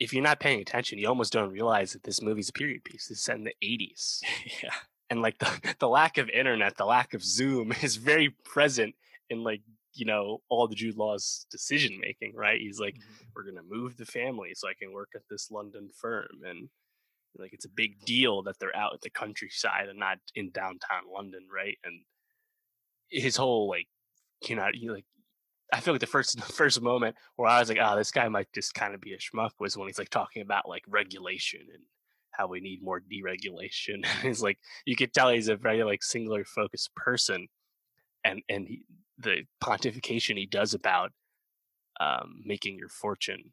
if 0.00 0.12
you're 0.12 0.22
not 0.22 0.40
paying 0.40 0.60
attention, 0.60 0.98
you 0.98 1.08
almost 1.08 1.32
don't 1.32 1.52
realize 1.52 1.92
that 1.92 2.02
this 2.02 2.20
movie's 2.20 2.48
a 2.48 2.52
period 2.52 2.84
piece. 2.84 3.10
It's 3.10 3.22
set 3.22 3.36
in 3.36 3.44
the 3.44 3.54
80s. 3.62 4.20
yeah. 4.62 4.70
And 5.10 5.22
like 5.22 5.38
the, 5.38 5.74
the 5.78 5.88
lack 5.88 6.18
of 6.18 6.28
internet, 6.28 6.76
the 6.76 6.84
lack 6.84 7.14
of 7.14 7.22
Zoom 7.22 7.72
is 7.82 7.96
very 7.96 8.30
present 8.44 8.94
in 9.30 9.44
like, 9.44 9.62
you 9.94 10.04
know, 10.04 10.42
all 10.48 10.66
the 10.66 10.74
Jude 10.74 10.96
Law's 10.96 11.46
decision 11.50 12.00
making, 12.00 12.34
right? 12.34 12.60
He's 12.60 12.80
like, 12.80 12.96
mm-hmm. 12.96 13.24
we're 13.34 13.44
going 13.44 13.56
to 13.56 13.62
move 13.62 13.96
the 13.96 14.04
family 14.04 14.52
so 14.54 14.68
I 14.68 14.74
can 14.74 14.92
work 14.92 15.10
at 15.14 15.22
this 15.30 15.50
London 15.50 15.88
firm. 15.94 16.40
And 16.44 16.68
like, 17.38 17.52
it's 17.52 17.64
a 17.64 17.70
big 17.70 18.04
deal 18.04 18.42
that 18.42 18.58
they're 18.58 18.76
out 18.76 18.94
at 18.94 19.02
the 19.02 19.10
countryside 19.10 19.88
and 19.88 19.98
not 19.98 20.18
in 20.34 20.50
downtown 20.50 21.04
London, 21.12 21.46
right? 21.54 21.78
And 21.84 22.00
his 23.08 23.36
whole 23.36 23.68
like, 23.68 23.86
you 24.48 24.56
know, 24.56 24.68
you 24.72 24.92
like 24.92 25.04
I 25.74 25.80
feel 25.80 25.92
like 25.92 26.00
the 26.00 26.06
first 26.06 26.36
the 26.46 26.52
first 26.52 26.80
moment 26.80 27.16
where 27.36 27.48
I 27.48 27.58
was 27.58 27.68
like, 27.68 27.78
oh, 27.80 27.96
this 27.96 28.12
guy 28.12 28.28
might 28.28 28.52
just 28.54 28.74
kind 28.74 28.94
of 28.94 29.00
be 29.00 29.12
a 29.12 29.18
schmuck 29.18 29.50
was 29.58 29.76
when 29.76 29.88
he's 29.88 29.98
like 29.98 30.10
talking 30.10 30.42
about 30.42 30.68
like 30.68 30.84
regulation 30.88 31.60
and 31.72 31.82
how 32.30 32.46
we 32.46 32.60
need 32.60 32.82
more 32.82 33.00
deregulation. 33.00 34.06
it's 34.22 34.42
like 34.42 34.58
you 34.86 34.96
could 34.96 35.12
tell 35.12 35.30
he's 35.30 35.48
a 35.48 35.56
very 35.56 35.82
like 35.82 36.02
singular 36.02 36.44
focused 36.44 36.94
person, 36.94 37.48
and 38.24 38.42
and 38.48 38.68
he, 38.68 38.84
the 39.18 39.42
pontification 39.62 40.36
he 40.36 40.46
does 40.46 40.74
about 40.74 41.10
um, 42.00 42.42
making 42.44 42.78
your 42.78 42.88
fortune 42.88 43.52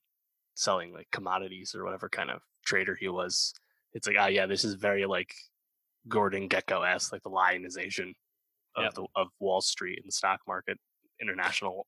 selling 0.55 0.93
like 0.93 1.07
commodities 1.11 1.73
or 1.73 1.83
whatever 1.83 2.09
kind 2.09 2.29
of 2.29 2.41
trader 2.65 2.95
he 2.95 3.07
was. 3.07 3.53
It's 3.93 4.07
like, 4.07 4.15
ah, 4.19 4.25
oh, 4.25 4.27
yeah, 4.27 4.45
this 4.45 4.63
is 4.63 4.75
very 4.75 5.05
like 5.05 5.33
Gordon 6.07 6.49
Gekko 6.49 6.87
esque, 6.87 7.11
like 7.11 7.23
the 7.23 7.29
lionization 7.29 8.13
of 8.75 8.83
yep. 8.83 8.93
the 8.93 9.05
of 9.15 9.27
Wall 9.39 9.61
Street 9.61 9.99
and 9.99 10.07
the 10.07 10.13
stock 10.13 10.39
market, 10.47 10.77
international 11.19 11.87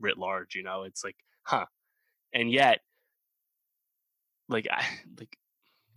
writ 0.00 0.18
large. 0.18 0.54
You 0.54 0.62
know, 0.62 0.82
it's 0.84 1.04
like, 1.04 1.16
huh, 1.42 1.66
and 2.32 2.50
yet, 2.50 2.80
like, 4.48 4.66
I 4.70 4.84
like, 5.18 5.36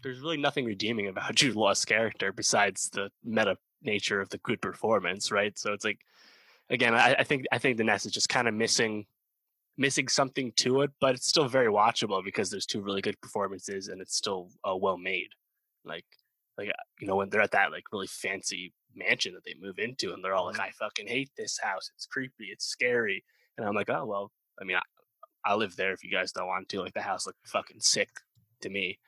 there's 0.03 0.19
really 0.19 0.37
nothing 0.37 0.65
redeeming 0.65 1.07
about 1.07 1.35
Jude 1.35 1.55
Law's 1.55 1.85
character 1.85 2.31
besides 2.31 2.89
the 2.89 3.09
meta 3.23 3.57
nature 3.81 4.21
of 4.21 4.29
the 4.29 4.37
good 4.39 4.61
performance, 4.61 5.31
right? 5.31 5.57
So 5.57 5.73
it's 5.73 5.85
like, 5.85 5.99
again, 6.69 6.93
I, 6.93 7.15
I 7.19 7.23
think 7.23 7.45
I 7.51 7.57
think 7.57 7.77
the 7.77 7.83
Nest 7.83 8.05
is 8.05 8.11
just 8.11 8.29
kind 8.29 8.47
of 8.47 8.53
missing 8.53 9.05
missing 9.77 10.07
something 10.07 10.51
to 10.55 10.81
it, 10.81 10.91
but 11.01 11.15
it's 11.15 11.27
still 11.27 11.47
very 11.47 11.67
watchable 11.67 12.23
because 12.23 12.49
there's 12.49 12.65
two 12.65 12.81
really 12.81 13.01
good 13.01 13.19
performances 13.21 13.87
and 13.87 14.01
it's 14.01 14.15
still 14.15 14.49
uh, 14.63 14.75
well 14.75 14.97
made. 14.97 15.29
Like, 15.83 16.05
like 16.57 16.69
uh, 16.69 16.83
you 16.99 17.07
know 17.07 17.15
when 17.15 17.29
they're 17.29 17.41
at 17.41 17.51
that 17.51 17.71
like 17.71 17.83
really 17.91 18.07
fancy 18.07 18.73
mansion 18.95 19.33
that 19.33 19.43
they 19.43 19.55
move 19.59 19.79
into, 19.79 20.13
and 20.13 20.23
they're 20.23 20.35
all 20.35 20.45
like, 20.45 20.55
mm-hmm. 20.55 20.63
"I 20.63 20.85
fucking 20.85 21.07
hate 21.07 21.31
this 21.37 21.59
house. 21.61 21.89
It's 21.95 22.05
creepy. 22.05 22.45
It's 22.51 22.65
scary." 22.65 23.23
And 23.57 23.67
I'm 23.67 23.75
like, 23.75 23.89
"Oh 23.89 24.05
well, 24.05 24.31
I 24.59 24.63
mean, 24.63 24.77
I, 24.77 25.51
I 25.51 25.55
live 25.55 25.75
there. 25.75 25.93
If 25.93 26.03
you 26.03 26.11
guys 26.11 26.31
don't 26.31 26.47
want 26.47 26.69
to, 26.69 26.81
like, 26.81 26.93
the 26.93 27.01
house 27.01 27.25
looked 27.25 27.47
fucking 27.47 27.81
sick 27.81 28.09
to 28.61 28.69
me." 28.69 28.99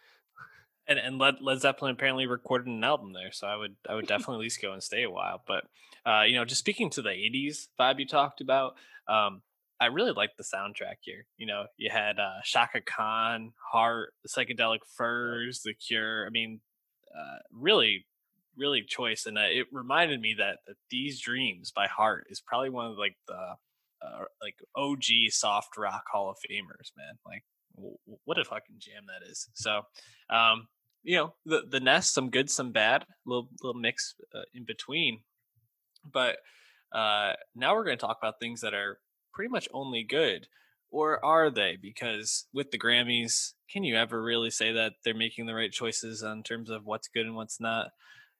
And 0.88 1.00
and 1.00 1.18
Led, 1.18 1.36
Led 1.42 1.62
Zeppelin 1.62 1.94
apparently 1.94 2.28
recorded 2.28 2.68
an 2.68 2.84
album 2.84 3.14
there, 3.14 3.32
so 3.32 3.48
I 3.48 3.56
would 3.56 3.76
I 3.90 3.96
would 3.96 4.08
definitely 4.08 4.36
at 4.36 4.42
least 4.42 4.62
go 4.62 4.74
and 4.74 4.84
stay 4.84 5.04
a 5.04 5.12
while. 5.12 5.42
But 5.48 5.66
uh, 6.06 6.24
you 6.24 6.36
know, 6.36 6.46
just 6.46 6.60
speaking 6.60 6.90
to 6.92 7.02
the 7.02 7.10
'80s 7.10 7.68
vibe 7.80 8.00
you 8.00 8.08
talked 8.08 8.42
about, 8.42 8.76
um, 9.08 9.42
I 9.80 9.88
really 9.88 10.12
liked 10.12 10.38
the 10.38 10.44
soundtrack 10.44 10.98
here. 11.02 11.26
You 11.38 11.48
know, 11.48 11.66
you 11.78 11.90
had 11.92 12.20
uh, 12.20 12.42
Chaka 12.44 12.82
Khan, 12.82 13.54
Heart, 13.72 14.14
the 14.24 14.30
Psychedelic 14.30 14.80
Furs, 14.96 15.62
The 15.64 15.74
Cure. 15.74 16.26
I 16.26 16.30
mean, 16.30 16.62
uh, 17.14 17.40
really, 17.52 18.06
really 18.58 18.84
choice. 18.84 19.26
And 19.26 19.38
uh, 19.38 19.42
it 19.50 19.68
reminded 19.72 20.22
me 20.22 20.36
that, 20.38 20.60
that 20.68 20.78
These 20.90 21.20
Dreams 21.20 21.72
by 21.76 21.88
Heart 21.88 22.28
is 22.30 22.40
probably 22.40 22.70
one 22.70 22.88
of 22.88 22.98
like 22.98 23.18
the 23.28 23.56
uh, 24.06 24.26
like 24.42 24.56
OG 24.76 25.04
soft 25.30 25.78
rock 25.78 26.04
Hall 26.12 26.30
of 26.30 26.38
Famers, 26.38 26.92
man. 26.98 27.18
Like, 27.26 27.44
w- 27.76 27.98
what 28.26 28.38
a 28.38 28.46
fucking 28.46 28.78
jam 28.80 29.04
that 29.08 29.30
is. 29.30 29.50
So, 29.54 29.82
um, 30.30 30.68
you 31.04 31.18
know, 31.18 31.34
the 31.46 31.64
the 31.70 31.80
Nest, 31.80 32.14
some 32.14 32.30
good, 32.30 32.50
some 32.50 32.72
bad, 32.72 33.06
little 33.26 33.50
little 33.62 33.80
mix 33.80 34.16
uh, 34.34 34.44
in 34.54 34.66
between. 34.66 35.22
But 36.12 36.38
uh, 36.92 37.34
now 37.56 37.76
we're 37.76 37.84
going 37.84 37.98
to 37.98 38.06
talk 38.06 38.18
about 38.22 38.40
things 38.40 38.62
that 38.62 38.74
are 38.74 39.00
pretty 39.34 39.50
much 39.50 39.68
only 39.74 40.04
good 40.04 40.48
or 40.96 41.24
are 41.26 41.50
they 41.50 41.78
because 41.82 42.46
with 42.54 42.72
the 42.72 42.80
grammys 42.80 43.52
can 43.70 43.84
you 43.84 43.98
ever 43.98 44.22
really 44.22 44.50
say 44.50 44.72
that 44.72 44.94
they're 45.04 45.14
making 45.14 45.46
the 45.46 45.54
right 45.54 45.72
choices 45.72 46.24
in 46.24 46.42
terms 46.42 46.70
of 46.70 46.86
what's 46.86 47.10
good 47.10 47.26
and 47.26 47.36
what's 47.36 47.60
not 47.60 47.88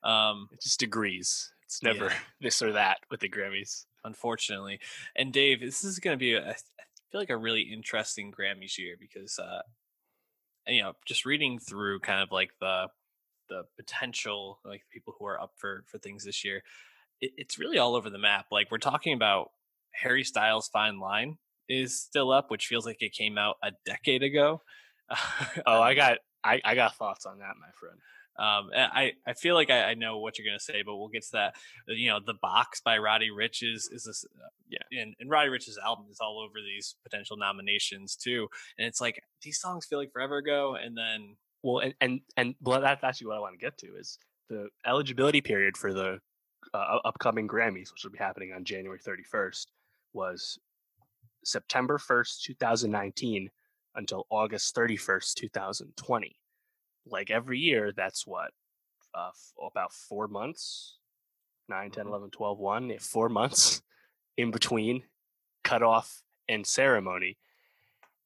um 0.04 0.48
it 0.54 0.62
just 0.62 0.82
agrees 0.82 1.52
it's 1.66 1.84
never 1.84 2.06
yeah. 2.06 2.14
this 2.42 2.62
or 2.62 2.72
that 2.72 3.00
with 3.12 3.20
the 3.20 3.30
grammys 3.30 3.86
unfortunately 4.06 4.80
and 5.16 5.34
dave 5.34 5.60
this 5.60 5.84
is 5.84 6.00
going 6.00 6.14
to 6.14 6.20
be 6.20 6.34
a, 6.34 6.52
I 6.52 6.56
feel 7.12 7.22
like 7.22 7.30
a 7.30 7.38
really 7.38 7.62
interesting 7.62 8.32
grammys 8.32 8.78
year 8.78 8.96
because 9.00 9.38
uh 9.40 9.62
you 10.68 10.82
know 10.82 10.94
just 11.06 11.26
reading 11.26 11.60
through 11.60 12.00
kind 12.00 12.22
of 12.22 12.32
like 12.32 12.52
the 12.60 12.88
the 13.50 13.64
potential 13.76 14.60
like 14.66 14.84
people 14.92 15.14
who 15.20 15.26
are 15.26 15.40
up 15.40 15.52
for 15.58 15.84
for 15.88 15.98
things 15.98 16.24
this 16.24 16.44
year 16.44 16.64
it, 17.22 17.32
it's 17.38 17.60
really 17.60 17.78
all 17.78 17.96
over 17.96 18.10
the 18.10 18.18
map 18.18 18.46
like 18.52 18.72
we're 18.72 18.78
talking 18.78 19.14
about 19.14 19.52
Harry 20.02 20.24
Styles' 20.24 20.68
Fine 20.68 21.00
Line 21.00 21.38
is 21.70 22.00
still 22.00 22.32
up, 22.32 22.52
which 22.52 22.68
feels 22.68 22.86
like 22.86 23.02
it 23.02 23.14
came 23.14 23.38
out 23.38 23.58
a 23.64 23.72
decade 23.86 24.24
ago. 24.24 24.62
oh, 25.66 25.82
I 25.82 25.94
got 25.94 26.18
I, 26.44 26.62
I 26.64 26.76
got 26.76 26.96
thoughts 26.96 27.26
on 27.26 27.40
that, 27.40 27.54
my 27.60 27.72
friend. 27.80 27.98
Um, 28.38 28.70
I, 28.76 29.14
I 29.26 29.34
feel 29.34 29.56
like 29.56 29.70
I, 29.70 29.92
I, 29.92 29.94
know 29.94 30.18
what 30.18 30.38
you're 30.38 30.46
gonna 30.46 30.60
say, 30.60 30.84
but 30.86 30.98
we'll 30.98 31.08
get 31.08 31.24
to 31.24 31.32
that. 31.34 31.56
Uh, 31.90 31.94
you 31.94 32.10
know, 32.10 32.20
the 32.20 32.34
box 32.42 32.82
by 32.82 32.98
Roddy 32.98 33.30
Ricch 33.30 33.64
is 33.64 33.90
is 33.92 34.04
this, 34.04 34.26
uh, 34.26 34.50
yeah, 34.70 35.02
and, 35.02 35.16
and 35.22 35.30
Roddy 35.30 35.50
Ricch's 35.50 35.80
album 35.84 36.08
is 36.12 36.20
all 36.20 36.40
over 36.40 36.56
these 36.62 36.96
potential 37.04 37.38
nominations 37.38 38.18
too. 38.18 38.50
And 38.78 38.86
it's 38.88 39.00
like 39.00 39.22
these 39.42 39.60
songs 39.60 39.86
feel 39.86 40.00
like 40.00 40.12
forever 40.12 40.38
ago, 40.38 40.76
and 40.76 40.98
then 40.98 41.38
well, 41.64 41.80
and 41.80 41.94
and 42.02 42.20
and 42.36 42.56
well, 42.62 42.82
that's 42.82 43.04
actually 43.06 43.28
what 43.28 43.38
I 43.38 43.40
want 43.40 43.54
to 43.58 43.66
get 43.66 43.78
to 43.80 43.96
is 43.98 44.20
the 44.50 44.68
eligibility 44.86 45.40
period 45.42 45.78
for 45.78 45.94
the 45.94 46.20
uh, 46.74 46.98
upcoming 47.06 47.48
Grammys, 47.48 47.92
which 47.94 48.04
will 48.04 48.12
be 48.12 48.18
happening 48.18 48.52
on 48.54 48.66
January 48.66 49.00
31st 49.00 49.66
was 50.14 50.60
September 51.44 51.98
1st, 51.98 52.42
2019 52.42 53.50
until 53.96 54.26
August 54.30 54.76
31st, 54.76 55.36
2020. 55.36 56.36
Like 57.06 57.30
every 57.32 57.60
year, 57.60 57.92
that's 57.96 58.26
what, 58.26 58.52
uh, 59.14 59.30
f- 59.30 59.54
about 59.72 59.94
four 59.94 60.28
months, 60.28 60.98
9, 61.70 61.92
10, 61.92 62.04
mm-hmm. 62.04 62.10
11, 62.10 62.30
12, 62.32 62.58
1, 62.58 62.98
four 63.00 63.30
months 63.30 63.82
in 64.38 64.52
between 64.52 65.04
cutoff 65.64 66.22
and 66.48 66.66
ceremony. 66.66 67.38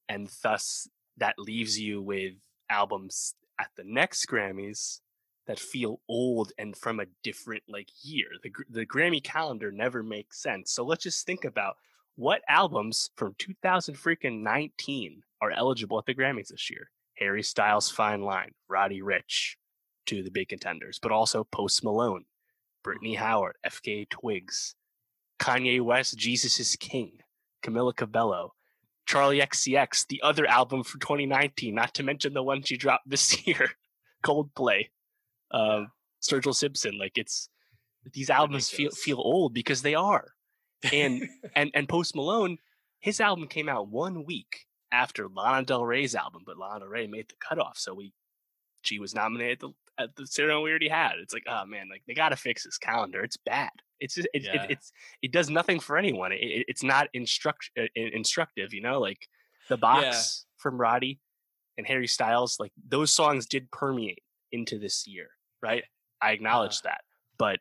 And 0.08 0.30
thus, 0.44 0.88
that 1.18 1.38
leaves 1.38 1.80
you 1.80 2.02
with 2.02 2.34
albums 2.70 3.36
at 3.60 3.70
the 3.76 3.84
next 3.84 4.26
Grammys 4.26 5.02
that 5.48 5.60
feel 5.60 6.00
old 6.08 6.52
and 6.58 6.78
from 6.78 7.00
a 7.00 7.06
different 7.24 7.64
like 7.68 7.90
year. 8.04 8.28
The 8.44 8.52
the 8.70 8.86
Grammy 8.86 9.22
calendar 9.22 9.72
never 9.72 10.04
makes 10.04 10.42
sense. 10.42 10.72
So 10.72 10.84
let's 10.84 11.04
just 11.04 11.26
think 11.26 11.44
about 11.44 11.76
what 12.16 12.42
albums 12.48 13.10
from 13.16 13.36
2000 13.40 13.96
freaking 13.96 14.42
19 14.42 15.24
are 15.42 15.52
eligible 15.52 15.98
at 15.98 16.06
the 16.06 16.14
Grammys 16.14 16.50
this 16.50 16.70
year. 16.70 16.92
Harry 17.20 17.44
Styles' 17.44 17.92
Fine 17.92 18.22
Line, 18.22 18.52
Roddy 18.68 19.02
Ricch, 19.02 19.56
two 20.06 20.20
of 20.20 20.26
the 20.26 20.32
big 20.32 20.50
contenders, 20.50 21.00
but 21.02 21.12
also 21.12 21.44
Post 21.44 21.84
Malone, 21.84 22.26
Brittany 22.84 23.16
mm-hmm. 23.16 23.24
Howard, 23.24 23.58
FKA 23.66 24.10
Twigs, 24.10 24.76
Kanye 25.40 25.82
West, 25.82 26.18
Jesus 26.18 26.60
is 26.60 26.76
King, 26.76 27.20
Camila 27.64 27.96
Cabello, 27.96 28.54
Charli 29.08 29.42
XCX, 29.42 30.08
the 30.08 30.22
other 30.22 30.46
album 30.46 30.84
for 30.84 31.00
2019, 31.00 31.74
not 31.74 31.94
to 31.96 32.04
mention 32.04 32.34
the 32.34 32.44
one 32.44 32.62
she 32.62 32.78
dropped 32.78 33.10
this 33.10 33.46
year, 33.48 33.72
Coldplay, 34.24 34.90
uh, 35.52 35.86
Sturgill 36.22 36.56
Simpson. 36.56 36.98
Like 36.98 37.18
it's 37.18 37.50
these 38.14 38.30
albums 38.30 38.70
feel 38.70 38.92
feel 38.92 39.18
old 39.18 39.54
because 39.54 39.82
they 39.82 39.96
are. 39.96 40.34
And 40.94 41.28
and 41.56 41.72
and 41.74 41.90
Post 41.90 42.16
Malone, 42.16 42.58
his 43.00 43.20
album 43.20 43.48
came 43.48 43.68
out 43.68 43.88
one 43.88 44.26
week 44.26 44.68
after 44.92 45.28
Lana 45.28 45.66
Del 45.66 45.86
Rey's 45.86 46.16
album, 46.16 46.44
but 46.46 46.58
Lana 46.58 46.80
Del 46.80 46.90
Rey 46.90 47.08
made 47.08 47.30
the 47.30 47.36
cutoff, 47.40 47.78
so 47.78 47.94
we 47.94 48.14
she 48.82 49.00
was 49.00 49.14
nominated 49.14 49.54
at 49.54 49.60
the, 49.60 50.04
at 50.04 50.16
the 50.16 50.26
ceremony 50.26 50.64
we 50.64 50.70
already 50.70 50.88
had. 50.88 51.14
It's 51.22 51.34
like, 51.34 51.44
oh 51.48 51.66
man, 51.66 51.90
like 51.90 52.04
they 52.08 52.14
got 52.14 52.30
to 52.30 52.36
fix 52.36 52.64
this 52.64 52.78
calendar. 52.78 53.24
It's 53.24 53.38
bad. 53.38 53.72
It's 54.00 54.16
just, 54.16 54.30
it, 54.34 54.44
yeah. 54.44 54.64
it, 54.64 54.72
it's 54.72 54.92
it 55.22 55.32
does 55.32 55.50
nothing 55.50 55.80
for 55.80 55.98
anyone. 55.98 56.32
It, 56.32 56.66
it's 56.68 56.84
not 56.84 57.10
instruct 57.14 57.72
uh, 57.78 57.88
instructive, 57.96 58.74
you 58.74 58.82
know. 58.82 59.00
Like 59.00 59.28
the 59.68 59.78
box 59.78 60.46
yeah. 60.46 60.62
from 60.62 60.80
Roddy 60.80 61.20
and 61.78 61.86
Harry 61.86 62.08
Styles, 62.08 62.58
like 62.60 62.72
those 62.88 63.12
songs 63.12 63.46
did 63.46 63.70
permeate 63.72 64.24
into 64.52 64.80
this 64.80 65.06
year 65.08 65.30
right? 65.62 65.84
I 66.22 66.32
acknowledge 66.32 66.82
that, 66.82 67.02
but 67.38 67.60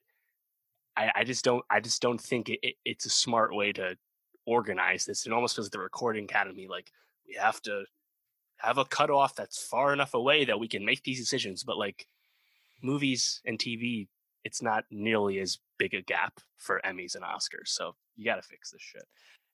I, 0.97 1.11
I, 1.17 1.25
just 1.25 1.45
don't. 1.45 1.65
I 1.71 1.81
just 1.81 2.03
don't 2.03 2.21
think 2.21 2.49
it, 2.49 2.59
it, 2.63 2.75
it's 2.85 3.07
a 3.07 3.11
smart 3.11 3.55
way 3.55 3.73
to 3.73 3.97
organize 4.47 5.05
this. 5.05 5.27
It 5.27 5.33
almost 5.33 5.55
feels 5.55 5.67
like 5.67 5.73
the 5.73 5.79
Recording 5.81 6.25
Academy, 6.25 6.67
like 6.69 6.91
we 7.29 7.35
have 7.35 7.61
to 7.63 7.85
have 8.59 8.79
a 8.79 8.85
cutoff 8.85 9.35
that's 9.35 9.63
far 9.63 9.93
enough 9.93 10.15
away 10.15 10.45
that 10.45 10.59
we 10.59 10.69
can 10.69 10.85
make 10.85 11.03
these 11.05 11.21
decisions. 11.21 11.63
But 11.63 11.79
like 11.79 12.07
movies 12.83 13.41
and 13.45 13.59
TV, 13.59 14.09
it's 14.45 14.63
not 14.63 14.85
nearly 14.91 15.39
as 15.39 15.59
big 15.79 15.95
a 15.95 16.03
gap 16.03 16.41
for 16.57 16.81
Emmys 16.85 17.15
and 17.15 17.25
Oscars. 17.25 17.69
So 17.69 17.95
you 18.17 18.25
got 18.25 18.37
to 18.37 18.49
fix 18.49 18.71
this 18.71 18.83
shit. 18.83 19.07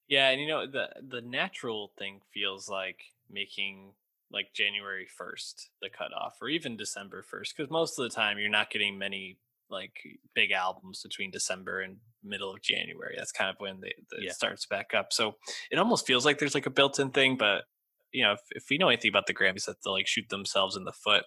Yeah, 0.09 0.31
and 0.31 0.41
you 0.41 0.47
know 0.47 0.67
the 0.67 0.89
the 1.09 1.23
natural 1.23 1.93
thing 1.99 2.21
feels 2.33 2.69
like 2.69 3.01
making 3.31 3.93
like 4.31 4.53
January 4.53 5.07
1st, 5.19 5.69
the 5.81 5.89
cutoff, 5.89 6.37
or 6.43 6.49
even 6.49 6.77
December 6.77 7.23
1st, 7.23 7.57
because 7.57 7.71
most 7.71 7.99
of 7.99 8.03
the 8.03 8.15
time 8.15 8.39
you're 8.39 8.51
not 8.51 8.71
getting 8.71 8.99
many 8.99 9.39
like 9.71 9.97
big 10.35 10.51
albums 10.53 11.03
between 11.03 11.31
December 11.31 11.81
and 11.81 11.97
middle 12.23 12.53
of 12.53 12.63
January. 12.63 13.15
That's 13.17 13.33
kind 13.33 13.51
of 13.51 13.57
when 13.59 13.81
they, 13.81 13.93
yeah. 14.21 14.31
it 14.31 14.35
starts 14.35 14.67
back 14.67 14.95
up. 14.95 15.13
So 15.13 15.35
it 15.71 15.79
almost 15.79 16.07
feels 16.07 16.25
like 16.25 16.39
there's 16.39 16.55
like 16.55 16.67
a 16.67 16.71
built 16.71 16.99
in 16.99 17.11
thing, 17.11 17.37
but 17.37 17.65
you 18.13 18.23
know, 18.23 18.33
if, 18.33 18.41
if 18.51 18.65
we 18.71 18.79
know 18.79 18.89
anything 18.89 19.09
about 19.09 19.27
the 19.27 19.35
Grammys, 19.35 19.67
that 19.67 19.77
they'll 19.85 19.93
like 19.93 20.07
shoot 20.07 20.29
themselves 20.29 20.77
in 20.77 20.85
the 20.85 20.93
foot. 20.93 21.25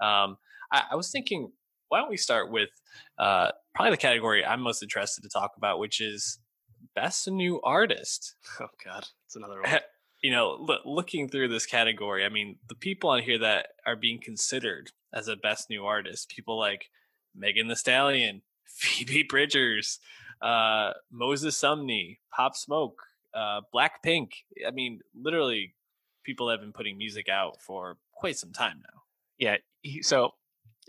Um, 0.00 0.36
I, 0.70 0.82
I 0.92 0.96
was 0.96 1.10
thinking, 1.10 1.52
why 1.88 2.00
don't 2.00 2.10
we 2.10 2.16
start 2.16 2.52
with 2.52 2.68
uh, 3.18 3.50
probably 3.74 3.92
the 3.92 3.96
category 3.96 4.44
I'm 4.44 4.60
most 4.60 4.82
interested 4.82 5.22
to 5.22 5.28
talk 5.28 5.52
about, 5.56 5.78
which 5.78 6.00
is 6.00 6.38
best 6.94 7.28
new 7.28 7.60
artist. 7.62 8.34
Oh 8.60 8.66
God, 8.84 9.06
it's 9.26 9.36
another 9.36 9.60
one. 9.62 9.80
You 10.20 10.32
know, 10.32 10.56
look, 10.58 10.80
looking 10.84 11.28
through 11.28 11.46
this 11.46 11.64
category, 11.64 12.24
I 12.24 12.28
mean, 12.28 12.56
the 12.68 12.74
people 12.74 13.08
on 13.10 13.22
here 13.22 13.38
that 13.38 13.68
are 13.86 13.94
being 13.94 14.20
considered 14.20 14.90
as 15.14 15.28
a 15.28 15.36
best 15.36 15.70
new 15.70 15.84
artist, 15.84 16.28
people 16.28 16.58
like 16.58 16.86
Megan 17.34 17.68
Thee 17.68 17.74
Stallion, 17.74 18.42
Phoebe 18.64 19.22
Bridgers, 19.22 19.98
uh, 20.42 20.92
Moses 21.10 21.60
Sumney, 21.60 22.18
Pop 22.32 22.56
Smoke, 22.56 23.02
uh, 23.34 23.60
Blackpink. 23.74 24.32
I 24.66 24.70
mean, 24.70 25.00
literally, 25.14 25.74
people 26.24 26.50
have 26.50 26.60
been 26.60 26.72
putting 26.72 26.98
music 26.98 27.28
out 27.28 27.60
for 27.60 27.96
quite 28.12 28.36
some 28.36 28.52
time 28.52 28.80
now. 28.82 29.02
Yeah. 29.38 29.56
So 30.02 30.34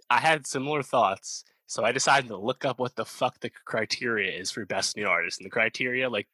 I 0.10 0.20
had 0.20 0.48
similar 0.48 0.84
thoughts. 0.84 1.44
So 1.68 1.84
I 1.84 1.92
decided 1.92 2.30
to 2.30 2.38
look 2.38 2.66
up 2.66 2.80
what 2.80 2.96
the 2.96 3.06
fuck 3.06 3.40
the 3.40 3.52
criteria 3.66 4.32
is 4.32 4.50
for 4.50 4.66
best 4.66 4.98
new 4.98 5.06
artist. 5.06 5.40
And 5.40 5.46
the 5.46 5.52
criteria, 5.52 6.10
like 6.10 6.28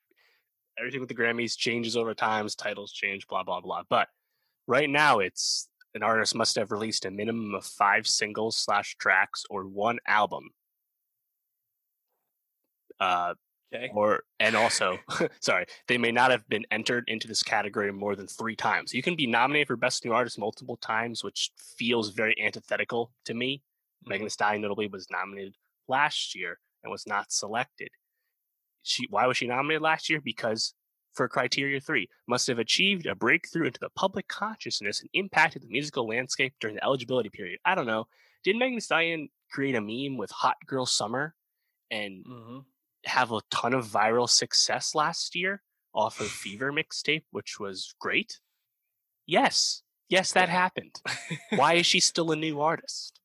everything 0.79 1.01
with 1.01 1.09
the 1.09 1.15
Grammys, 1.15 1.57
changes 1.57 1.97
over 1.97 2.13
time, 2.13 2.47
titles 2.57 2.93
change, 2.93 3.27
blah 3.27 3.43
blah 3.43 3.59
blah. 3.59 3.83
But 3.89 4.07
right 4.65 4.89
now, 4.89 5.19
it's 5.19 5.67
an 5.95 6.03
artist 6.03 6.35
must 6.35 6.55
have 6.57 6.71
released 6.71 7.05
a 7.05 7.11
minimum 7.11 7.55
of 7.55 7.65
five 7.65 8.05
singles 8.05 8.57
slash 8.57 8.95
tracks 8.97 9.43
or 9.49 9.65
one 9.65 9.97
album. 10.07 10.49
Uh, 12.99 13.33
Okay. 13.73 13.89
or 13.93 14.23
and 14.39 14.55
also 14.55 14.97
sorry 15.41 15.65
they 15.87 15.97
may 15.97 16.11
not 16.11 16.31
have 16.31 16.47
been 16.47 16.65
entered 16.71 17.03
into 17.07 17.27
this 17.27 17.43
category 17.43 17.91
more 17.91 18.15
than 18.15 18.27
three 18.27 18.55
times. 18.55 18.93
You 18.93 19.01
can 19.01 19.15
be 19.15 19.27
nominated 19.27 19.67
for 19.67 19.75
best 19.75 20.05
new 20.05 20.13
artist 20.13 20.39
multiple 20.39 20.77
times 20.77 21.23
which 21.23 21.51
feels 21.77 22.11
very 22.11 22.39
antithetical 22.39 23.11
to 23.25 23.33
me. 23.33 23.63
Megan 24.05 24.25
Thee 24.25 24.29
stallion 24.29 24.61
notably 24.61 24.87
was 24.87 25.07
nominated 25.09 25.55
last 25.87 26.35
year 26.35 26.59
and 26.83 26.91
was 26.91 27.07
not 27.07 27.31
selected. 27.31 27.89
She 28.83 29.07
why 29.09 29.25
was 29.25 29.37
she 29.37 29.47
nominated 29.47 29.81
last 29.81 30.09
year? 30.09 30.21
Because 30.21 30.73
for 31.15 31.27
criteria 31.27 31.79
three 31.79 32.07
must 32.27 32.47
have 32.47 32.59
achieved 32.59 33.05
a 33.05 33.15
breakthrough 33.15 33.67
into 33.67 33.79
the 33.79 33.89
public 33.95 34.27
consciousness 34.27 35.01
and 35.01 35.09
impacted 35.13 35.61
the 35.61 35.67
musical 35.67 36.07
landscape 36.07 36.53
during 36.59 36.75
the 36.75 36.83
eligibility 36.83 37.29
period 37.29 37.59
i 37.65 37.73
don't 37.73 37.87
know 37.87 38.05
did 38.43 38.55
megan 38.55 38.75
Thee 38.75 38.81
stallion 38.81 39.29
create 39.51 39.75
a 39.75 39.81
meme 39.81 40.17
with 40.17 40.31
hot 40.31 40.57
girl 40.67 40.85
summer 40.85 41.33
and 41.91 42.25
Mm-hmm. 42.25 42.57
have 43.05 43.31
a 43.31 43.41
ton 43.49 43.73
of 43.73 43.85
viral 43.87 44.29
success 44.29 44.93
last 44.95 45.35
year 45.35 45.61
off 45.93 46.19
of 46.19 46.27
Fever 46.27 46.73
mixtape, 46.73 47.23
which 47.31 47.57
was 47.59 47.95
great. 47.99 48.39
Yes, 49.25 49.81
yes, 50.09 50.33
that 50.33 50.49
happened. 50.49 50.95
Why 51.55 51.75
is 51.75 51.85
she 51.85 51.99
still 51.99 52.31
a 52.31 52.35
new 52.35 52.59
artist? 52.59 53.19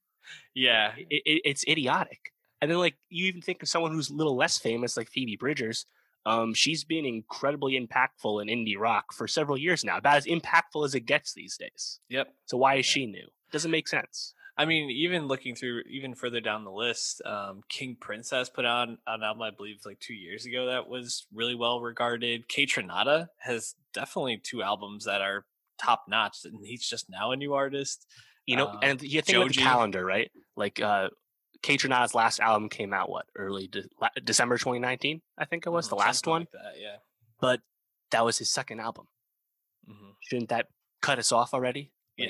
Yeah. 0.54 0.92
It, 0.96 1.22
it, 1.26 1.42
it's 1.44 1.64
idiotic. 1.66 2.32
And 2.60 2.70
then, 2.70 2.78
like, 2.78 2.96
you 3.08 3.26
even 3.26 3.42
think 3.42 3.62
of 3.62 3.68
someone 3.68 3.92
who's 3.92 4.10
a 4.10 4.14
little 4.14 4.36
less 4.36 4.58
famous, 4.58 4.96
like 4.96 5.08
Phoebe 5.08 5.36
Bridgers. 5.36 5.86
Um, 6.26 6.54
she's 6.54 6.84
been 6.84 7.06
incredibly 7.06 7.80
impactful 7.80 8.42
in 8.42 8.48
indie 8.48 8.78
rock 8.78 9.12
for 9.12 9.26
several 9.26 9.56
years 9.56 9.84
now, 9.84 9.96
about 9.98 10.16
as 10.16 10.26
impactful 10.26 10.84
as 10.84 10.94
it 10.94 11.00
gets 11.00 11.32
these 11.32 11.56
days. 11.56 12.00
Yep. 12.08 12.32
So 12.46 12.56
why 12.58 12.76
is 12.76 12.86
she 12.86 13.06
new? 13.06 13.26
Doesn't 13.52 13.70
make 13.70 13.88
sense. 13.88 14.34
I 14.56 14.66
mean, 14.66 14.90
even 14.90 15.26
looking 15.26 15.54
through 15.54 15.84
even 15.88 16.14
further 16.14 16.40
down 16.40 16.64
the 16.64 16.70
list, 16.70 17.22
um, 17.24 17.62
King 17.70 17.96
Princess 17.98 18.50
put 18.50 18.66
on 18.66 18.98
an 19.06 19.22
album 19.22 19.42
I 19.42 19.50
believe 19.50 19.78
like 19.86 20.00
two 20.00 20.12
years 20.12 20.44
ago 20.44 20.66
that 20.66 20.86
was 20.86 21.26
really 21.32 21.54
well 21.54 21.80
regarded. 21.80 22.46
Kaytranada 22.48 23.28
has 23.38 23.74
definitely 23.94 24.36
two 24.36 24.62
albums 24.62 25.06
that 25.06 25.22
are 25.22 25.46
top 25.80 26.04
notch, 26.08 26.44
and 26.44 26.58
he's 26.62 26.86
just 26.86 27.08
now 27.08 27.30
a 27.30 27.36
new 27.36 27.54
artist. 27.54 28.06
You 28.44 28.56
know, 28.56 28.66
Uh, 28.66 28.80
and 28.82 29.02
you 29.02 29.22
think 29.22 29.36
about 29.36 29.48
the 29.48 29.54
calendar, 29.54 30.04
right? 30.04 30.30
Like, 30.56 30.80
uh, 30.80 31.08
Kaytranada's 31.62 32.14
last 32.14 32.40
album 32.40 32.68
came 32.68 32.92
out 32.94 33.10
what 33.10 33.26
early 33.36 33.66
de- 33.68 33.88
December 34.24 34.56
2019, 34.56 35.20
I 35.38 35.44
think 35.44 35.66
it 35.66 35.70
was 35.70 35.88
the 35.88 35.96
Mhm, 35.96 35.98
last 36.00 36.24
something 36.24 36.30
one. 36.30 36.40
like 36.42 36.52
that, 36.52 36.80
yeah. 36.80 36.96
But 37.40 37.60
that 38.10 38.24
was 38.24 38.38
his 38.38 38.50
second 38.50 38.80
album. 38.80 39.06
hmm 39.86 40.10
Shouldn't 40.20 40.48
that 40.50 40.68
cut 41.02 41.18
us 41.18 41.32
off 41.32 41.52
already? 41.54 41.92
Like, 42.18 42.28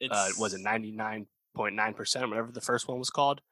Yeah. 0.00 0.08
Uh, 0.10 0.30
was 0.38 0.54
it 0.54 0.60
99.9 0.62 1.94
percent, 1.94 2.28
whatever 2.28 2.50
the 2.52 2.60
first 2.60 2.88
one 2.88 2.98
was 2.98 3.10
called? 3.10 3.42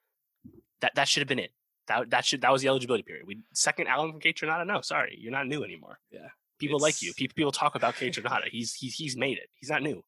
That 0.80 0.94
that 0.94 1.08
should 1.08 1.20
have 1.20 1.28
been 1.28 1.38
it. 1.38 1.52
That 1.88 2.10
that 2.10 2.24
should 2.24 2.40
that 2.42 2.52
was 2.52 2.62
the 2.62 2.68
eligibility 2.68 3.02
period. 3.02 3.26
We 3.26 3.42
second 3.52 3.88
album 3.88 4.12
from 4.12 4.20
Kaytranada. 4.20 4.66
No, 4.66 4.80
sorry, 4.80 5.16
you're 5.20 5.32
not 5.32 5.46
new 5.46 5.62
anymore. 5.64 5.98
Yeah. 6.10 6.28
People 6.58 6.78
like 6.78 7.02
you. 7.02 7.12
People 7.14 7.34
people 7.34 7.52
talk 7.52 7.74
about 7.74 7.94
Kaytranada. 7.96 8.48
He's 8.50 8.74
he's 8.74 8.94
he's 8.94 9.16
made 9.16 9.38
it. 9.38 9.50
He's 9.54 9.68
not 9.70 9.82
new. 9.82 10.04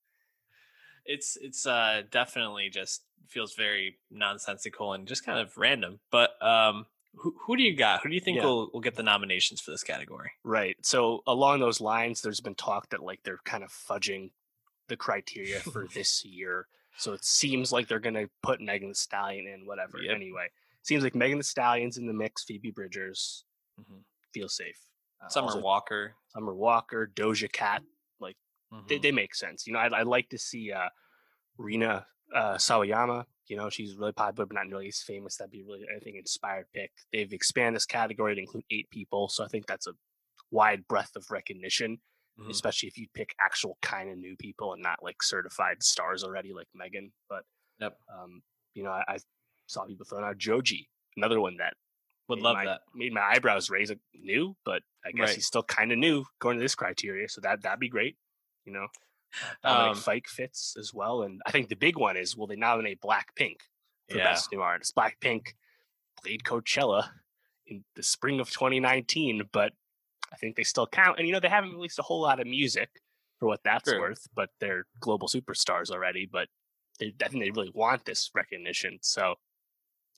It's 1.04 1.36
it's 1.40 1.66
uh 1.66 2.02
definitely 2.10 2.70
just 2.70 3.02
feels 3.28 3.54
very 3.54 3.98
nonsensical 4.10 4.92
and 4.92 5.06
just 5.06 5.24
kind 5.24 5.38
of 5.38 5.56
random. 5.56 6.00
But 6.10 6.30
um, 6.44 6.86
who 7.14 7.34
who 7.46 7.56
do 7.56 7.62
you 7.62 7.76
got? 7.76 8.02
Who 8.02 8.08
do 8.08 8.14
you 8.14 8.20
think 8.20 8.38
Yeah. 8.38 8.44
will 8.44 8.70
will 8.72 8.80
get 8.80 8.94
the 8.96 9.02
nominations 9.02 9.60
for 9.60 9.70
this 9.70 9.82
category? 9.84 10.30
Right. 10.44 10.76
So 10.82 11.22
along 11.26 11.60
those 11.60 11.80
lines, 11.80 12.22
there's 12.22 12.40
been 12.40 12.54
talk 12.54 12.90
that 12.90 13.02
like 13.02 13.20
they're 13.24 13.40
kind 13.44 13.64
of 13.64 13.70
fudging 13.70 14.30
the 14.88 14.96
criteria 14.96 15.60
for 15.60 15.86
this 15.94 16.24
year. 16.24 16.66
So 16.96 17.12
it 17.12 17.24
seems 17.24 17.72
like 17.72 17.88
they're 17.88 17.98
gonna 18.00 18.28
put 18.42 18.60
Megan 18.60 18.88
Thee 18.88 18.94
Stallion 18.94 19.46
in, 19.46 19.66
whatever. 19.66 19.98
Yep. 20.02 20.14
Anyway, 20.14 20.48
seems 20.82 21.02
like 21.04 21.14
Megan 21.14 21.38
Thee 21.38 21.42
Stallion's 21.44 21.96
in 21.98 22.06
the 22.06 22.12
mix. 22.12 22.44
Phoebe 22.44 22.70
Bridgers 22.70 23.44
Mhm. 23.80 24.02
feel 24.34 24.48
safe. 24.48 24.78
Uh, 25.22 25.28
Summer 25.28 25.46
also 25.48 25.60
Walker. 25.60 26.14
Summer 26.28 26.54
Walker, 26.54 27.10
Doja 27.14 27.50
Cat. 27.50 27.82
They, 28.88 28.98
Mhm. 28.98 29.02
they 29.02 29.12
make 29.12 29.34
sense. 29.34 29.66
You 29.66 29.72
know, 29.72 29.80
I'd, 29.80 29.92
I'd 29.92 30.06
like 30.06 30.28
to 30.30 30.38
see 30.38 30.72
uh, 30.72 30.88
Rina 31.58 32.06
uh, 32.34 32.54
Sawayama. 32.56 33.24
You 33.48 33.56
know, 33.56 33.68
she's 33.70 33.96
really 33.96 34.12
popular, 34.12 34.46
but 34.46 34.54
not 34.54 34.68
nearly 34.68 34.88
as 34.88 35.02
famous. 35.02 35.36
That'd 35.36 35.50
be 35.50 35.62
really, 35.62 35.86
I 35.94 35.98
think, 36.00 36.16
inspired 36.16 36.66
pick. 36.72 36.92
They've 37.12 37.32
expanded 37.32 37.76
this 37.76 37.86
category 37.86 38.34
to 38.36 38.40
include 38.40 38.64
eight 38.70 38.88
people, 38.90 39.28
so 39.28 39.44
I 39.44 39.48
think 39.48 39.66
that's 39.66 39.86
a 39.88 39.92
wide 40.50 40.86
breadth 40.88 41.16
of 41.16 41.30
recognition 41.30 41.98
Mhm. 42.38 42.50
especially 42.50 42.88
if 42.88 42.96
you 42.96 43.06
pick 43.12 43.34
actual 43.38 43.76
kind 43.82 44.08
of 44.08 44.16
new 44.16 44.34
people 44.36 44.72
and 44.72 44.82
not 44.82 45.02
like 45.02 45.22
certified 45.22 45.82
stars 45.82 46.24
already 46.24 46.54
like 46.54 46.68
Megan. 46.74 47.12
But 47.28 47.44
Yep. 47.80 47.98
um, 48.08 48.42
you 48.74 48.82
know, 48.82 48.90
I, 48.92 49.04
I 49.08 49.18
saw 49.66 49.84
people 49.84 50.06
throwing 50.06 50.24
out 50.24 50.38
Joji, 50.38 50.88
another 51.18 51.40
one 51.40 51.56
that 51.58 51.74
Would 52.28 52.38
love 52.40 52.56
my, 52.56 52.64
that. 52.64 52.80
Made 52.94 53.12
my 53.12 53.22
eyebrows 53.22 53.68
raise. 53.68 53.90
A, 53.90 53.96
new, 54.14 54.56
but 54.64 54.82
I 55.04 55.12
guess 55.12 55.28
Right. 55.28 55.34
he's 55.34 55.46
still 55.46 55.64
kind 55.64 55.92
of 55.92 55.98
new 55.98 56.24
going 56.38 56.56
to 56.56 56.62
this 56.62 56.74
criteria, 56.74 57.28
so 57.28 57.40
that 57.42 57.62
that'd 57.62 57.80
be 57.80 57.88
great. 57.90 58.16
You 58.64 58.72
know, 58.72 58.88
Um, 59.62 59.94
Fike 59.94 60.28
fits 60.28 60.76
as 60.78 60.92
well, 60.92 61.22
and 61.22 61.40
I 61.46 61.50
think 61.52 61.68
the 61.68 61.76
big 61.76 61.96
one 61.96 62.16
is 62.16 62.36
will 62.36 62.46
they 62.46 62.56
nominate 62.56 63.00
Blackpink 63.00 63.60
for 64.08 64.18
Yeah. 64.18 64.24
best 64.24 64.50
new 64.52 64.60
artist? 64.60 64.94
Blackpink 64.94 65.54
played 66.22 66.42
Coachella 66.42 67.10
in 67.66 67.84
the 67.94 68.02
spring 68.02 68.40
of 68.40 68.50
2019, 68.50 69.48
but 69.52 69.72
I 70.32 70.36
think 70.36 70.56
they 70.56 70.64
still 70.64 70.86
count. 70.86 71.18
And 71.18 71.26
you 71.26 71.32
know, 71.32 71.40
they 71.40 71.48
haven't 71.48 71.72
released 71.72 71.98
a 71.98 72.02
whole 72.02 72.20
lot 72.20 72.40
of 72.40 72.46
music 72.46 72.90
for 73.38 73.46
what 73.46 73.62
that's 73.62 73.90
worth, 73.90 74.28
but 74.34 74.50
they're 74.60 74.86
global 75.00 75.28
superstars 75.28 75.90
already. 75.90 76.26
But 76.26 76.48
they, 76.98 77.14
I 77.22 77.28
think 77.28 77.42
they 77.42 77.50
really 77.50 77.70
want 77.74 78.04
this 78.04 78.30
recognition. 78.34 78.98
So, 79.00 79.36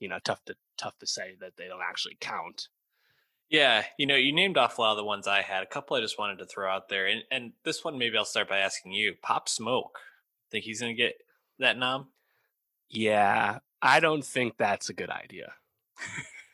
you 0.00 0.08
know, 0.08 0.18
tough 0.24 0.44
to 0.46 0.56
tough 0.76 0.98
to 0.98 1.06
say 1.06 1.36
that 1.40 1.56
they 1.56 1.68
don't 1.68 1.82
actually 1.82 2.16
count. 2.20 2.68
Yeah, 3.52 3.84
you 3.98 4.06
know, 4.06 4.16
you 4.16 4.32
named 4.32 4.56
off 4.56 4.78
a 4.78 4.80
lot 4.80 4.92
of 4.92 4.96
the 4.96 5.04
ones 5.04 5.26
I 5.28 5.42
had. 5.42 5.62
A 5.62 5.66
couple 5.66 5.94
I 5.96 6.00
just 6.00 6.18
wanted 6.18 6.38
to 6.38 6.46
throw 6.46 6.68
out 6.68 6.88
there, 6.88 7.06
and 7.06 7.22
and 7.30 7.52
this 7.64 7.84
one 7.84 7.98
maybe 7.98 8.16
I'll 8.16 8.24
start 8.24 8.48
by 8.48 8.58
asking 8.58 8.92
you. 8.92 9.14
Pop 9.22 9.46
Smoke, 9.48 9.98
think 10.50 10.64
he's 10.64 10.80
gonna 10.80 10.94
get 10.94 11.16
that 11.58 11.76
nom? 11.78 12.08
Yeah, 12.88 13.58
I 13.82 14.00
don't 14.00 14.24
think 14.24 14.56
that's 14.56 14.88
a 14.88 14.94
good 14.94 15.10
idea. 15.10 15.52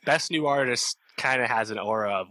Best 0.05 0.31
new 0.33 0.47
artist 0.47 0.97
kind 1.17 1.41
of 1.41 1.49
has 1.49 1.71
an 1.71 1.79
aura 1.79 2.13
of, 2.13 2.29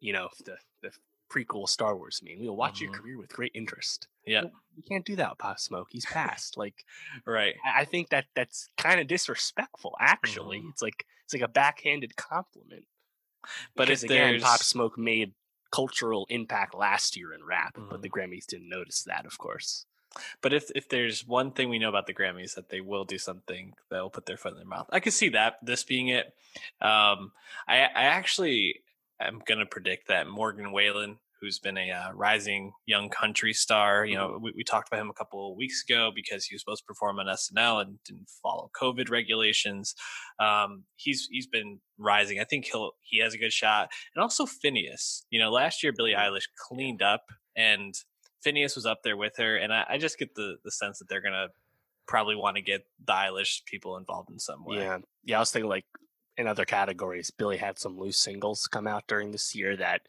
you 0.00 0.12
know, 0.12 0.28
the 0.44 0.56
the 0.82 0.92
prequel 1.28 1.68
Star 1.68 1.96
Wars 1.96 2.20
meme. 2.22 2.38
We'll 2.40 2.54
watch 2.56 2.80
your 2.80 2.92
Mhm. 2.92 2.94
career 2.94 3.18
with 3.18 3.32
great 3.32 3.52
interest. 3.54 4.06
Yeah, 4.26 4.42
Well, 4.42 4.52
you 4.76 4.82
can't 4.84 5.04
do 5.04 5.16
that 5.16 5.30
with 5.30 5.38
Pop 5.38 5.58
Smoke. 5.58 5.88
He's 5.90 6.06
passed. 6.06 6.56
like 6.56 6.84
right. 7.26 7.56
I 7.64 7.80
I 7.80 7.84
think 7.84 8.10
that 8.10 8.26
that's 8.34 8.68
kind 8.76 9.00
of 9.00 9.08
disrespectful. 9.08 9.96
Actually, 9.98 10.60
Mhm. 10.60 10.70
it's 10.70 10.82
like 10.82 11.04
it's 11.24 11.34
like 11.34 11.42
a 11.42 11.48
backhanded 11.48 12.14
compliment. 12.16 12.86
But 13.76 13.88
because 13.88 14.04
if 14.04 14.10
again, 14.10 14.40
Pop 14.40 14.60
Smoke 14.62 14.98
made 14.98 15.32
cultural 15.70 16.26
impact 16.28 16.74
last 16.74 17.16
year 17.16 17.32
in 17.32 17.44
rap, 17.44 17.74
but 17.74 17.98
Mhm. 17.98 18.02
the 18.02 18.10
Grammys 18.10 18.46
didn't 18.46 18.68
notice 18.68 19.02
that, 19.04 19.24
of 19.26 19.38
course. 19.38 19.86
But 20.42 20.52
if 20.52 20.70
if 20.74 20.88
there's 20.90 21.26
one 21.26 21.52
thing 21.52 21.70
we 21.70 21.78
know 21.78 21.88
about 21.88 22.06
the 22.06 22.12
Grammys 22.12 22.54
that 22.54 22.68
they 22.68 22.82
will 22.82 23.04
do 23.04 23.16
something 23.16 23.74
they'll 23.88 24.10
put 24.10 24.26
their 24.26 24.36
foot 24.36 24.52
in 24.52 24.58
their 24.58 24.66
mouth. 24.66 24.86
I 24.92 25.00
could 25.00 25.14
see 25.14 25.30
that 25.30 25.58
this 25.64 25.84
being 25.84 26.08
it. 26.08 26.26
Um, 26.82 27.32
I 27.66 27.78
I 27.84 28.02
actually 28.04 28.82
am 29.18 29.40
gonna 29.46 29.64
predict 29.64 30.08
that 30.08 30.26
Morgan 30.26 30.70
Wallen, 30.70 31.18
who's 31.42 31.58
been 31.58 31.76
a 31.76 31.90
uh, 31.90 32.12
rising 32.14 32.72
young 32.86 33.08
country 33.08 33.52
star, 33.52 34.06
you 34.06 34.14
know, 34.14 34.38
we, 34.40 34.52
we 34.56 34.62
talked 34.62 34.88
about 34.88 35.00
him 35.00 35.10
a 35.10 35.14
couple 35.14 35.50
of 35.50 35.56
weeks 35.56 35.82
ago 35.86 36.10
because 36.14 36.44
he 36.44 36.54
was 36.54 36.62
supposed 36.62 36.82
to 36.82 36.86
perform 36.86 37.18
on 37.18 37.26
SNL 37.26 37.82
and 37.82 37.98
didn't 38.06 38.30
follow 38.42 38.70
COVID 38.80 39.10
regulations. 39.10 39.94
Um, 40.38 40.84
he's 40.94 41.28
he's 41.30 41.48
been 41.48 41.80
rising. 41.98 42.38
I 42.38 42.44
think 42.44 42.66
he'll 42.66 42.92
he 43.02 43.18
has 43.18 43.34
a 43.34 43.38
good 43.38 43.52
shot, 43.52 43.90
and 44.14 44.22
also 44.22 44.46
Finneas. 44.46 45.22
You 45.30 45.40
know, 45.40 45.50
last 45.50 45.82
year 45.82 45.92
Billie 45.92 46.14
Eilish 46.16 46.46
cleaned 46.68 47.02
up 47.02 47.24
and 47.56 47.92
Finneas 48.46 48.76
was 48.76 48.86
up 48.86 49.00
there 49.02 49.16
with 49.16 49.34
her, 49.38 49.56
and 49.56 49.72
I, 49.72 49.84
I 49.90 49.98
just 49.98 50.18
get 50.18 50.34
the 50.36 50.56
the 50.64 50.70
sense 50.70 51.00
that 51.00 51.06
they're 51.08 51.20
gonna 51.20 51.48
probably 52.06 52.36
want 52.36 52.56
to 52.56 52.62
get 52.62 52.82
the 53.04 53.12
Eilish 53.12 53.64
people 53.66 53.96
involved 53.96 54.30
in 54.30 54.38
some 54.38 54.64
way. 54.64 54.78
Yeah, 54.78 54.98
yeah. 55.24 55.36
I 55.36 55.40
was 55.40 55.50
thinking 55.50 55.68
like 55.68 55.86
in 56.36 56.46
other 56.46 56.64
categories, 56.64 57.30
Billie 57.30 57.56
had 57.56 57.78
some 57.78 57.98
loose 57.98 58.18
singles 58.18 58.66
come 58.66 58.86
out 58.86 59.04
during 59.06 59.32
this 59.32 59.54
year 59.54 59.76
that 59.76 60.02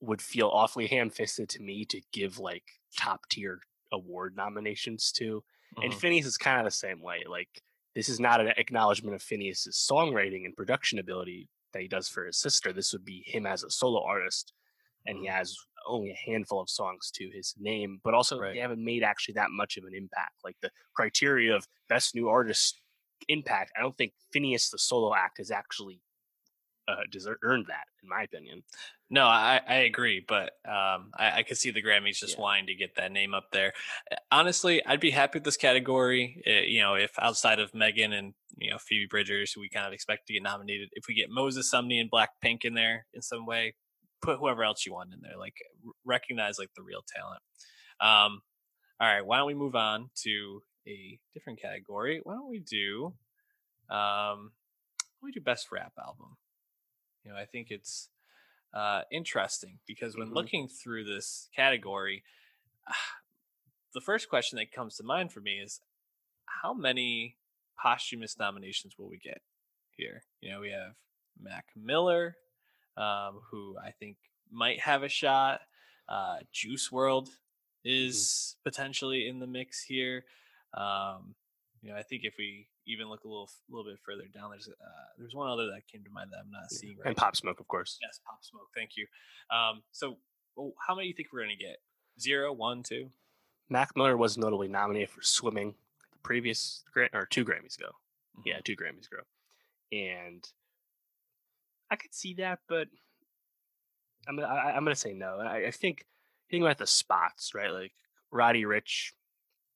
would 0.00 0.22
feel 0.22 0.48
awfully 0.48 0.86
ham-fisted 0.86 1.48
to 1.48 1.62
me 1.62 1.84
to 1.86 2.00
give 2.12 2.38
like 2.38 2.64
top 2.98 3.28
tier 3.28 3.60
award 3.92 4.36
nominations 4.36 5.12
to. 5.12 5.42
Mm-hmm. 5.76 5.82
And 5.82 5.92
Finneas 5.92 6.26
is 6.26 6.36
kind 6.36 6.58
of 6.58 6.64
the 6.64 6.70
same 6.70 7.02
way. 7.02 7.24
Like 7.28 7.62
this 7.94 8.08
is 8.08 8.20
not 8.20 8.40
an 8.40 8.52
acknowledgement 8.56 9.14
of 9.14 9.22
Finneas's 9.22 9.88
songwriting 9.90 10.44
and 10.44 10.56
production 10.56 10.98
ability 10.98 11.48
that 11.72 11.82
he 11.82 11.88
does 11.88 12.08
for 12.08 12.26
his 12.26 12.38
sister. 12.38 12.72
This 12.72 12.92
would 12.92 13.04
be 13.04 13.22
him 13.26 13.46
as 13.46 13.62
a 13.64 13.70
solo 13.70 14.02
artist, 14.02 14.52
and 15.06 15.18
he 15.18 15.26
mm-hmm. 15.26 15.36
has 15.36 15.56
only 15.86 16.10
a 16.10 16.30
handful 16.30 16.60
of 16.60 16.70
songs 16.70 17.10
to 17.14 17.30
his 17.32 17.54
name, 17.58 18.00
but 18.04 18.14
also 18.14 18.38
right. 18.38 18.54
they 18.54 18.60
haven't 18.60 18.84
made 18.84 19.02
actually 19.02 19.34
that 19.34 19.50
much 19.50 19.76
of 19.76 19.84
an 19.84 19.94
impact. 19.94 20.34
Like 20.44 20.56
the 20.60 20.70
criteria 20.94 21.54
of 21.54 21.66
best 21.88 22.14
new 22.14 22.28
artist 22.28 22.80
impact, 23.28 23.72
I 23.76 23.80
don't 23.80 23.96
think 23.96 24.12
Finneas 24.34 24.70
the 24.70 24.78
solo 24.78 25.14
act 25.14 25.38
has 25.38 25.50
actually 25.50 26.00
uh, 26.88 27.02
deserve, 27.10 27.36
earned 27.42 27.66
that, 27.68 27.84
in 28.02 28.08
my 28.08 28.22
opinion. 28.22 28.62
No, 29.10 29.24
I, 29.24 29.60
I 29.66 29.74
agree, 29.76 30.24
but 30.26 30.52
um, 30.66 31.10
I, 31.16 31.38
I 31.38 31.42
could 31.42 31.58
see 31.58 31.70
the 31.70 31.82
Grammys 31.82 32.18
just 32.18 32.36
yeah. 32.36 32.42
wanting 32.42 32.66
to 32.66 32.74
get 32.74 32.96
that 32.96 33.12
name 33.12 33.34
up 33.34 33.44
there. 33.52 33.72
Eh, 34.10 34.16
honestly, 34.30 34.84
I'd 34.84 35.00
be 35.00 35.10
happy 35.10 35.38
with 35.38 35.44
this 35.44 35.56
category. 35.56 36.42
Uh, 36.46 36.64
you 36.66 36.80
know, 36.80 36.94
if 36.94 37.12
outside 37.20 37.58
of 37.58 37.74
Megan 37.74 38.12
and 38.12 38.34
you 38.56 38.70
know 38.70 38.78
Phoebe 38.78 39.06
Bridgers, 39.06 39.52
who 39.52 39.60
we 39.60 39.68
kind 39.68 39.86
of 39.86 39.92
expect 39.92 40.26
to 40.26 40.32
get 40.32 40.42
nominated, 40.42 40.88
if 40.92 41.04
we 41.08 41.14
get 41.14 41.30
Moses 41.30 41.70
Sumney 41.72 42.00
and 42.00 42.10
Blackpink 42.10 42.64
in 42.64 42.74
there 42.74 43.06
in 43.12 43.22
some 43.22 43.46
way, 43.46 43.74
put 44.22 44.38
whoever 44.38 44.64
else 44.64 44.86
you 44.86 44.92
want 44.92 45.12
in 45.12 45.20
there. 45.22 45.38
Like 45.38 45.54
recognize 46.04 46.58
like 46.58 46.70
the 46.74 46.82
real 46.82 47.02
talent. 47.14 47.42
Um, 48.00 48.40
all 49.00 49.08
right, 49.08 49.24
why 49.24 49.38
don't 49.38 49.46
we 49.46 49.54
move 49.54 49.76
on 49.76 50.10
to 50.24 50.62
a 50.86 51.18
different 51.34 51.60
category? 51.60 52.20
Why 52.24 52.34
don't 52.34 52.48
we 52.50 52.60
do 52.60 53.14
um, 53.90 54.52
why 55.18 55.26
don't 55.26 55.28
we 55.28 55.32
do 55.32 55.40
best 55.40 55.72
rap 55.72 55.92
album? 55.98 56.36
You 57.28 57.34
know, 57.34 57.40
I 57.40 57.44
think 57.44 57.66
it's 57.70 58.08
uh, 58.72 59.02
interesting 59.12 59.80
because 59.86 60.16
when 60.16 60.28
mm-hmm. 60.28 60.36
looking 60.36 60.68
through 60.68 61.04
this 61.04 61.48
category, 61.54 62.22
uh, 62.88 62.94
the 63.94 64.00
first 64.00 64.30
question 64.30 64.56
that 64.56 64.72
comes 64.72 64.96
to 64.96 65.04
mind 65.04 65.30
for 65.32 65.40
me 65.40 65.58
is 65.58 65.80
how 66.62 66.72
many 66.72 67.36
posthumous 67.76 68.38
nominations 68.38 68.94
will 68.98 69.10
we 69.10 69.18
get 69.18 69.42
here? 69.90 70.22
You 70.40 70.52
know, 70.52 70.60
we 70.60 70.70
have 70.70 70.94
Mac 71.38 71.66
Miller, 71.76 72.36
um, 72.96 73.40
who 73.50 73.76
I 73.76 73.90
think 73.90 74.16
might 74.50 74.80
have 74.80 75.02
a 75.02 75.08
shot. 75.10 75.60
Uh, 76.08 76.38
Juice 76.50 76.88
WRLD 76.88 77.24
mm-hmm. 77.24 77.30
is 77.84 78.56
mm-hmm. 78.56 78.70
potentially 78.70 79.28
in 79.28 79.38
the 79.38 79.46
mix 79.46 79.82
here. 79.82 80.24
Um, 80.72 81.34
you 81.82 81.90
know, 81.90 81.96
I 81.96 82.02
think 82.02 82.22
if 82.24 82.34
we 82.38 82.66
even 82.86 83.08
look 83.08 83.24
a 83.24 83.28
little 83.28 83.50
little 83.70 83.90
bit 83.90 83.98
further 84.04 84.24
down, 84.32 84.50
there's 84.50 84.68
uh, 84.68 85.06
there's 85.18 85.34
one 85.34 85.50
other 85.50 85.66
that 85.66 85.86
came 85.90 86.02
to 86.04 86.10
mind 86.10 86.30
that 86.32 86.38
I'm 86.44 86.50
not 86.50 86.70
seeing 86.70 86.96
right. 86.98 87.08
And 87.08 87.16
Pop 87.16 87.36
Smoke, 87.36 87.60
of 87.60 87.68
course. 87.68 87.98
Yes, 88.02 88.20
Pop 88.26 88.38
Smoke. 88.42 88.68
Thank 88.74 88.90
you. 88.96 89.06
Um, 89.54 89.82
so, 89.92 90.18
well, 90.56 90.72
how 90.86 90.94
many 90.94 91.06
do 91.06 91.08
you 91.08 91.14
think 91.14 91.28
we're 91.32 91.42
gonna 91.42 91.56
get? 91.56 91.78
Zero, 92.20 92.52
one, 92.52 92.82
two. 92.82 93.10
Mac 93.68 93.96
Miller 93.96 94.16
was 94.16 94.38
notably 94.38 94.68
nominated 94.68 95.10
for 95.10 95.22
Swimming 95.22 95.74
the 96.10 96.18
previous 96.22 96.84
or 97.12 97.26
two 97.26 97.44
Grammys 97.44 97.78
ago. 97.78 97.90
Mm-hmm. 98.38 98.42
Yeah, 98.46 98.60
two 98.64 98.76
Grammys 98.76 99.06
ago, 99.06 99.22
and 99.92 100.48
I 101.90 101.96
could 101.96 102.14
see 102.14 102.34
that, 102.34 102.60
but 102.68 102.88
I'm 104.26 104.36
gonna, 104.36 104.48
I, 104.48 104.76
am 104.76 104.84
gonna 104.84 104.96
say 104.96 105.12
no. 105.12 105.38
I, 105.38 105.66
I 105.66 105.70
think 105.70 106.06
thinking 106.50 106.64
about 106.64 106.78
the 106.78 106.86
spots, 106.86 107.54
right? 107.54 107.70
Like 107.70 107.92
Roddy 108.30 108.64
Ricch, 108.64 109.12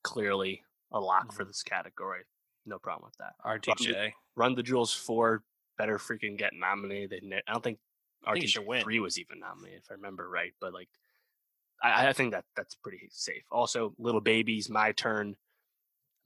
clearly 0.02 0.62
a 0.92 1.00
lock 1.00 1.28
mm-hmm. 1.28 1.36
for 1.36 1.44
this 1.44 1.62
category. 1.62 2.22
No 2.66 2.78
problem 2.78 3.10
with 3.10 3.18
that. 3.18 3.34
RTJ. 3.44 3.94
Run, 3.94 4.12
Run 4.36 4.54
the 4.54 4.62
Jewels 4.62 4.92
four 4.92 5.42
better 5.78 5.98
freaking 5.98 6.38
get 6.38 6.52
nominated. 6.54 7.24
I 7.48 7.52
don't 7.52 7.64
think 7.64 7.78
RTJ 8.26 8.82
three 8.82 9.00
was 9.00 9.18
even 9.18 9.40
nominated 9.40 9.80
if 9.84 9.90
I 9.90 9.94
remember 9.94 10.28
right. 10.28 10.52
But 10.60 10.72
like, 10.72 10.88
I, 11.82 12.08
I 12.08 12.12
think 12.12 12.32
that 12.32 12.44
that's 12.56 12.74
pretty 12.74 13.08
safe. 13.10 13.42
Also, 13.50 13.94
Lil 13.98 14.20
Baby's, 14.20 14.70
My 14.70 14.92
Turn. 14.92 15.36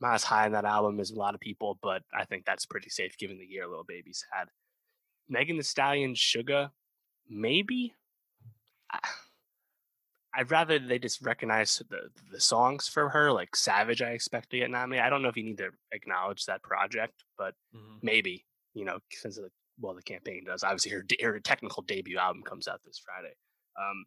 not 0.00 0.14
as 0.14 0.24
high 0.24 0.46
on 0.46 0.52
that 0.52 0.64
album 0.64 1.00
as 1.00 1.10
a 1.10 1.18
lot 1.18 1.34
of 1.34 1.40
people, 1.40 1.78
but 1.82 2.02
I 2.12 2.24
think 2.24 2.44
that's 2.44 2.66
pretty 2.66 2.90
safe 2.90 3.16
given 3.16 3.38
the 3.38 3.46
year 3.46 3.66
Lil 3.66 3.84
Baby 3.84 4.12
had. 4.32 4.48
Megan 5.28 5.56
Thee 5.56 5.62
Stallion, 5.62 6.14
Sugar, 6.14 6.70
maybe. 7.28 7.94
I'd 10.36 10.50
rather 10.50 10.78
they 10.78 10.98
just 10.98 11.22
recognize 11.22 11.82
the 11.88 12.10
the 12.30 12.40
songs 12.40 12.88
for 12.88 13.08
her, 13.08 13.32
like 13.32 13.56
Savage. 13.56 14.02
I 14.02 14.10
expect 14.10 14.50
to 14.50 14.58
get 14.58 14.70
nominated. 14.70 15.04
I 15.04 15.10
don't 15.10 15.22
know 15.22 15.28
if 15.28 15.36
you 15.36 15.44
need 15.44 15.58
to 15.58 15.70
acknowledge 15.92 16.44
that 16.44 16.62
project, 16.62 17.24
but 17.38 17.54
mm-hmm. 17.74 17.98
maybe 18.02 18.44
you 18.74 18.84
know 18.84 18.98
since 19.10 19.36
the 19.36 19.50
well 19.80 19.94
the 19.94 20.02
campaign 20.02 20.44
does. 20.44 20.62
Obviously, 20.62 20.92
her, 20.92 21.04
her 21.22 21.40
technical 21.40 21.82
debut 21.82 22.18
album 22.18 22.42
comes 22.42 22.68
out 22.68 22.80
this 22.84 22.98
Friday. 22.98 23.34
Um, 23.78 24.04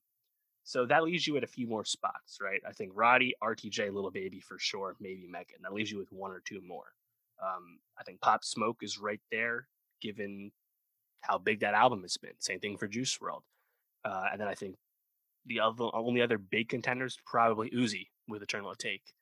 so 0.63 0.86
that 0.86 1.03
leaves 1.03 1.25
you 1.25 1.36
at 1.38 1.43
a 1.43 1.47
few 1.47 1.67
more 1.67 1.84
spots, 1.84 2.38
right? 2.41 2.61
I 2.67 2.73
think 2.73 2.91
Roddy, 2.93 3.34
RTJ, 3.43 3.91
Lil 3.91 4.11
Baby 4.11 4.39
for 4.39 4.59
sure, 4.59 4.95
maybe 4.99 5.27
Megan. 5.27 5.61
That 5.63 5.73
leaves 5.73 5.89
you 5.89 5.97
with 5.97 6.11
one 6.11 6.32
or 6.32 6.41
two 6.45 6.61
more. 6.65 6.93
Um, 7.41 7.80
I 7.99 8.03
think 8.03 8.21
Pop 8.21 8.43
Smoke 8.43 8.77
is 8.82 8.99
right 8.99 9.21
there, 9.32 9.67
given 10.01 10.51
how 11.21 11.38
big 11.38 11.61
that 11.61 11.73
album 11.73 12.03
has 12.03 12.17
been. 12.17 12.34
Same 12.39 12.59
thing 12.59 12.77
for 12.77 12.88
Juice 12.88 13.17
WRLD. 13.17 13.41
Uh, 14.05 14.25
and 14.32 14.39
then 14.39 14.47
I 14.47 14.53
think 14.53 14.75
the 15.45 15.59
other 15.59 15.85
only 15.93 16.21
other 16.21 16.37
big 16.37 16.69
contenders 16.69 17.17
probably 17.25 17.69
Uzi 17.71 18.07
with 18.27 18.43
Eternal 18.43 18.73
Atake. 18.73 19.13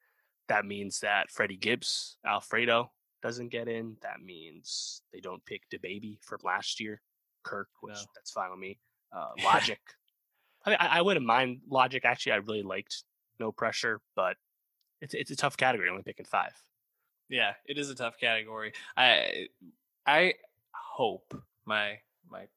That 0.48 0.66
means 0.66 1.00
that 1.02 1.30
Freddie 1.30 1.58
Gibbs, 1.58 2.18
Alfredo 2.26 2.92
doesn't 3.22 3.50
get 3.50 3.68
in. 3.68 3.98
That 4.02 4.22
means 4.24 5.02
they 5.12 5.20
don't 5.20 5.46
pick 5.46 5.64
DaBaby 5.70 6.20
from 6.24 6.40
last 6.44 6.80
year. 6.80 7.02
Kirk, 7.44 7.70
which 7.82 7.96
no. 7.96 8.02
that's 8.16 8.32
fine 8.32 8.52
with 8.52 8.60
me. 8.60 8.80
Uh, 9.16 9.30
Logic. 9.44 9.80
I, 10.66 10.70
mean, 10.70 10.78
I, 10.80 10.88
I 11.00 11.02
wouldn't 11.02 11.26
mind 11.26 11.62
Logic. 11.70 12.04
Actually, 12.04 12.34
I 12.34 12.38
really 12.38 12.64
liked 12.64 13.04
No 13.40 13.52
Pressure, 13.52 14.02
but 14.16 14.36
it's 15.02 15.14
it's 15.14 15.32
a 15.32 15.36
tough 15.36 15.58
category. 15.58 15.90
Only 15.90 16.04
picking 16.04 16.26
five. 16.26 16.54
Yeah, 17.30 17.54
it 17.66 17.78
is 17.78 17.90
a 17.90 17.96
tough 17.96 18.18
category. 18.20 18.74
I 18.96 19.48
I 20.06 20.34
hope 20.72 21.34
my 21.66 22.00
my 22.30 22.48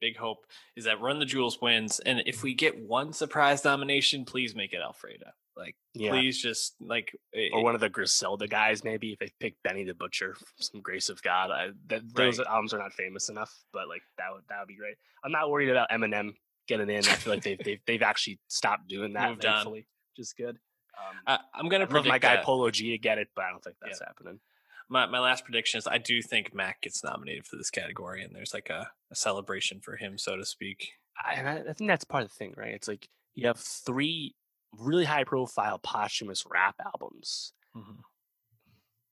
big 0.00 0.16
hope 0.16 0.46
is 0.76 0.84
that 0.84 1.00
Run 1.00 1.18
the 1.18 1.24
Jewels 1.24 1.60
wins, 1.60 2.00
and 2.00 2.22
if 2.26 2.42
we 2.42 2.54
get 2.54 2.78
one 2.78 3.12
surprise 3.12 3.64
nomination, 3.64 4.24
please 4.24 4.54
make 4.54 4.72
it 4.72 4.80
Alfredo. 4.80 5.26
Like, 5.56 5.74
yeah. 5.94 6.10
please 6.10 6.40
just 6.40 6.74
like, 6.80 7.16
or 7.52 7.62
one 7.64 7.74
of 7.74 7.80
the 7.80 7.88
Griselda 7.88 8.46
guys, 8.46 8.84
maybe 8.84 9.12
if 9.12 9.18
they 9.18 9.30
pick 9.40 9.54
Benny 9.64 9.84
the 9.84 9.94
Butcher, 9.94 10.36
some 10.58 10.82
Grace 10.82 11.08
of 11.08 11.22
God. 11.22 11.50
I, 11.50 11.68
that, 11.86 12.02
those 12.14 12.38
right. 12.38 12.46
albums 12.46 12.74
are 12.74 12.78
not 12.78 12.92
famous 12.92 13.30
enough, 13.30 13.54
but 13.72 13.88
like 13.88 14.02
that 14.18 14.32
would 14.32 14.42
that 14.48 14.58
would 14.60 14.68
be 14.68 14.76
great. 14.76 14.96
I'm 15.24 15.32
not 15.32 15.50
worried 15.50 15.70
about 15.70 15.88
Eminem 15.90 16.34
getting 16.68 16.90
in. 16.90 16.98
I 16.98 17.14
feel 17.14 17.32
like 17.32 17.42
they've 17.42 17.58
they've 17.64 17.80
they've 17.86 18.02
actually 18.02 18.38
stopped 18.48 18.88
doing 18.88 19.14
that. 19.14 19.30
Moved 19.30 19.42
thankfully, 19.42 19.80
on. 19.80 19.84
which 20.12 20.26
is 20.26 20.34
good. 20.34 20.58
Um, 20.98 21.38
I, 21.54 21.58
am 21.58 21.70
gonna 21.70 21.86
predict 21.86 22.08
my 22.08 22.18
guy 22.18 22.36
that. 22.36 22.44
Polo 22.44 22.70
G 22.70 22.90
to 22.90 22.98
get 22.98 23.16
it, 23.16 23.28
but 23.34 23.46
I 23.46 23.50
don't 23.50 23.64
think 23.64 23.76
that's 23.80 24.00
yeah. 24.00 24.08
happening 24.08 24.40
my, 24.88 25.06
my 25.06 25.18
last 25.18 25.44
prediction 25.44 25.78
is 25.78 25.86
I 25.86 25.98
do 25.98 26.22
think 26.22 26.54
Mac 26.54 26.82
gets 26.82 27.02
nominated 27.02 27.46
for 27.46 27.56
this 27.56 27.70
category, 27.70 28.22
and 28.22 28.34
there's 28.34 28.54
like 28.54 28.70
a, 28.70 28.90
a 29.10 29.14
celebration 29.14 29.80
for 29.80 29.96
him, 29.96 30.18
so 30.18 30.36
to 30.36 30.44
speak. 30.44 30.92
I, 31.24 31.62
I 31.68 31.72
think 31.72 31.88
that's 31.88 32.04
part 32.04 32.24
of 32.24 32.28
the 32.28 32.34
thing, 32.34 32.54
right? 32.56 32.74
It's 32.74 32.88
like 32.88 33.08
you 33.34 33.46
have 33.46 33.58
three 33.58 34.34
really 34.78 35.04
high 35.04 35.24
profile 35.24 35.78
posthumous 35.78 36.44
rap 36.50 36.76
albums. 36.84 37.52
Mm-hmm. 37.76 38.00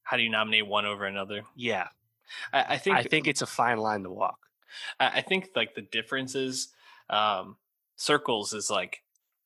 How 0.02 0.16
do 0.16 0.22
you 0.22 0.30
nominate 0.30 0.66
one 0.66 0.84
over 0.84 1.06
another? 1.06 1.42
Yeah, 1.56 1.88
I, 2.52 2.74
I, 2.74 2.78
think 2.78 2.96
I 2.96 3.02
think 3.02 3.26
it's 3.26 3.42
a 3.42 3.46
fine 3.46 3.78
line 3.78 4.02
to 4.02 4.10
walk. 4.10 4.38
I, 5.00 5.06
I 5.06 5.20
think 5.22 5.50
like 5.56 5.74
the 5.74 5.82
difference 5.82 6.34
is, 6.34 6.68
um, 7.10 7.56
Circles 7.96 8.52
is 8.52 8.70
like 8.70 9.02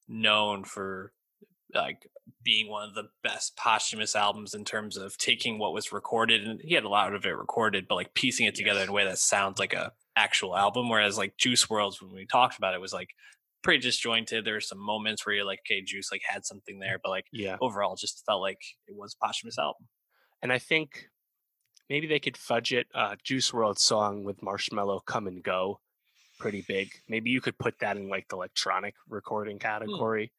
known 0.09 0.65
for 0.65 1.13
like 1.75 2.11
being 2.43 2.69
one 2.69 2.89
of 2.89 2.95
the 2.95 3.09
best 3.23 3.57
posthumous 3.57 4.15
albums 4.15 4.55
in 4.55 4.65
terms 4.65 4.97
of 4.97 5.17
taking 5.19 5.59
what 5.59 5.73
was 5.73 5.93
recorded 5.93 6.47
and 6.47 6.61
he 6.63 6.75
had 6.75 6.85
a 6.85 6.89
lot 6.89 7.15
of 7.15 7.25
it 7.25 7.37
recorded 7.37 7.87
but 7.89 7.95
like 7.95 8.15
piecing 8.15 8.47
it 8.47 8.55
together 8.55 8.81
in 8.81 8.89
a 8.89 8.93
way 8.93 9.05
that 9.05 9.19
sounds 9.19 9.59
like 9.59 9.73
a 9.73 9.93
actual 10.17 10.57
album 10.57 10.89
whereas 10.89 11.19
like 11.19 11.37
juice 11.37 11.67
WRLD's 11.67 12.03
when 12.03 12.13
we 12.13 12.27
talked 12.27 12.59
about 12.59 12.75
it 12.75 12.81
was 12.81 12.93
like 12.93 13.11
pretty 13.63 13.81
disjointed. 13.81 14.45
There 14.45 14.55
were 14.55 14.61
some 14.61 14.79
moments 14.79 15.27
where 15.27 15.35
you're 15.35 15.45
like 15.45 15.61
okay 15.67 15.83
juice 15.83 16.11
like 16.11 16.23
had 16.27 16.45
something 16.45 16.79
there 16.79 16.99
but 17.03 17.11
like 17.11 17.27
yeah. 17.33 17.57
overall 17.61 17.97
just 17.97 18.25
felt 18.27 18.41
like 18.41 18.61
it 18.87 18.97
was 18.97 19.15
a 19.15 19.25
posthumous 19.25 19.59
album. 19.59 19.89
And 20.43 20.53
i 20.53 20.59
think 20.59 21.09
maybe 21.91 22.07
they 22.07 22.21
could 22.21 22.37
fudge 22.37 22.73
it 22.73 22.87
uh 22.95 23.17
juice 23.25 23.51
WRLD 23.51 23.79
song 23.79 24.25
with 24.25 24.41
Marshmello 24.41 25.01
come 25.05 25.27
and 25.27 25.43
go 25.43 25.81
pretty 26.39 26.65
big. 26.67 26.91
Maybe 27.09 27.31
you 27.31 27.41
could 27.41 27.59
put 27.59 27.81
that 27.81 27.97
in 27.97 28.09
like 28.09 28.29
the 28.29 28.37
electronic 28.37 28.95
recording 29.09 29.57
hmm. 29.57 29.63
category 29.63 30.33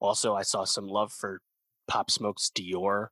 also, 0.00 0.34
I 0.34 0.42
saw 0.42 0.64
some 0.64 0.88
love 0.88 1.12
for 1.12 1.40
Pop 1.88 2.10
Smoke's 2.10 2.50
Dior, 2.54 3.08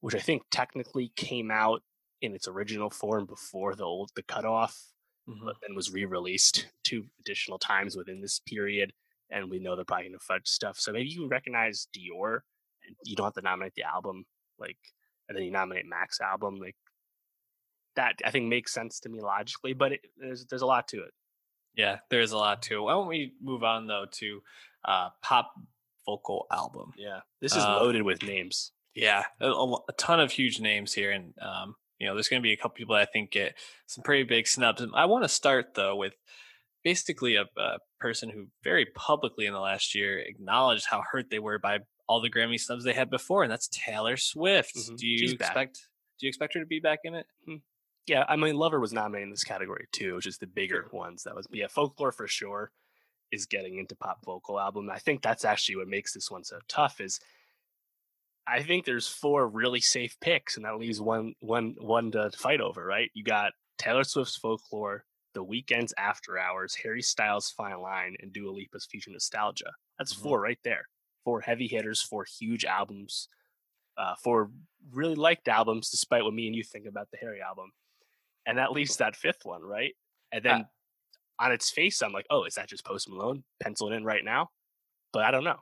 which 0.00 0.14
I 0.14 0.18
think 0.18 0.42
technically 0.50 1.12
came 1.16 1.50
out 1.50 1.82
in 2.20 2.34
its 2.34 2.48
original 2.48 2.90
form 2.90 3.26
before 3.26 3.74
the 3.74 3.84
old 3.84 4.10
the 4.14 4.22
cutoff, 4.22 4.76
mm-hmm. 5.28 5.44
but 5.44 5.56
then 5.60 5.74
was 5.74 5.92
re-released 5.92 6.68
two 6.84 7.06
additional 7.20 7.58
times 7.58 7.96
within 7.96 8.20
this 8.20 8.40
period. 8.46 8.92
And 9.30 9.50
we 9.50 9.58
know 9.58 9.74
they're 9.74 9.84
probably 9.84 10.08
gonna 10.08 10.18
fudge 10.20 10.46
stuff. 10.46 10.78
So 10.78 10.92
maybe 10.92 11.08
you 11.08 11.26
recognize 11.28 11.88
Dior 11.96 12.40
and 12.86 12.96
you 13.04 13.16
don't 13.16 13.26
have 13.26 13.34
to 13.34 13.42
nominate 13.42 13.74
the 13.74 13.84
album, 13.84 14.24
like 14.58 14.78
and 15.28 15.36
then 15.36 15.44
you 15.44 15.50
nominate 15.50 15.86
Mac's 15.86 16.20
album, 16.20 16.56
like 16.60 16.76
that 17.96 18.16
I 18.24 18.30
think 18.30 18.46
makes 18.46 18.72
sense 18.72 19.00
to 19.00 19.08
me 19.08 19.20
logically, 19.20 19.72
but 19.72 19.92
it, 19.92 20.00
there's 20.18 20.46
there's 20.46 20.62
a 20.62 20.66
lot 20.66 20.88
to 20.88 20.98
it. 20.98 21.12
Yeah, 21.74 21.98
there's 22.10 22.32
a 22.32 22.38
lot 22.38 22.62
to 22.62 22.76
it. 22.76 22.80
Why 22.82 22.92
don't 22.92 23.08
we 23.08 23.32
move 23.40 23.62
on 23.62 23.86
though 23.86 24.06
to 24.10 24.40
uh, 24.84 25.08
pop 25.22 25.52
vocal 26.06 26.46
album? 26.50 26.92
Yeah, 26.96 27.20
this 27.40 27.52
is 27.52 27.62
uh, 27.62 27.80
loaded 27.80 28.02
with 28.02 28.22
names. 28.22 28.72
Yeah, 28.94 29.24
a, 29.40 29.48
a, 29.48 29.92
ton 29.96 30.20
of 30.20 30.30
huge 30.30 30.60
names 30.60 30.92
here, 30.92 31.10
and 31.10 31.34
um, 31.40 31.76
you 31.98 32.06
know, 32.06 32.14
there's 32.14 32.28
going 32.28 32.42
to 32.42 32.46
be 32.46 32.52
a 32.52 32.56
couple 32.56 32.76
people 32.76 32.94
that 32.94 33.02
I 33.02 33.10
think 33.10 33.30
get 33.30 33.54
some 33.86 34.02
pretty 34.02 34.24
big 34.24 34.46
snubs. 34.46 34.84
I 34.94 35.06
want 35.06 35.24
to 35.24 35.28
start 35.28 35.74
though 35.74 35.96
with 35.96 36.14
basically 36.84 37.36
a, 37.36 37.44
a, 37.56 37.78
person 38.00 38.28
who 38.28 38.46
very 38.64 38.86
publicly 38.96 39.46
in 39.46 39.52
the 39.52 39.60
last 39.60 39.94
year 39.94 40.18
acknowledged 40.18 40.86
how 40.90 41.00
hurt 41.12 41.30
they 41.30 41.38
were 41.38 41.56
by 41.60 41.78
all 42.08 42.20
the 42.20 42.28
Grammy 42.28 42.58
snubs 42.58 42.84
they 42.84 42.92
had 42.92 43.08
before, 43.08 43.44
and 43.44 43.52
that's 43.52 43.68
Taylor 43.68 44.16
Swift. 44.16 44.76
Mm-hmm. 44.76 44.96
Do 44.96 45.06
you 45.06 45.18
She's 45.18 45.32
expect? 45.34 45.54
Back. 45.54 45.72
Do 46.18 46.26
you 46.26 46.28
expect 46.28 46.54
her 46.54 46.60
to 46.60 46.66
be 46.66 46.80
back 46.80 47.00
in 47.04 47.14
it? 47.14 47.26
Hmm. 47.46 47.56
Yeah, 48.08 48.24
I 48.28 48.34
mean, 48.34 48.56
Lover 48.56 48.80
was 48.80 48.92
nominated 48.92 49.28
in 49.28 49.30
this 49.30 49.44
category 49.44 49.86
too, 49.92 50.16
which 50.16 50.26
is 50.26 50.38
the 50.38 50.48
bigger 50.48 50.88
ones. 50.92 51.22
That 51.22 51.36
was, 51.36 51.46
yeah, 51.52 51.68
Folklore 51.68 52.10
for 52.10 52.26
sure 52.26 52.72
is 53.32 53.46
getting 53.46 53.78
into 53.78 53.96
pop 53.96 54.24
vocal 54.24 54.60
album. 54.60 54.90
I 54.90 54.98
think 54.98 55.22
that's 55.22 55.44
actually 55.44 55.76
what 55.76 55.88
makes 55.88 56.12
this 56.12 56.30
one 56.30 56.44
so 56.44 56.58
tough. 56.68 57.00
Is 57.00 57.20
I 58.46 58.62
think 58.62 58.84
there's 58.84 59.08
four 59.08 59.48
really 59.48 59.80
safe 59.80 60.16
picks, 60.20 60.56
and 60.56 60.64
that 60.64 60.78
leaves 60.78 61.00
one 61.00 61.34
one 61.40 61.74
one 61.78 62.10
to 62.12 62.30
fight 62.32 62.60
over. 62.60 62.84
Right? 62.84 63.10
You 63.14 63.24
got 63.24 63.52
Taylor 63.78 64.04
Swift's 64.04 64.36
Folklore, 64.36 65.04
The 65.34 65.44
Weeknd's 65.44 65.94
After 65.98 66.38
Hours, 66.38 66.74
Harry 66.82 67.02
Styles' 67.02 67.50
Fine 67.50 67.80
Line, 67.80 68.16
and 68.20 68.32
Dua 68.32 68.50
Lipa's 68.50 68.86
Future 68.86 69.10
Nostalgia. 69.10 69.72
That's 69.98 70.14
mm-hmm. 70.14 70.22
four 70.22 70.40
right 70.40 70.58
there. 70.64 70.88
Four 71.24 71.40
heavy 71.40 71.68
hitters, 71.68 72.02
four 72.02 72.24
huge 72.24 72.64
albums, 72.64 73.28
uh, 73.96 74.14
four 74.22 74.50
really 74.90 75.14
liked 75.14 75.46
albums, 75.46 75.88
despite 75.88 76.24
what 76.24 76.34
me 76.34 76.48
and 76.48 76.56
you 76.56 76.64
think 76.64 76.86
about 76.86 77.08
the 77.12 77.18
Harry 77.18 77.40
album 77.40 77.70
and 78.46 78.58
that 78.58 78.72
leaves 78.72 78.96
that 78.96 79.16
fifth 79.16 79.44
one, 79.44 79.62
right? 79.62 79.94
And 80.32 80.44
then 80.44 80.60
uh, 80.62 80.64
on 81.38 81.52
its 81.52 81.70
face, 81.70 82.02
I'm 82.02 82.12
like, 82.12 82.26
oh, 82.30 82.44
is 82.44 82.54
that 82.54 82.68
just 82.68 82.84
Post 82.84 83.08
Malone? 83.08 83.44
penciled 83.60 83.92
in 83.92 84.04
right 84.04 84.24
now, 84.24 84.50
but 85.12 85.24
I 85.24 85.30
don't 85.30 85.44
know. 85.44 85.58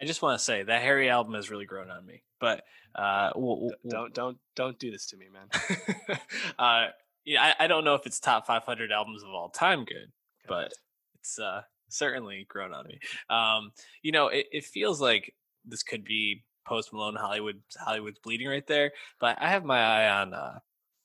I 0.00 0.04
just 0.04 0.22
want 0.22 0.38
to 0.38 0.44
say 0.44 0.62
that 0.62 0.82
Harry 0.82 1.08
album 1.08 1.34
has 1.34 1.50
really 1.50 1.64
grown 1.64 1.90
on 1.90 2.04
me, 2.04 2.22
but 2.38 2.62
uh, 2.94 3.30
we'll, 3.34 3.60
we'll, 3.60 3.74
don't 3.88 4.14
don't 4.14 4.38
don't 4.54 4.78
do 4.78 4.90
this 4.90 5.06
to 5.06 5.16
me, 5.16 5.26
man. 5.32 6.18
uh, 6.58 6.88
yeah, 7.24 7.42
I, 7.58 7.64
I, 7.64 7.66
don't 7.66 7.84
know 7.84 7.94
if 7.94 8.06
it's 8.06 8.20
top 8.20 8.46
500 8.46 8.92
albums 8.92 9.22
of 9.22 9.30
all 9.30 9.48
time 9.48 9.84
good, 9.84 10.12
but 10.46 10.72
it's 11.18 11.38
uh, 11.38 11.62
certainly 11.88 12.46
grown 12.48 12.72
on 12.72 12.86
me. 12.86 13.00
Um, 13.30 13.72
you 14.02 14.12
know, 14.12 14.28
it, 14.28 14.46
it 14.52 14.64
feels 14.64 15.00
like 15.00 15.34
this 15.64 15.82
could 15.82 16.04
be 16.04 16.44
Post 16.66 16.92
Malone 16.92 17.16
Hollywood 17.16 17.62
Hollywood's 17.78 18.18
bleeding 18.18 18.48
right 18.48 18.66
there, 18.66 18.92
but 19.18 19.38
I 19.40 19.48
have 19.50 19.64
my 19.64 19.80
eye 19.80 20.20
on 20.20 20.34
uh, 20.34 20.58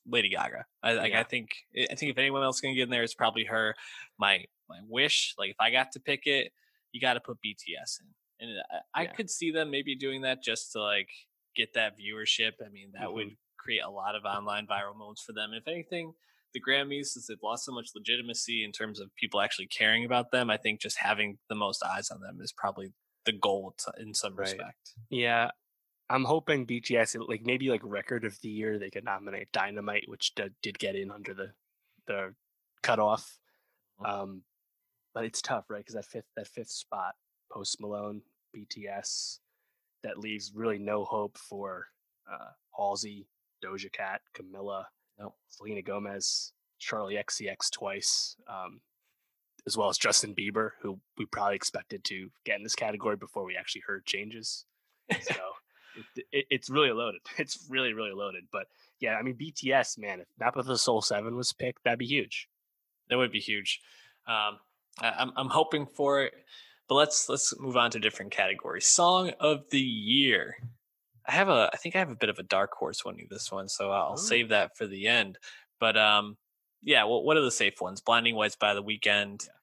Lady 0.07 0.29
Gaga. 0.29 0.65
I 0.83 0.93
like. 0.93 1.11
Yeah. 1.11 1.19
I 1.19 1.23
think. 1.23 1.49
I 1.75 1.95
think 1.95 2.11
if 2.11 2.17
anyone 2.17 2.43
else 2.43 2.59
can 2.59 2.73
get 2.73 2.83
in 2.83 2.89
there, 2.89 3.03
it's 3.03 3.13
probably 3.13 3.45
her. 3.45 3.75
My 4.19 4.45
my 4.69 4.79
wish, 4.87 5.35
like 5.37 5.51
if 5.51 5.57
I 5.59 5.71
got 5.71 5.91
to 5.93 5.99
pick 5.99 6.25
it, 6.25 6.51
you 6.91 7.01
got 7.01 7.13
to 7.13 7.19
put 7.19 7.37
BTS 7.45 7.99
in, 8.01 8.47
and 8.47 8.59
I, 8.71 9.01
yeah. 9.03 9.09
I, 9.11 9.13
could 9.13 9.29
see 9.29 9.51
them 9.51 9.69
maybe 9.69 9.95
doing 9.95 10.21
that 10.21 10.43
just 10.43 10.71
to 10.73 10.81
like 10.81 11.09
get 11.55 11.73
that 11.73 11.93
viewership. 11.97 12.51
I 12.65 12.69
mean, 12.69 12.91
that 12.93 13.03
mm-hmm. 13.03 13.13
would 13.13 13.37
create 13.59 13.83
a 13.85 13.89
lot 13.89 14.15
of 14.15 14.23
online 14.25 14.67
viral 14.67 14.97
moments 14.97 15.23
for 15.23 15.33
them. 15.33 15.51
If 15.53 15.67
anything, 15.67 16.13
the 16.53 16.61
Grammys, 16.61 17.07
since 17.07 17.27
they've 17.27 17.37
lost 17.43 17.65
so 17.65 17.71
much 17.71 17.89
legitimacy 17.95 18.63
in 18.63 18.71
terms 18.71 18.99
of 18.99 19.15
people 19.15 19.41
actually 19.41 19.67
caring 19.67 20.05
about 20.05 20.31
them, 20.31 20.49
I 20.49 20.57
think 20.57 20.81
just 20.81 20.97
having 20.97 21.37
the 21.49 21.55
most 21.55 21.83
eyes 21.83 22.09
on 22.09 22.21
them 22.21 22.39
is 22.41 22.51
probably 22.51 22.93
the 23.25 23.33
goal 23.33 23.75
in 23.99 24.13
some 24.13 24.35
right. 24.35 24.47
respect. 24.47 24.93
Yeah, 25.09 25.51
I'm 26.11 26.25
hoping 26.25 26.67
BTS 26.67 27.17
like 27.27 27.45
maybe 27.45 27.69
like 27.69 27.81
record 27.83 28.25
of 28.25 28.39
the 28.41 28.49
year 28.49 28.77
they 28.77 28.89
could 28.89 29.05
nominate 29.05 29.51
Dynamite, 29.53 30.03
which 30.07 30.35
did, 30.35 30.53
did 30.61 30.77
get 30.77 30.95
in 30.95 31.09
under 31.09 31.33
the 31.33 31.51
the 32.07 32.33
cutoff. 32.83 33.39
Mm-hmm. 34.01 34.21
Um, 34.21 34.43
but 35.13 35.25
it's 35.25 35.41
tough, 35.41 35.65
right? 35.69 35.79
Because 35.79 35.95
that 35.95 36.05
fifth 36.05 36.25
that 36.35 36.47
fifth 36.47 36.69
spot, 36.69 37.15
Post 37.51 37.79
Malone, 37.79 38.21
BTS, 38.55 39.39
that 40.03 40.17
leaves 40.17 40.51
really 40.53 40.79
no 40.79 41.05
hope 41.05 41.37
for 41.37 41.87
uh, 42.31 42.51
Halsey, 42.77 43.27
Doja 43.63 43.91
Cat, 43.91 44.21
Camila, 44.35 44.85
nope. 45.17 45.35
Selena 45.47 45.81
Gomez, 45.81 46.51
Charli 46.81 47.23
XCX 47.23 47.71
twice, 47.71 48.35
um, 48.49 48.81
as 49.65 49.77
well 49.77 49.89
as 49.89 49.97
Justin 49.97 50.35
Bieber, 50.35 50.71
who 50.81 50.99
we 51.17 51.25
probably 51.25 51.55
expected 51.55 52.03
to 52.05 52.31
get 52.45 52.57
in 52.57 52.63
this 52.63 52.75
category 52.75 53.15
before 53.15 53.45
we 53.45 53.55
actually 53.55 53.83
heard 53.87 54.05
changes. 54.05 54.65
So 55.21 55.35
it, 55.95 56.25
it, 56.31 56.45
it's 56.49 56.69
really 56.69 56.91
loaded. 56.91 57.21
It's 57.37 57.65
really 57.69 57.93
really 57.93 58.13
loaded. 58.13 58.45
But 58.51 58.67
yeah, 58.99 59.15
I 59.15 59.21
mean 59.21 59.35
BTS, 59.35 59.97
man, 59.97 60.21
if 60.21 60.27
Map 60.39 60.55
of 60.55 60.65
the 60.65 60.77
Soul 60.77 61.01
Seven 61.01 61.35
was 61.35 61.53
picked, 61.53 61.83
that'd 61.83 61.99
be 61.99 62.05
huge. 62.05 62.47
That 63.09 63.17
would 63.17 63.31
be 63.31 63.39
huge. 63.39 63.81
Um, 64.27 64.59
I, 64.99 65.13
I'm 65.17 65.31
I'm 65.35 65.49
hoping 65.49 65.85
for 65.85 66.21
it. 66.23 66.33
But 66.87 66.95
let's 66.95 67.29
let's 67.29 67.57
move 67.59 67.77
on 67.77 67.91
to 67.91 67.99
different 67.99 68.31
categories. 68.31 68.85
Song 68.85 69.31
of 69.39 69.63
the 69.69 69.79
year. 69.79 70.55
I 71.25 71.31
have 71.31 71.49
a 71.49 71.69
I 71.73 71.77
think 71.77 71.95
I 71.95 71.99
have 71.99 72.09
a 72.09 72.15
bit 72.15 72.29
of 72.29 72.39
a 72.39 72.43
dark 72.43 72.73
horse 72.73 73.05
winning 73.05 73.27
this 73.29 73.51
one, 73.51 73.69
so 73.69 73.91
I'll 73.91 74.15
Ooh. 74.15 74.17
save 74.17 74.49
that 74.49 74.75
for 74.77 74.85
the 74.85 75.07
end. 75.07 75.37
But 75.79 75.97
um, 75.97 76.37
yeah. 76.83 77.05
Well, 77.05 77.23
what 77.23 77.37
are 77.37 77.43
the 77.43 77.51
safe 77.51 77.79
ones? 77.79 78.01
Blinding 78.01 78.35
Lights 78.35 78.57
by 78.57 78.73
the 78.73 78.83
Weeknd. 78.83 79.45
Yeah. 79.45 79.53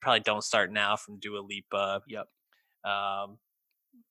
Probably 0.00 0.20
don't 0.20 0.44
start 0.44 0.72
now 0.72 0.96
from 0.96 1.18
Dua 1.18 1.40
Lipa. 1.40 2.02
Yep. 2.08 2.28
Um, 2.84 3.38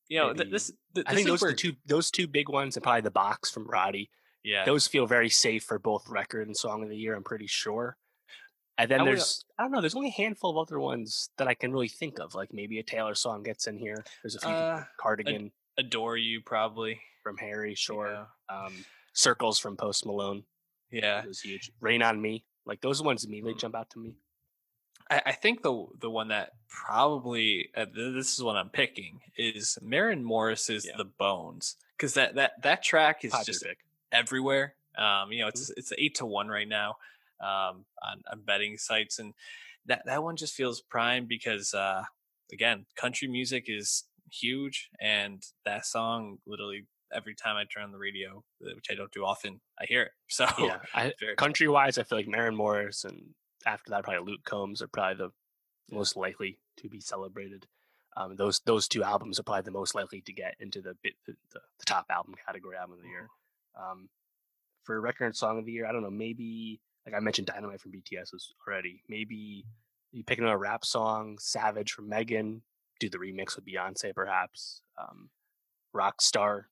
you 0.10 0.20
know, 0.20 0.34
th- 0.34 0.49
this, 0.49 0.72
th- 0.95 1.05
I 1.08 1.16
think 1.16 1.28
those 1.28 1.41
where... 1.41 1.53
two 1.53 1.74
those 1.86 2.12
two 2.12 2.28
big 2.28 2.49
ones 2.49 2.76
and 2.76 2.84
probably 2.84 3.01
the 3.01 3.12
box 3.12 3.49
from 3.49 3.68
Roddy. 3.68 4.10
Yeah, 4.43 4.66
those 4.66 4.88
feel 4.88 5.05
very 5.05 5.30
safe 5.30 5.64
for 5.64 5.80
both 5.80 6.08
record 6.08 6.47
and 6.47 6.55
song 6.55 6.84
of 6.84 6.89
the 6.89 6.97
year. 6.97 7.16
I'm 7.16 7.24
pretty 7.24 7.47
sure. 7.47 7.97
And 8.78 8.91
then 8.91 9.01
I 9.01 9.05
there's 9.05 9.43
would, 9.58 9.62
I 9.62 9.66
don't 9.66 9.72
know. 9.72 9.82
There's 9.82 9.95
only 9.95 10.10
a 10.10 10.22
handful 10.22 10.51
of 10.51 10.58
other 10.58 10.80
ones 10.80 11.32
that 11.38 11.47
I 11.47 11.55
can 11.55 11.72
really 11.72 11.88
think 11.88 12.20
of. 12.20 12.36
Like 12.36 12.53
maybe 12.53 12.78
a 12.80 12.84
Taylor 12.84 13.16
song 13.16 13.43
gets 13.43 13.68
in 13.68 13.78
here. 13.78 14.05
There's 14.24 14.36
a 14.36 14.39
few 14.39 14.49
uh, 14.49 14.84
Cardigan, 14.99 15.51
Adore 15.78 16.18
You 16.18 16.41
probably 16.41 16.99
from 17.24 17.38
Harry. 17.38 17.74
Sure. 17.76 18.28
Yeah. 18.49 18.55
Um, 18.55 18.86
Circles 19.14 19.58
from 19.58 19.78
Post 19.78 20.05
Malone. 20.05 20.43
Yeah, 20.91 21.22
it 21.22 21.28
was 21.28 21.41
huge. 21.41 21.72
Rain 21.82 22.03
on 22.03 22.22
Me. 22.22 22.45
Like 22.66 22.82
those 22.82 23.01
ones 23.01 23.26
immediately 23.26 23.55
mm. 23.55 23.60
jump 23.60 23.76
out 23.76 23.89
to 23.91 23.99
me. 23.99 24.14
I, 25.10 25.22
I 25.28 25.32
think 25.34 25.62
the 25.64 25.86
the 25.99 26.10
one 26.10 26.30
that 26.30 26.53
probably 26.70 27.70
uh, 27.76 27.86
this 27.93 28.34
is 28.34 28.43
what 28.43 28.55
I'm 28.55 28.70
picking 28.70 29.22
is 29.38 29.78
Maren 29.82 30.24
Morris's 30.24 30.86
yeah. 30.86 30.97
"The 30.97 31.05
Bones" 31.05 31.76
because 31.97 32.14
that 32.16 32.36
that 32.36 32.62
that 32.64 32.84
track 32.84 33.24
is 33.24 33.34
just 33.45 33.64
pick. 33.64 33.80
everywhere. 34.12 34.76
Um, 34.97 35.32
you 35.32 35.41
know, 35.41 35.47
it's 35.47 35.70
mm-hmm. 35.70 35.80
it's 35.80 35.93
eight 35.97 36.16
to 36.16 36.26
one 36.26 36.47
right 36.47 36.68
now 36.68 36.95
um, 37.39 37.86
on, 38.03 38.24
on 38.32 38.41
betting 38.45 38.78
sites, 38.78 39.20
and 39.20 39.34
that 39.86 40.03
that 40.05 40.24
one 40.24 40.36
just 40.36 40.55
feels 40.55 40.82
prime 40.82 41.26
because 41.28 41.74
uh, 41.74 42.03
again, 42.51 42.86
country 42.95 43.28
music 43.28 43.66
is 43.68 44.03
huge, 44.32 44.89
and 44.99 45.43
that 45.66 45.86
song 45.86 46.38
literally 46.45 46.86
every 47.14 47.36
time 47.36 47.55
I 47.55 47.64
turn 47.64 47.84
on 47.84 47.91
the 47.91 47.97
radio, 47.97 48.43
uh, 48.62 48.76
which 48.76 48.88
I 48.91 48.95
don't 48.95 49.12
do 49.12 49.24
often, 49.24 49.62
I 49.80 49.86
hear 49.86 50.03
it. 50.03 50.12
So 50.30 50.45
yeah, 50.60 50.80
I, 50.93 51.14
country 51.38 51.70
wise, 51.70 51.97
I 51.97 52.03
feel 52.03 52.18
like 52.18 52.28
Marin 52.28 52.55
Morris 52.55 53.05
and 53.05 53.34
after 53.66 53.89
that, 53.91 54.03
probably 54.03 54.32
Luke 54.32 54.43
Combs 54.43 54.82
are 54.82 54.88
probably 54.88 55.16
the 55.16 55.95
most 55.95 56.16
likely 56.16 56.60
to 56.78 56.89
be 56.89 56.99
celebrated. 56.99 57.68
Um, 58.16 58.36
those 58.36 58.60
those 58.66 58.88
two 58.88 59.03
albums 59.03 59.39
are 59.39 59.43
probably 59.43 59.64
the 59.64 59.72
most 59.72 59.93
likely 59.95 60.22
to 60.22 60.34
get 60.34 60.55
into 60.60 60.82
the 60.82 60.95
the, 61.03 61.14
the, 61.26 61.34
the 61.53 61.86
top 61.86 62.05
album 62.10 62.36
category 62.45 62.76
album 62.76 62.97
of 62.97 63.01
the 63.01 63.10
year. 63.10 63.30
Mm-hmm. 63.78 63.91
Um, 63.91 64.10
for 64.84 64.99
record 64.99 65.36
song 65.36 65.60
of 65.60 65.66
the 65.66 65.72
year, 65.72 65.86
I 65.86 65.91
don't 65.91 66.01
know. 66.01 66.10
Maybe 66.10 66.80
like 67.05 67.16
I 67.16 67.20
mentioned, 67.20 67.47
Dynamite 67.47 67.82
from 67.82 67.91
BTS 67.91 68.34
was 68.34 68.53
already. 68.68 69.01
Maybe 69.08 69.66
you 70.12 70.24
pick 70.24 70.39
another 70.39 70.58
rap 70.58 70.84
song, 70.84 71.38
Savage 71.39 71.91
from 71.91 72.10
Megan, 72.10 72.62
do 72.99 73.10
the 73.10 73.18
remix 73.18 73.55
with 73.55 73.66
Beyonce, 73.66 74.14
perhaps. 74.14 74.82
Um, 74.99 75.30
Rockstar, 75.95 76.64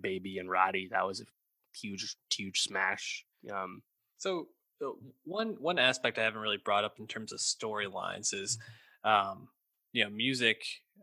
Baby 0.00 0.38
and 0.38 0.50
Roddy, 0.50 0.88
that 0.90 1.06
was 1.06 1.20
a 1.20 1.24
huge, 1.76 2.16
huge 2.32 2.60
smash. 2.60 3.24
Um, 3.52 3.82
so 4.18 4.48
one 5.24 5.56
one 5.60 5.78
aspect 5.78 6.18
I 6.18 6.22
haven't 6.22 6.40
really 6.40 6.58
brought 6.62 6.84
up 6.84 6.98
in 6.98 7.06
terms 7.06 7.32
of 7.32 7.38
storylines 7.38 8.32
is, 8.34 8.58
um, 9.04 9.48
you 9.92 10.04
know, 10.04 10.10
music, 10.10 10.62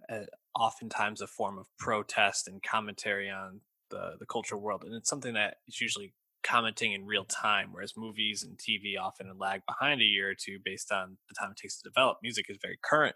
uh, 0.09 0.25
oftentimes 0.55 1.21
a 1.21 1.27
form 1.27 1.57
of 1.57 1.67
protest 1.77 2.47
and 2.47 2.61
commentary 2.61 3.29
on 3.29 3.61
the 3.89 4.15
the 4.19 4.25
cultural 4.25 4.61
world, 4.61 4.83
and 4.83 4.93
it's 4.95 5.09
something 5.09 5.33
that 5.33 5.57
is 5.67 5.79
usually 5.81 6.13
commenting 6.43 6.93
in 6.93 7.05
real 7.05 7.25
time, 7.25 7.69
whereas 7.71 7.93
movies 7.97 8.43
and 8.43 8.57
TV 8.57 8.99
often 8.99 9.31
lag 9.37 9.61
behind 9.67 10.01
a 10.01 10.05
year 10.05 10.29
or 10.29 10.35
two 10.35 10.57
based 10.63 10.91
on 10.91 11.17
the 11.27 11.35
time 11.37 11.51
it 11.51 11.57
takes 11.57 11.77
to 11.77 11.89
develop. 11.89 12.17
Music 12.23 12.45
is 12.49 12.57
very 12.61 12.79
current. 12.83 13.15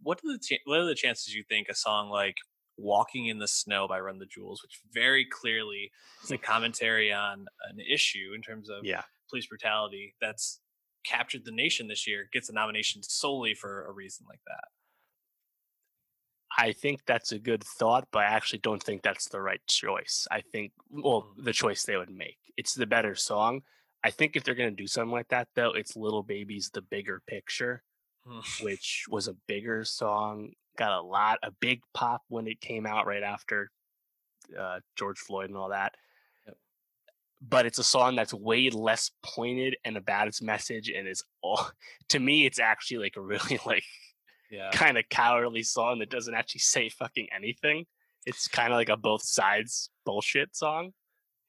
What 0.00 0.18
are 0.18 0.32
the 0.32 0.38
ch- 0.38 0.60
what 0.64 0.78
are 0.78 0.86
the 0.86 0.94
chances 0.94 1.34
you 1.34 1.44
think 1.48 1.68
a 1.68 1.74
song 1.74 2.08
like 2.10 2.36
Walking 2.78 3.26
in 3.26 3.38
the 3.38 3.48
Snow 3.48 3.88
by 3.88 3.98
Run 4.00 4.18
the 4.18 4.26
Jewels, 4.26 4.62
which 4.62 4.80
very 4.92 5.26
clearly 5.26 5.90
is 6.22 6.30
a 6.30 6.38
commentary 6.52 7.12
on 7.12 7.46
an 7.70 7.80
issue 7.80 8.32
in 8.34 8.42
terms 8.42 8.68
of 8.68 8.84
yeah 8.84 9.02
police 9.28 9.46
brutality 9.46 10.14
that's 10.20 10.60
captured 11.04 11.44
the 11.44 11.52
nation 11.52 11.88
this 11.88 12.06
year 12.06 12.28
gets 12.32 12.48
a 12.48 12.52
nomination 12.52 13.02
solely 13.02 13.54
for 13.54 13.86
a 13.86 13.92
reason 13.92 14.26
like 14.28 14.40
that. 14.46 14.64
I 16.58 16.72
think 16.72 17.00
that's 17.06 17.32
a 17.32 17.38
good 17.38 17.62
thought, 17.62 18.08
but 18.10 18.20
I 18.20 18.26
actually 18.26 18.60
don't 18.60 18.82
think 18.82 19.02
that's 19.02 19.28
the 19.28 19.40
right 19.40 19.60
choice. 19.66 20.26
I 20.30 20.40
think, 20.40 20.72
well, 20.90 21.28
mm. 21.38 21.44
the 21.44 21.52
choice 21.52 21.84
they 21.84 21.96
would 21.96 22.10
make. 22.10 22.38
It's 22.56 22.74
the 22.74 22.86
better 22.86 23.14
song. 23.14 23.62
I 24.02 24.10
think 24.10 24.36
if 24.36 24.44
they're 24.44 24.54
gonna 24.54 24.70
do 24.70 24.86
something 24.86 25.12
like 25.12 25.28
that, 25.28 25.48
though, 25.54 25.72
it's 25.72 25.96
Lil 25.96 26.22
Baby's 26.22 26.70
"The 26.72 26.82
Bigger 26.82 27.22
Picture," 27.26 27.82
which 28.62 29.04
was 29.10 29.28
a 29.28 29.36
bigger 29.46 29.84
song, 29.84 30.52
got 30.78 30.92
a 30.92 31.00
lot, 31.00 31.38
a 31.42 31.50
big 31.50 31.80
pop 31.92 32.22
when 32.28 32.46
it 32.46 32.60
came 32.60 32.86
out 32.86 33.06
right 33.06 33.22
after 33.22 33.70
uh, 34.58 34.80
George 34.96 35.18
Floyd 35.18 35.50
and 35.50 35.58
all 35.58 35.70
that. 35.70 35.94
But 37.48 37.66
it's 37.66 37.78
a 37.78 37.84
song 37.84 38.16
that's 38.16 38.34
way 38.34 38.70
less 38.70 39.10
pointed 39.22 39.76
and 39.84 39.96
about 39.96 40.26
its 40.28 40.40
message, 40.42 40.88
and 40.90 41.06
is 41.06 41.22
all 41.42 41.70
to 42.08 42.18
me, 42.18 42.46
it's 42.46 42.58
actually 42.58 42.98
like 42.98 43.16
a 43.16 43.20
really 43.20 43.58
like 43.66 43.84
Yeah. 44.50 44.70
kind 44.72 44.96
of 44.98 45.08
cowardly 45.08 45.62
song 45.62 45.98
that 46.00 46.10
doesn't 46.10 46.34
actually 46.34 46.60
say 46.60 46.88
fucking 46.88 47.28
anything. 47.34 47.86
It's 48.24 48.48
kind 48.48 48.72
of 48.72 48.76
like 48.76 48.88
a 48.88 48.96
both 48.96 49.22
sides 49.22 49.90
bullshit 50.04 50.56
song. 50.56 50.92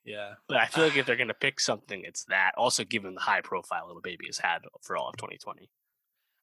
Yeah. 0.05 0.35
But 0.47 0.57
I 0.57 0.67
feel 0.67 0.83
like 0.85 0.95
if 0.97 1.05
they're 1.05 1.15
gonna 1.23 1.33
pick 1.33 1.59
something, 1.59 2.03
it's 2.05 2.25
that. 2.25 2.51
Also, 2.57 2.83
given 2.83 3.15
the 3.15 3.21
high 3.21 3.41
profile 3.41 3.87
Lil 3.87 4.01
Baby 4.01 4.25
has 4.27 4.37
had 4.37 4.59
for 4.81 4.95
all 4.97 5.09
of 5.09 5.17
2020. 5.17 5.69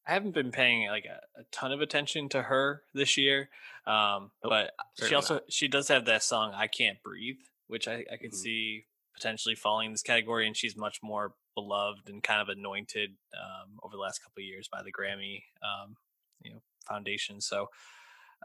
I 0.06 0.12
haven't 0.12 0.34
been 0.34 0.50
paying 0.52 0.88
like 0.90 1.06
a, 1.06 1.40
a 1.40 1.44
ton 1.50 1.72
of 1.72 1.80
attention 1.80 2.28
to 2.30 2.42
her 2.42 2.82
this 2.92 3.16
year, 3.16 3.48
um, 3.86 4.32
Nope, 4.42 4.50
but 4.50 4.70
she 4.98 5.02
certainly 5.04 5.16
also 5.16 5.40
she 5.48 5.66
does 5.66 5.88
have 5.88 6.04
that 6.06 6.22
song 6.22 6.52
"I 6.54 6.66
Can't 6.66 7.02
Breathe," 7.02 7.38
which 7.68 7.88
I, 7.88 8.04
I 8.12 8.16
could 8.18 8.32
Mhm. 8.32 8.36
see 8.36 8.84
potentially 9.14 9.54
falling 9.54 9.86
in 9.86 9.92
this 9.92 10.02
category, 10.02 10.46
and 10.46 10.56
she's 10.56 10.76
much 10.76 11.00
more 11.02 11.34
beloved 11.54 12.08
and 12.08 12.22
kind 12.22 12.40
of 12.42 12.48
anointed 12.48 13.10
um, 13.34 13.78
over 13.82 13.92
the 13.96 14.02
last 14.02 14.18
couple 14.18 14.40
of 14.40 14.44
years 14.44 14.68
by 14.70 14.82
the 14.82 14.92
Grammy, 14.92 15.42
um, 15.62 15.96
you 16.42 16.52
know, 16.52 16.62
Foundation. 16.88 17.40
So 17.40 17.68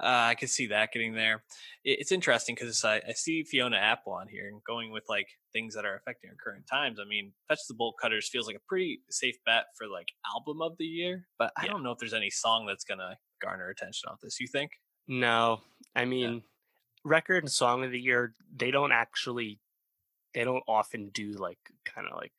uh, 0.02 0.06
I 0.30 0.36
could 0.36 0.50
see 0.50 0.68
that 0.68 0.94
getting 0.94 1.14
there. 1.16 1.44
It, 1.84 2.00
it's 2.00 2.12
interesting 2.12 2.56
because 2.56 2.86
I, 2.86 2.98
I 3.08 3.14
see 3.14 3.44
Fiona 3.44 3.78
Apple 3.78 4.14
on 4.14 4.28
here 4.28 4.48
and 4.48 4.64
going 4.64 4.92
with 4.92 5.04
like 5.10 5.28
things 5.52 5.76
that 5.76 5.86
are 5.86 5.96
affecting 5.96 6.30
our 6.30 6.36
current 6.42 6.68
times. 6.68 7.00
I 7.02 7.08
mean, 7.08 7.34
Fetch 7.48 7.60
the 7.68 7.74
Bolt 7.74 7.96
Cutters 8.02 8.30
feels 8.30 8.48
like 8.48 8.56
a 8.56 8.62
pretty 8.68 9.02
safe 9.10 9.36
bet 9.46 9.66
for 9.78 9.88
like 9.88 10.08
album 10.36 10.62
of 10.62 10.78
the 10.78 10.86
year, 10.86 11.28
but 11.38 11.52
I 11.58 11.66
Yeah. 11.66 11.72
don't 11.72 11.84
know 11.84 11.92
if 11.92 11.98
there's 11.98 12.14
any 12.14 12.30
song 12.30 12.66
that's 12.66 12.86
gonna 12.86 13.18
garner 13.42 13.70
attention 13.70 14.10
off 14.10 14.20
this. 14.22 14.40
You 14.40 14.48
think? 14.48 14.72
No, 15.08 15.62
I 15.96 16.06
mean, 16.06 16.44
record 17.04 17.44
and 17.44 17.52
song 17.52 17.84
of 17.84 17.92
the 17.92 18.00
year, 18.00 18.36
they 18.56 18.70
don't 18.72 18.92
actually, 18.92 19.60
they 20.34 20.44
don't 20.44 20.64
often 20.68 21.10
do 21.10 21.32
like 21.32 21.60
kind 21.86 22.08
of 22.08 22.18
like 22.18 22.34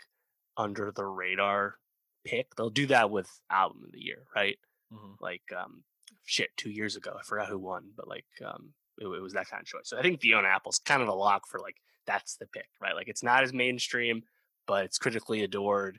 under 0.56 0.92
the 0.92 1.04
radar 1.04 1.76
pick. 2.24 2.54
They'll 2.54 2.70
do 2.70 2.86
that 2.86 3.10
with 3.10 3.28
album 3.50 3.82
of 3.84 3.92
the 3.92 4.00
year, 4.02 4.24
right? 4.34 4.58
Mm-hmm. 4.92 5.14
Like, 5.20 5.42
um, 5.56 5.84
shit, 6.24 6.50
two 6.56 6.70
years 6.70 6.96
ago, 6.96 7.16
I 7.18 7.22
forgot 7.22 7.48
who 7.48 7.58
won, 7.58 7.90
but 7.96 8.08
like, 8.08 8.26
um, 8.44 8.72
it, 8.98 9.06
it 9.06 9.22
was 9.22 9.32
that 9.32 9.48
kind 9.48 9.60
of 9.60 9.66
choice. 9.66 9.88
So 9.88 9.98
I 9.98 10.02
think 10.02 10.20
Fiona 10.20 10.48
Apple's 10.48 10.78
kind 10.78 11.02
of 11.02 11.08
a 11.08 11.14
lock 11.14 11.46
for 11.46 11.60
like, 11.60 11.76
that's 12.06 12.36
the 12.36 12.46
pick, 12.46 12.68
right? 12.80 12.94
Like, 12.94 13.08
it's 13.08 13.22
not 13.22 13.42
as 13.42 13.52
mainstream, 13.52 14.22
but 14.66 14.84
it's 14.84 14.98
critically 14.98 15.42
adored. 15.42 15.98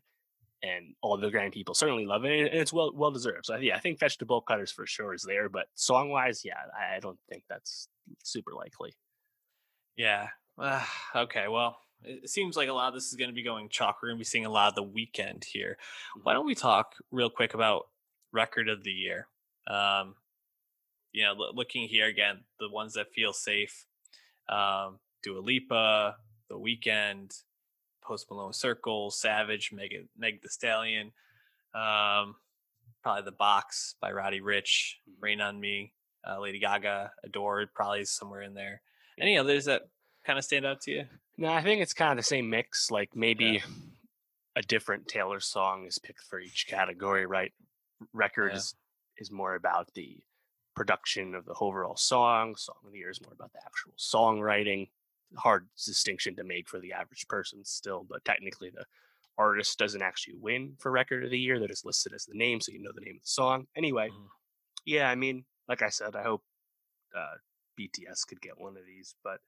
And 0.64 0.94
all 1.02 1.18
the 1.18 1.32
grand 1.32 1.54
people 1.54 1.74
certainly 1.74 2.06
love 2.06 2.24
it, 2.24 2.52
and 2.52 2.62
it's 2.62 2.72
well 2.72 2.92
well 2.94 3.10
deserved. 3.10 3.48
So 3.48 3.56
yeah, 3.56 3.76
I 3.76 3.80
think 3.80 3.98
Fetch 3.98 4.20
the 4.20 4.28
Bolt 4.28 4.46
Cutters 4.46 4.72
for 4.72 4.86
sure 4.86 5.12
is 5.16 5.24
there, 5.24 5.50
but 5.50 5.66
song 5.74 6.12
wise, 6.12 6.46
yeah, 6.46 6.54
I, 6.80 6.98
I 6.98 7.00
don't 7.00 7.18
think 7.28 7.42
that's 7.50 7.88
super 8.24 8.52
likely. 8.54 8.94
Yeah. 9.96 10.28
Uh, 10.62 10.84
okay. 11.16 11.48
Well, 11.48 11.78
it 12.04 12.30
seems 12.30 12.56
like 12.56 12.70
a 12.70 12.74
lot 12.74 12.90
of 12.90 12.94
this 12.94 13.08
is 13.08 13.16
going 13.16 13.30
to 13.30 13.36
be 13.36 13.44
going 13.44 13.70
chalk. 13.70 13.98
We're 14.02 14.10
going 14.10 14.18
to 14.18 14.22
be 14.22 14.26
seeing 14.26 14.46
a 14.46 14.50
lot 14.52 14.70
of 14.70 14.76
the 14.76 14.84
Weeknd 14.84 15.44
here. 15.44 15.78
Why 16.24 16.34
don't 16.34 16.46
we 16.46 16.56
talk 16.56 16.94
real 17.12 17.30
quick 17.30 17.54
about 17.54 17.88
record 18.32 18.70
of 18.70 18.84
the 18.84 18.92
year? 18.92 19.28
Um, 19.68 20.16
you 21.12 21.24
know, 21.24 21.34
loo- 21.34 21.52
looking 21.54 21.88
here 21.88 22.08
again, 22.08 22.42
the 22.60 22.70
ones 22.70 22.94
that 22.94 23.12
feel 23.14 23.34
safe. 23.34 23.86
Um, 24.50 25.00
Dua 25.24 25.40
Lipa, 25.40 26.16
The 26.50 26.58
Weeknd, 26.58 27.36
Post 28.04 28.28
Malone 28.30 28.54
Circle, 28.54 29.12
Savage, 29.12 29.72
Meg, 29.72 30.08
Meg 30.18 30.42
the 30.42 30.50
Stallion. 30.50 31.12
Um, 31.74 32.36
probably 33.04 33.24
The 33.26 33.32
Box 33.38 33.96
by 34.02 34.12
Roddy 34.12 34.42
Ricch, 34.42 34.96
Mhm. 35.10 35.14
Rain 35.22 35.42
on 35.42 35.60
Me, 35.60 35.94
uh, 36.28 36.40
Lady 36.40 36.60
Gaga, 36.60 37.14
Adored, 37.24 37.74
probably 37.74 38.06
somewhere 38.06 38.42
in 38.42 38.54
there. 38.54 38.82
Any 39.20 39.38
others 39.38 39.66
that 39.66 39.84
kind 40.26 40.38
of 40.40 40.46
stand 40.46 40.66
out 40.66 40.82
to 40.82 40.92
you? 40.92 41.06
No, 41.38 41.52
I 41.52 41.62
think 41.64 41.82
it's 41.82 41.94
kind 41.94 42.12
of 42.12 42.18
the 42.18 42.24
same 42.28 42.50
mix. 42.50 42.92
Like 42.92 43.16
maybe 43.16 43.64
a 44.56 44.62
different 44.62 45.08
Taylor 45.08 45.40
song 45.40 45.86
is 45.86 45.98
picked 46.00 46.24
for 46.24 46.40
each 46.40 46.68
category, 46.68 47.26
right? 47.26 47.54
Record 48.14 48.52
Yeah. 48.52 48.58
is 48.58 48.76
is 49.18 49.32
more 49.32 49.56
about 49.56 49.94
the 49.94 50.18
production 50.76 51.36
of 51.36 51.46
the 51.46 51.54
overall 51.60 51.96
song. 51.98 52.56
Song 52.56 52.76
of 52.86 52.92
the 52.92 52.98
year 52.98 53.10
is 53.12 53.22
more 53.22 53.34
about 53.34 53.52
the 53.54 53.60
actual 53.66 53.94
songwriting. 53.98 54.90
Hard 55.38 55.68
distinction 55.76 56.36
to 56.38 56.44
make 56.44 56.68
for 56.68 56.80
the 56.80 56.94
average 56.94 57.28
person 57.28 57.64
still, 57.64 58.04
but 58.10 58.24
technically 58.26 58.70
the 58.70 58.86
artist 59.38 59.78
doesn't 59.78 60.02
actually 60.02 60.36
win 60.36 60.76
for 60.80 60.92
record 60.92 61.24
of 61.24 61.30
the 61.30 61.40
year. 61.40 61.60
They're 61.60 61.68
just 61.68 61.86
listed 61.86 62.14
as 62.14 62.26
the 62.26 62.34
name, 62.36 62.60
so 62.62 62.72
you 62.72 62.80
know 62.82 62.92
the 62.94 63.02
name 63.02 63.16
of 63.18 63.22
the 63.22 63.28
song. 63.28 63.68
Anyway, 63.76 64.10
Mhm. 64.10 64.30
yeah, 64.86 65.10
I 65.10 65.16
mean, 65.16 65.46
like 65.68 65.82
I 65.82 65.90
said, 65.90 66.16
I 66.16 66.24
hope 66.24 66.44
uh, 67.16 67.36
BTS 67.78 68.26
could 68.26 68.42
get 68.42 68.58
one 68.60 68.76
of 68.78 68.86
these, 68.86 69.16
but 69.24 69.42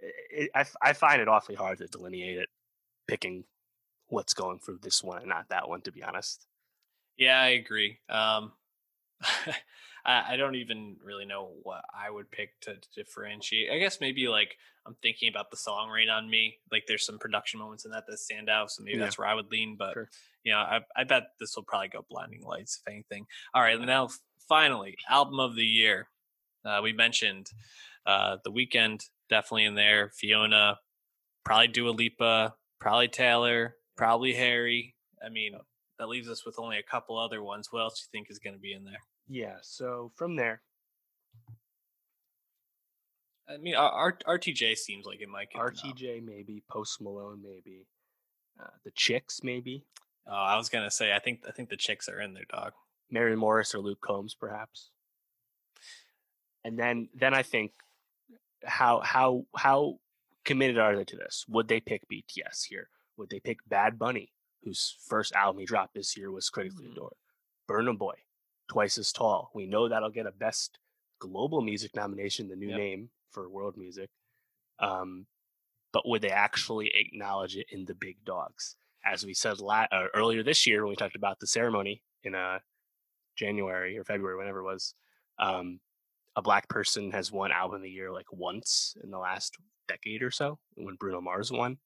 it, 0.00 0.50
I, 0.54 0.64
I 0.82 0.92
find 0.92 1.20
it 1.22 1.28
awfully 1.28 1.56
hard 1.56 1.78
to 1.78 1.86
delineate 1.88 2.38
it, 2.38 2.48
picking 3.08 3.44
what's 4.08 4.34
going 4.34 4.60
for 4.60 4.74
this 4.74 5.02
one 5.04 5.18
and 5.18 5.28
not 5.28 5.48
that 5.50 5.68
one, 5.68 5.82
to 5.82 5.92
be 5.92 6.02
honest. 6.02 6.46
Yeah, 7.16 7.40
I 7.40 7.48
agree. 7.48 7.98
Um, 8.08 8.52
I, 9.22 10.34
I 10.34 10.36
don't 10.36 10.56
even 10.56 10.98
really 11.02 11.26
know 11.26 11.56
what 11.62 11.84
I 11.94 12.10
would 12.10 12.30
pick 12.30 12.60
to 12.62 12.78
differentiate. 12.94 13.70
I 13.70 13.78
guess 13.78 14.00
maybe 14.00 14.28
like 14.28 14.56
I'm 14.86 14.96
thinking 15.02 15.28
about 15.28 15.50
the 15.50 15.56
song 15.56 15.90
"Rain 15.90 16.08
on 16.10 16.30
Me." 16.30 16.58
Like, 16.72 16.84
there's 16.86 17.04
some 17.06 17.18
production 17.18 17.60
moments 17.60 17.84
in 17.84 17.90
that 17.92 18.04
that 18.08 18.18
stand 18.18 18.48
out, 18.50 18.70
so 18.70 18.82
maybe 18.82 18.98
Yeah. 18.98 18.98
that's 18.98 19.18
where 19.18 19.26
I 19.28 19.34
would 19.34 19.50
lean. 19.50 19.76
But 19.78 19.96
Sure. 19.96 20.10
you 20.44 20.52
know, 20.52 20.58
I, 20.58 20.80
I 20.96 21.04
bet 21.04 21.32
this 21.40 21.56
will 21.56 21.64
probably 21.64 21.88
go 21.88 22.06
"Blinding 22.08 22.42
Lights" 22.42 22.80
if 22.86 22.92
anything. 22.92 23.26
All 23.54 23.62
right, 23.62 23.80
now 23.80 24.10
finally, 24.48 24.96
album 25.08 25.40
of 25.40 25.56
the 25.56 25.66
year. 25.66 26.08
Uh, 26.64 26.80
we 26.82 26.92
mentioned 26.92 27.50
uh, 28.06 28.38
the 28.44 28.52
Weeknd 28.52 29.08
definitely 29.28 29.64
in 29.64 29.74
there. 29.74 30.10
Fiona, 30.14 30.78
probably 31.44 31.68
Dua 31.68 31.90
Lipa, 31.90 32.54
probably 32.80 33.08
Taylor, 33.08 33.76
probably 33.96 34.34
Harry. 34.34 34.94
I 35.24 35.28
mean, 35.28 35.54
that 35.98 36.08
leaves 36.08 36.28
us 36.28 36.44
with 36.46 36.58
only 36.58 36.78
a 36.78 36.82
couple 36.82 37.18
other 37.18 37.42
ones. 37.42 37.68
What 37.70 37.80
else 37.82 38.00
do 38.00 38.04
you 38.04 38.18
think 38.18 38.30
is 38.30 38.38
going 38.38 38.54
to 38.54 38.60
be 38.60 38.72
in 38.72 38.84
there? 38.84 39.00
Yeah. 39.28 39.56
So 39.62 40.12
from 40.16 40.36
there, 40.36 40.62
I 43.48 43.56
mean, 43.56 43.74
R- 43.74 44.18
RTJ 44.26 44.76
seems 44.76 45.06
like 45.06 45.20
it 45.20 45.28
might 45.28 45.50
get. 45.50 45.60
RTJ 45.60 46.24
maybe, 46.24 46.62
Post 46.70 47.00
Malone 47.00 47.40
maybe, 47.42 47.86
uh, 48.60 48.66
the 48.84 48.90
Chicks 48.90 49.40
maybe, 49.42 49.84
Oh, 50.30 50.34
I 50.34 50.56
was 50.56 50.68
gonna 50.68 50.90
say, 50.90 51.14
I 51.14 51.18
think 51.18 51.40
I 51.48 51.52
think 51.52 51.70
the 51.70 51.76
chicks 51.76 52.06
are 52.08 52.20
in 52.20 52.34
there, 52.34 52.44
dog. 52.50 52.72
Mary 53.10 53.34
Morris 53.34 53.74
or 53.74 53.78
Luke 53.78 54.02
Combs 54.02 54.34
perhaps. 54.34 54.90
And 56.64 56.78
then 56.78 57.08
then 57.14 57.32
I 57.32 57.42
think 57.42 57.72
how 58.64 59.00
how 59.00 59.44
how 59.56 59.98
committed 60.44 60.78
are 60.78 60.96
they 60.96 61.04
to 61.04 61.16
this? 61.16 61.44
Would 61.48 61.68
they 61.68 61.80
pick 61.80 62.02
BTS 62.10 62.64
here? 62.68 62.88
Would 63.16 63.30
they 63.30 63.40
pick 63.40 63.58
Bad 63.66 63.98
Bunny, 63.98 64.32
whose 64.62 64.96
first 65.08 65.32
album 65.34 65.60
he 65.60 65.66
dropped 65.66 65.94
this 65.94 66.16
year 66.16 66.30
was 66.30 66.48
critically 66.50 66.86
adored? 66.90 67.14
Burna 67.68 67.96
Boy, 67.96 68.14
Twice 68.68 68.96
as 68.98 69.12
Tall. 69.12 69.50
We 69.54 69.66
know 69.66 69.88
that'll 69.88 70.10
get 70.10 70.26
a 70.26 70.32
Best 70.32 70.78
Global 71.18 71.60
Music 71.60 71.94
nomination, 71.94 72.48
the 72.48 72.56
new 72.56 72.68
Yep. 72.68 72.78
name 72.78 73.10
for 73.30 73.48
world 73.48 73.76
music. 73.76 74.08
Um, 74.78 75.26
but 75.92 76.06
would 76.08 76.22
they 76.22 76.30
actually 76.30 76.90
acknowledge 76.94 77.56
it 77.56 77.66
in 77.70 77.84
the 77.84 77.94
big 77.94 78.24
dogs? 78.24 78.76
As 79.04 79.24
we 79.26 79.34
said 79.34 79.58
la- 79.60 79.86
uh, 79.90 80.06
earlier 80.14 80.42
this 80.42 80.66
year 80.66 80.82
when 80.82 80.90
we 80.90 80.96
talked 80.96 81.16
about 81.16 81.40
the 81.40 81.46
ceremony 81.46 82.02
in 82.22 82.34
uh, 82.34 82.58
January 83.36 83.98
or 83.98 84.04
February, 84.04 84.36
whenever 84.36 84.60
it 84.60 84.64
was, 84.64 84.94
um, 85.38 85.80
a 86.38 86.42
black 86.42 86.68
person 86.68 87.10
has 87.10 87.32
won 87.32 87.50
album 87.50 87.76
of 87.76 87.82
the 87.82 87.90
year 87.90 88.12
like 88.12 88.32
once 88.32 88.96
in 89.02 89.10
the 89.10 89.18
last 89.18 89.56
decade 89.88 90.22
or 90.22 90.30
so. 90.30 90.56
When 90.76 90.94
Bruno 90.94 91.20
Mars 91.20 91.50
won, 91.50 91.78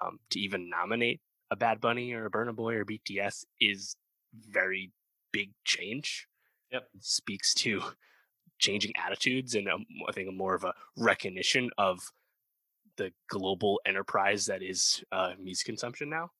um, 0.00 0.20
to 0.30 0.38
even 0.38 0.70
nominate 0.70 1.20
a 1.50 1.56
Bad 1.56 1.80
Bunny 1.80 2.12
or 2.12 2.26
a 2.26 2.30
Burna 2.30 2.54
Boy 2.54 2.76
or 2.76 2.84
BTS 2.84 3.44
is 3.60 3.96
very 4.32 4.92
big 5.32 5.50
change. 5.64 6.28
Yep. 6.70 6.84
It 6.94 7.04
speaks 7.04 7.54
to 7.54 7.82
changing 8.60 8.92
attitudes 9.04 9.56
and 9.56 9.68
um, 9.68 9.84
I 10.08 10.12
think 10.12 10.32
more 10.32 10.54
of 10.54 10.62
a 10.62 10.74
recognition 10.96 11.68
of 11.76 12.00
the 12.96 13.10
global 13.28 13.80
enterprise 13.84 14.46
that 14.46 14.62
is 14.62 15.02
uh, 15.10 15.32
music 15.42 15.66
consumption 15.66 16.08
now. 16.08 16.30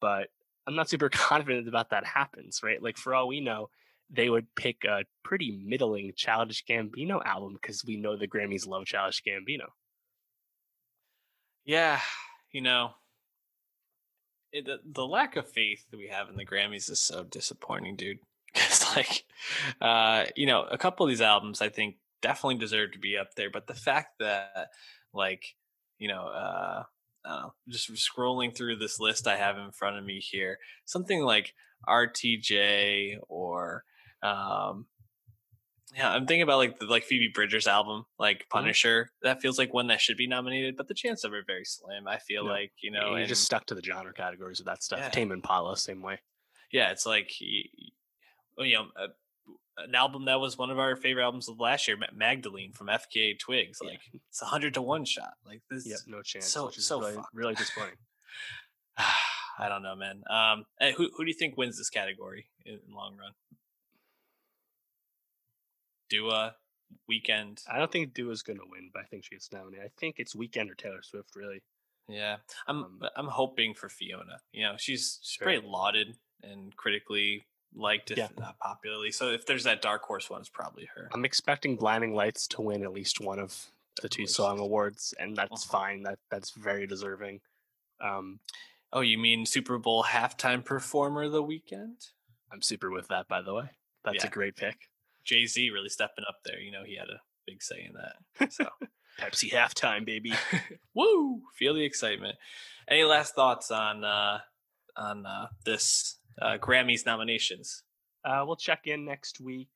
But 0.00 0.30
I'm 0.66 0.74
not 0.74 0.88
super 0.88 1.08
confident 1.10 1.68
about 1.68 1.90
that 1.90 2.04
happens, 2.04 2.60
right? 2.64 2.82
Like 2.82 2.96
for 2.96 3.14
all 3.14 3.28
we 3.28 3.40
know, 3.40 3.70
they 4.12 4.28
would 4.28 4.54
pick 4.54 4.84
a 4.84 5.04
pretty 5.24 5.58
middling 5.64 6.12
Childish 6.16 6.64
Gambino 6.68 7.24
album 7.24 7.54
because 7.60 7.84
we 7.84 7.96
know 7.96 8.16
the 8.16 8.28
Grammys 8.28 8.66
love 8.66 8.84
Childish 8.84 9.22
Gambino. 9.26 9.66
Yeah, 11.64 12.00
you 12.50 12.60
know, 12.60 12.90
it, 14.52 14.66
the, 14.66 14.80
the 14.84 15.06
lack 15.06 15.36
of 15.36 15.48
faith 15.48 15.84
that 15.90 15.96
we 15.96 16.08
have 16.08 16.28
in 16.28 16.36
the 16.36 16.46
Grammys 16.46 16.90
is 16.90 17.00
so 17.00 17.24
disappointing, 17.24 17.96
dude. 17.96 18.18
Because, 18.54 18.94
like, 18.94 19.24
uh, 19.80 20.26
you 20.36 20.44
know, 20.44 20.64
a 20.70 20.76
couple 20.76 21.06
of 21.06 21.10
these 21.10 21.22
albums 21.22 21.62
I 21.62 21.70
think 21.70 21.96
definitely 22.20 22.58
deserve 22.58 22.92
to 22.92 22.98
be 22.98 23.16
up 23.16 23.34
there, 23.34 23.48
but 23.50 23.66
the 23.66 23.72
fact 23.72 24.18
that, 24.20 24.68
like, 25.14 25.42
you 25.98 26.06
know, 26.06 26.26
uh, 26.26 26.82
know, 27.24 27.54
just 27.68 27.90
scrolling 27.92 28.54
through 28.54 28.76
this 28.76 28.98
list 28.98 29.26
I 29.26 29.36
have 29.36 29.58
in 29.58 29.72
front 29.72 29.98
of 29.98 30.04
me 30.04 30.18
here, 30.20 30.58
something 30.84 31.22
like 31.22 31.54
RTJ 31.88 33.18
or 33.28 33.84
um, 34.22 34.86
yeah, 35.96 36.10
I'm 36.10 36.26
thinking 36.26 36.42
about 36.42 36.58
like 36.58 36.78
the 36.78 36.86
like 36.86 37.04
Phoebe 37.04 37.30
Bridgers 37.34 37.66
album, 37.66 38.06
like 38.18 38.38
mm-hmm. 38.38 38.58
Punisher. 38.58 39.04
Mm-hmm. 39.04 39.28
That 39.28 39.42
feels 39.42 39.58
like 39.58 39.74
one 39.74 39.88
that 39.88 40.00
should 40.00 40.16
be 40.16 40.26
nominated, 40.26 40.76
but 40.76 40.88
the 40.88 40.94
chance 40.94 41.24
of 41.24 41.34
it 41.34 41.44
very 41.46 41.64
slim. 41.64 42.08
I 42.08 42.18
feel 42.18 42.46
like 42.46 42.72
you 42.82 42.90
know, 42.90 43.14
yeah, 43.14 43.22
you 43.22 43.26
just 43.26 43.44
stuck 43.44 43.66
to 43.66 43.74
the 43.74 43.82
genre 43.82 44.12
categories 44.12 44.60
of 44.60 44.66
that 44.66 44.82
stuff. 44.82 45.00
Yeah. 45.00 45.08
Tame 45.10 45.32
Impala, 45.32 45.76
same 45.76 46.02
way. 46.02 46.20
Yeah, 46.72 46.90
it's 46.90 47.04
like 47.04 47.30
you 47.40 47.92
know, 48.58 48.86
an 49.78 49.94
album 49.94 50.26
that 50.26 50.40
was 50.40 50.56
one 50.56 50.70
of 50.70 50.78
our 50.78 50.96
favorite 50.96 51.24
albums 51.24 51.48
of 51.48 51.60
last 51.60 51.88
year, 51.88 51.98
Magdalene 52.14 52.72
from 52.72 52.86
FKA 52.86 53.38
Twigs. 53.38 53.78
Like 53.82 54.00
yeah. 54.12 54.20
it's 54.28 54.40
a 54.40 54.46
hundred 54.46 54.74
to 54.74 54.82
one 54.82 55.04
shot. 55.04 55.34
Like 55.46 55.60
this, 55.70 55.86
yep, 55.86 55.98
no 56.06 56.22
chance. 56.22 56.46
So 56.46 56.70
so 56.70 57.00
really, 57.00 57.16
really 57.34 57.54
disappointing. 57.54 57.96
I 59.58 59.68
don't 59.68 59.82
know, 59.82 59.94
man. 59.94 60.22
Um, 60.30 60.64
who 60.96 61.10
who 61.16 61.24
do 61.24 61.28
you 61.28 61.36
think 61.38 61.56
wins 61.58 61.76
this 61.76 61.90
category 61.90 62.46
in, 62.64 62.78
in 62.86 62.94
long 62.94 63.16
run? 63.18 63.32
Dua, 66.12 66.54
Weeknd. 67.10 67.62
I 67.72 67.78
don't 67.78 67.90
think 67.90 68.12
Dua's 68.12 68.42
gonna 68.42 68.60
win, 68.70 68.90
but 68.92 69.02
I 69.02 69.06
think 69.06 69.24
she's 69.24 69.48
nominated. 69.50 69.86
I 69.86 69.90
think 69.98 70.16
it's 70.18 70.34
Weeknd 70.34 70.70
or 70.70 70.74
Taylor 70.74 71.02
Swift, 71.02 71.34
really. 71.34 71.62
Yeah, 72.08 72.36
I'm 72.66 72.84
um, 72.84 73.00
I'm 73.16 73.28
hoping 73.28 73.74
for 73.74 73.88
Fiona. 73.88 74.40
You 74.52 74.64
know, 74.64 74.74
she's 74.76 75.18
she's 75.22 75.32
sure. 75.32 75.46
pretty 75.46 75.66
lauded 75.66 76.16
and 76.42 76.76
critically 76.76 77.44
liked, 77.74 78.10
if 78.10 78.18
yeah. 78.18 78.28
not 78.38 78.58
popularly. 78.58 79.10
So 79.10 79.30
if 79.30 79.46
there's 79.46 79.64
that 79.64 79.80
dark 79.80 80.02
horse 80.02 80.28
one, 80.28 80.40
it's 80.40 80.50
probably 80.50 80.88
her. 80.94 81.08
I'm 81.14 81.24
expecting 81.24 81.76
Blinding 81.76 82.14
Lights 82.14 82.46
to 82.48 82.60
win 82.60 82.82
at 82.82 82.92
least 82.92 83.20
one 83.20 83.38
of 83.38 83.56
the 84.02 84.08
two 84.08 84.26
song 84.26 84.58
awards, 84.58 85.14
and 85.18 85.34
that's 85.36 85.66
uh-huh. 85.66 85.78
fine. 85.78 86.02
That 86.02 86.18
that's 86.30 86.50
very 86.50 86.86
deserving. 86.86 87.40
Um, 88.00 88.40
oh, 88.92 89.00
you 89.00 89.16
mean 89.16 89.46
Super 89.46 89.78
Bowl 89.78 90.04
halftime 90.04 90.64
performer 90.64 91.28
the 91.28 91.42
Weeknd? 91.42 92.10
I'm 92.52 92.60
super 92.60 92.90
with 92.90 93.08
that, 93.08 93.28
by 93.28 93.40
the 93.40 93.54
way. 93.54 93.70
That's 94.04 94.24
yeah. 94.24 94.26
a 94.26 94.30
great 94.30 94.56
pick. 94.56 94.76
Jay 95.24 95.46
Z 95.46 95.70
really 95.70 95.88
stepping 95.88 96.24
up 96.28 96.36
there. 96.44 96.60
You 96.60 96.72
know, 96.72 96.84
he 96.84 96.96
had 96.96 97.08
a 97.08 97.20
big 97.46 97.62
say 97.62 97.88
in 97.88 97.94
that. 97.94 98.52
So 98.52 98.66
Pepsi 99.20 99.50
halftime, 99.52 100.04
baby. 100.04 100.32
Woo! 100.94 101.42
Feel 101.54 101.74
the 101.74 101.84
excitement. 101.84 102.36
Any 102.88 103.04
last 103.04 103.34
thoughts 103.34 103.70
on 103.70 104.04
uh 104.04 104.38
on 104.96 105.26
uh 105.26 105.48
this 105.64 106.18
uh 106.40 106.58
Grammys 106.58 107.06
nominations? 107.06 107.82
Uh 108.24 108.42
we'll 108.46 108.56
check 108.56 108.86
in 108.86 109.04
next 109.04 109.40
week. 109.40 109.68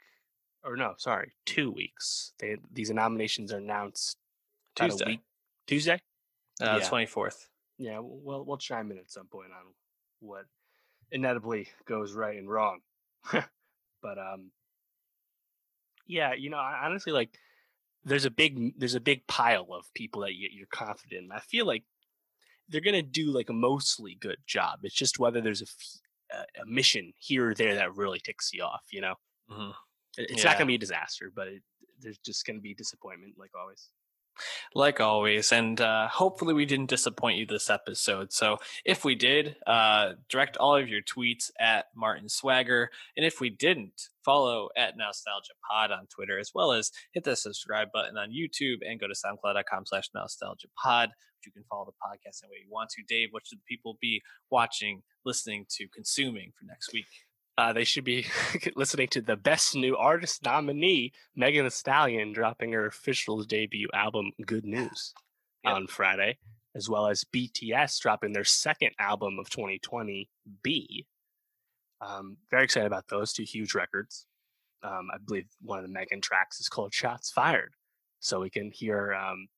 Or 0.64 0.76
no, 0.76 0.94
sorry, 0.98 1.32
two 1.44 1.70
weeks. 1.70 2.32
They 2.40 2.56
these 2.72 2.90
nominations 2.90 3.52
are 3.52 3.58
announced 3.58 4.16
Tuesday. 4.74 5.20
Tuesday? 5.66 6.00
Uh 6.60 6.80
twenty 6.80 7.06
fourth. 7.06 7.48
Yeah, 7.78 7.98
we'll 8.00 8.44
we'll 8.44 8.56
chime 8.56 8.90
in 8.90 8.98
at 8.98 9.10
some 9.10 9.26
point 9.26 9.50
on 9.52 9.74
what 10.20 10.46
inevitably 11.12 11.68
goes 11.86 12.14
right 12.14 12.38
and 12.38 12.48
wrong. 12.50 12.80
but 13.32 14.18
um 14.18 14.50
yeah, 16.06 16.34
you 16.34 16.50
know, 16.50 16.58
I 16.58 16.84
honestly 16.84 17.12
like 17.12 17.30
there's 18.04 18.24
a 18.24 18.30
big 18.30 18.78
there's 18.78 18.94
a 18.94 19.00
big 19.00 19.26
pile 19.26 19.66
of 19.72 19.92
people 19.94 20.22
that 20.22 20.34
you, 20.34 20.48
you're 20.52 20.66
confident 20.70 21.24
in. 21.24 21.32
I 21.32 21.40
feel 21.40 21.66
like 21.66 21.84
they're 22.68 22.80
gonna 22.80 23.02
do 23.02 23.30
like 23.30 23.50
a 23.50 23.54
mostly 23.54 24.16
good 24.20 24.38
job. 24.46 24.80
It's 24.82 24.94
just 24.94 25.18
whether 25.18 25.40
there's 25.40 25.62
a, 25.62 26.36
a 26.62 26.66
mission 26.66 27.12
here 27.18 27.50
or 27.50 27.54
there 27.54 27.74
that 27.74 27.96
really 27.96 28.20
ticks 28.20 28.50
you 28.52 28.62
off. 28.62 28.84
You 28.90 29.00
know, 29.02 29.14
mm-hmm. 29.50 29.70
it's 30.16 30.42
yeah. 30.42 30.50
not 30.50 30.58
gonna 30.58 30.66
be 30.66 30.76
a 30.76 30.78
disaster, 30.78 31.32
but 31.34 31.48
it, 31.48 31.62
there's 32.00 32.18
just 32.18 32.46
gonna 32.46 32.60
be 32.60 32.74
disappointment, 32.74 33.34
like 33.38 33.50
always 33.58 33.90
like 34.74 35.00
always 35.00 35.52
and 35.52 35.80
uh, 35.80 36.08
hopefully 36.08 36.54
we 36.54 36.64
didn't 36.64 36.90
disappoint 36.90 37.38
you 37.38 37.46
this 37.46 37.70
episode. 37.70 38.32
So 38.32 38.58
if 38.84 39.04
we 39.04 39.14
did 39.14 39.56
uh, 39.66 40.12
direct 40.28 40.56
all 40.56 40.76
of 40.76 40.88
your 40.88 41.02
tweets 41.02 41.50
at 41.60 41.86
martin 41.94 42.28
swagger 42.28 42.90
and 43.16 43.24
if 43.24 43.40
we 43.40 43.50
didn't 43.50 44.08
follow 44.24 44.68
at 44.76 44.96
nostalgia 44.96 45.52
pod 45.70 45.90
on 45.90 46.06
twitter 46.06 46.38
as 46.38 46.50
well 46.54 46.72
as 46.72 46.90
hit 47.12 47.22
the 47.22 47.36
subscribe 47.36 47.88
button 47.92 48.16
on 48.16 48.30
youtube 48.30 48.78
and 48.84 48.98
go 48.98 49.06
to 49.06 49.14
soundcloud.com 49.14 49.86
slash 49.86 50.08
nostalgia 50.14 50.66
pod 50.82 51.10
you 51.46 51.52
can 51.52 51.64
follow 51.70 51.84
the 51.86 51.92
podcast 51.92 52.42
any 52.42 52.50
way 52.50 52.56
you 52.64 52.70
want 52.70 52.90
to. 52.90 53.02
Dave 53.08 53.28
what 53.30 53.46
should 53.46 53.64
people 53.64 53.96
be 54.00 54.22
watching 54.50 55.02
listening 55.24 55.64
to 55.70 55.86
consuming 55.94 56.52
for 56.58 56.66
next 56.66 56.92
week 56.92 57.06
uh, 57.58 57.72
they 57.72 57.84
should 57.84 58.04
be 58.04 58.26
listening 58.76 59.08
to 59.08 59.22
the 59.22 59.36
best 59.36 59.74
new 59.74 59.96
artist 59.96 60.44
nominee, 60.44 61.12
Megan 61.34 61.64
Thee 61.64 61.70
Stallion, 61.70 62.32
dropping 62.32 62.72
her 62.72 62.86
official 62.86 63.42
debut 63.44 63.88
album, 63.94 64.32
Good 64.44 64.64
News, 64.64 65.14
yep. 65.64 65.74
on 65.74 65.86
Friday, 65.86 66.38
as 66.74 66.88
well 66.88 67.06
as 67.06 67.24
BTS 67.24 68.00
dropping 68.00 68.32
their 68.32 68.44
second 68.44 68.90
album 68.98 69.38
of 69.38 69.48
2020, 69.48 70.28
BE. 70.62 71.06
Um, 72.00 72.36
very 72.50 72.64
excited 72.64 72.86
about 72.86 73.08
those 73.08 73.32
two 73.32 73.44
huge 73.44 73.74
records. 73.74 74.26
Um, 74.82 75.08
I 75.12 75.16
believe 75.24 75.46
one 75.62 75.78
of 75.78 75.84
the 75.84 75.92
Megan 75.92 76.20
tracks 76.20 76.60
is 76.60 76.68
called 76.68 76.92
Shots 76.92 77.30
Fired. 77.30 77.72
So 78.20 78.40
we 78.40 78.50
can 78.50 78.70
hear 78.70 79.14
um, 79.14 79.48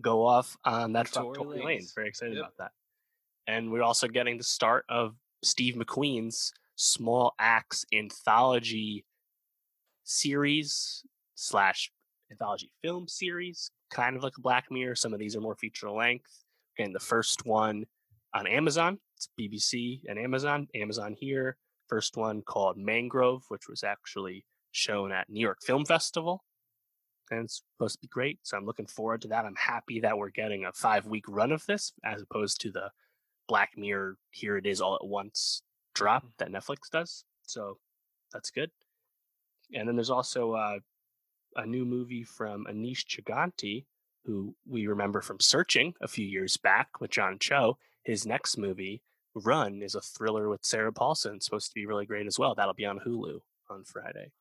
go 0.00 0.26
off 0.26 0.56
on 0.64 0.92
that 0.94 1.12
Tory 1.12 1.38
Lanez. 1.38 1.94
Very 1.94 2.08
excited 2.08 2.34
yep. 2.34 2.46
about 2.46 2.56
that. 2.58 2.72
And 3.46 3.70
we're 3.70 3.82
also 3.82 4.08
getting 4.08 4.38
the 4.38 4.44
start 4.44 4.84
of 4.88 5.14
Steve 5.42 5.74
McQueen's 5.74 6.52
Small 6.76 7.34
Axe 7.38 7.84
anthology 7.92 9.04
series 10.04 11.04
slash 11.34 11.90
anthology 12.30 12.70
film 12.82 13.08
series, 13.08 13.70
kind 13.90 14.16
of 14.16 14.22
like 14.22 14.34
a 14.36 14.40
Black 14.40 14.66
Mirror. 14.70 14.96
Some 14.96 15.12
of 15.12 15.18
these 15.18 15.36
are 15.36 15.40
more 15.40 15.56
feature 15.56 15.90
length. 15.90 16.44
Again, 16.78 16.92
the 16.92 17.00
first 17.00 17.46
one 17.46 17.84
on 18.34 18.46
Amazon, 18.46 18.98
it's 19.16 19.28
BBC 19.38 20.02
and 20.08 20.18
Amazon. 20.18 20.68
Amazon 20.74 21.14
here. 21.18 21.56
First 21.88 22.16
one 22.16 22.42
called 22.42 22.76
Mangrove, 22.76 23.44
which 23.48 23.68
was 23.68 23.84
actually 23.84 24.44
shown 24.72 25.12
at 25.12 25.28
New 25.28 25.40
York 25.40 25.58
Film 25.62 25.84
Festival. 25.84 26.44
And 27.30 27.44
it's 27.44 27.62
supposed 27.76 27.94
to 27.96 28.00
be 28.00 28.08
great. 28.08 28.38
So 28.42 28.56
I'm 28.56 28.66
looking 28.66 28.86
forward 28.86 29.22
to 29.22 29.28
that. 29.28 29.44
I'm 29.44 29.56
happy 29.56 30.00
that 30.00 30.18
we're 30.18 30.30
getting 30.30 30.64
a 30.64 30.72
five 30.72 31.06
week 31.06 31.24
run 31.28 31.52
of 31.52 31.64
this 31.66 31.92
as 32.04 32.22
opposed 32.22 32.60
to 32.62 32.70
the 32.70 32.90
Black 33.46 33.72
Mirror, 33.76 34.16
here 34.30 34.56
it 34.56 34.66
is 34.66 34.80
all 34.80 34.94
at 34.96 35.06
once 35.06 35.62
drop 35.94 36.24
that 36.38 36.50
Netflix 36.50 36.90
does. 36.90 37.24
So 37.42 37.78
that's 38.32 38.50
good. 38.50 38.70
And 39.72 39.88
then 39.88 39.96
there's 39.96 40.10
also 40.10 40.52
uh, 40.52 40.78
a 41.56 41.66
new 41.66 41.84
movie 41.84 42.24
from 42.24 42.66
Aneesh 42.70 43.04
Chaganty, 43.06 43.84
who 44.24 44.54
we 44.68 44.86
remember 44.86 45.20
from 45.20 45.40
Searching 45.40 45.94
a 46.00 46.08
few 46.08 46.26
years 46.26 46.56
back 46.56 47.00
with 47.00 47.10
John 47.10 47.38
Cho. 47.38 47.78
His 48.02 48.26
next 48.26 48.58
movie, 48.58 49.02
Run, 49.34 49.82
is 49.82 49.94
a 49.94 50.00
thriller 50.00 50.48
with 50.48 50.64
Sarah 50.64 50.92
Paulson. 50.92 51.36
It's 51.36 51.46
supposed 51.46 51.68
to 51.68 51.74
be 51.74 51.86
really 51.86 52.06
great 52.06 52.26
as 52.26 52.38
well. 52.38 52.54
That'll 52.54 52.74
be 52.74 52.86
on 52.86 53.00
Hulu 53.00 53.40
on 53.70 53.84
Friday. 53.84 54.32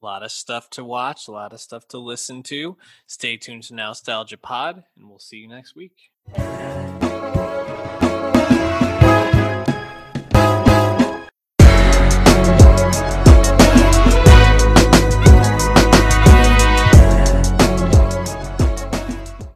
A 0.00 0.04
lot 0.04 0.22
of 0.22 0.30
stuff 0.30 0.70
to 0.70 0.84
watch, 0.84 1.26
a 1.26 1.32
lot 1.32 1.52
of 1.52 1.60
stuff 1.60 1.88
to 1.88 1.98
listen 1.98 2.42
to. 2.44 2.76
Stay 3.06 3.36
tuned 3.36 3.64
to 3.64 3.74
Nostalgia 3.74 4.36
Pod, 4.36 4.84
and 4.96 5.08
we'll 5.08 5.18
see 5.18 5.38
you 5.38 5.48
next 5.48 5.74
week. 5.74 6.10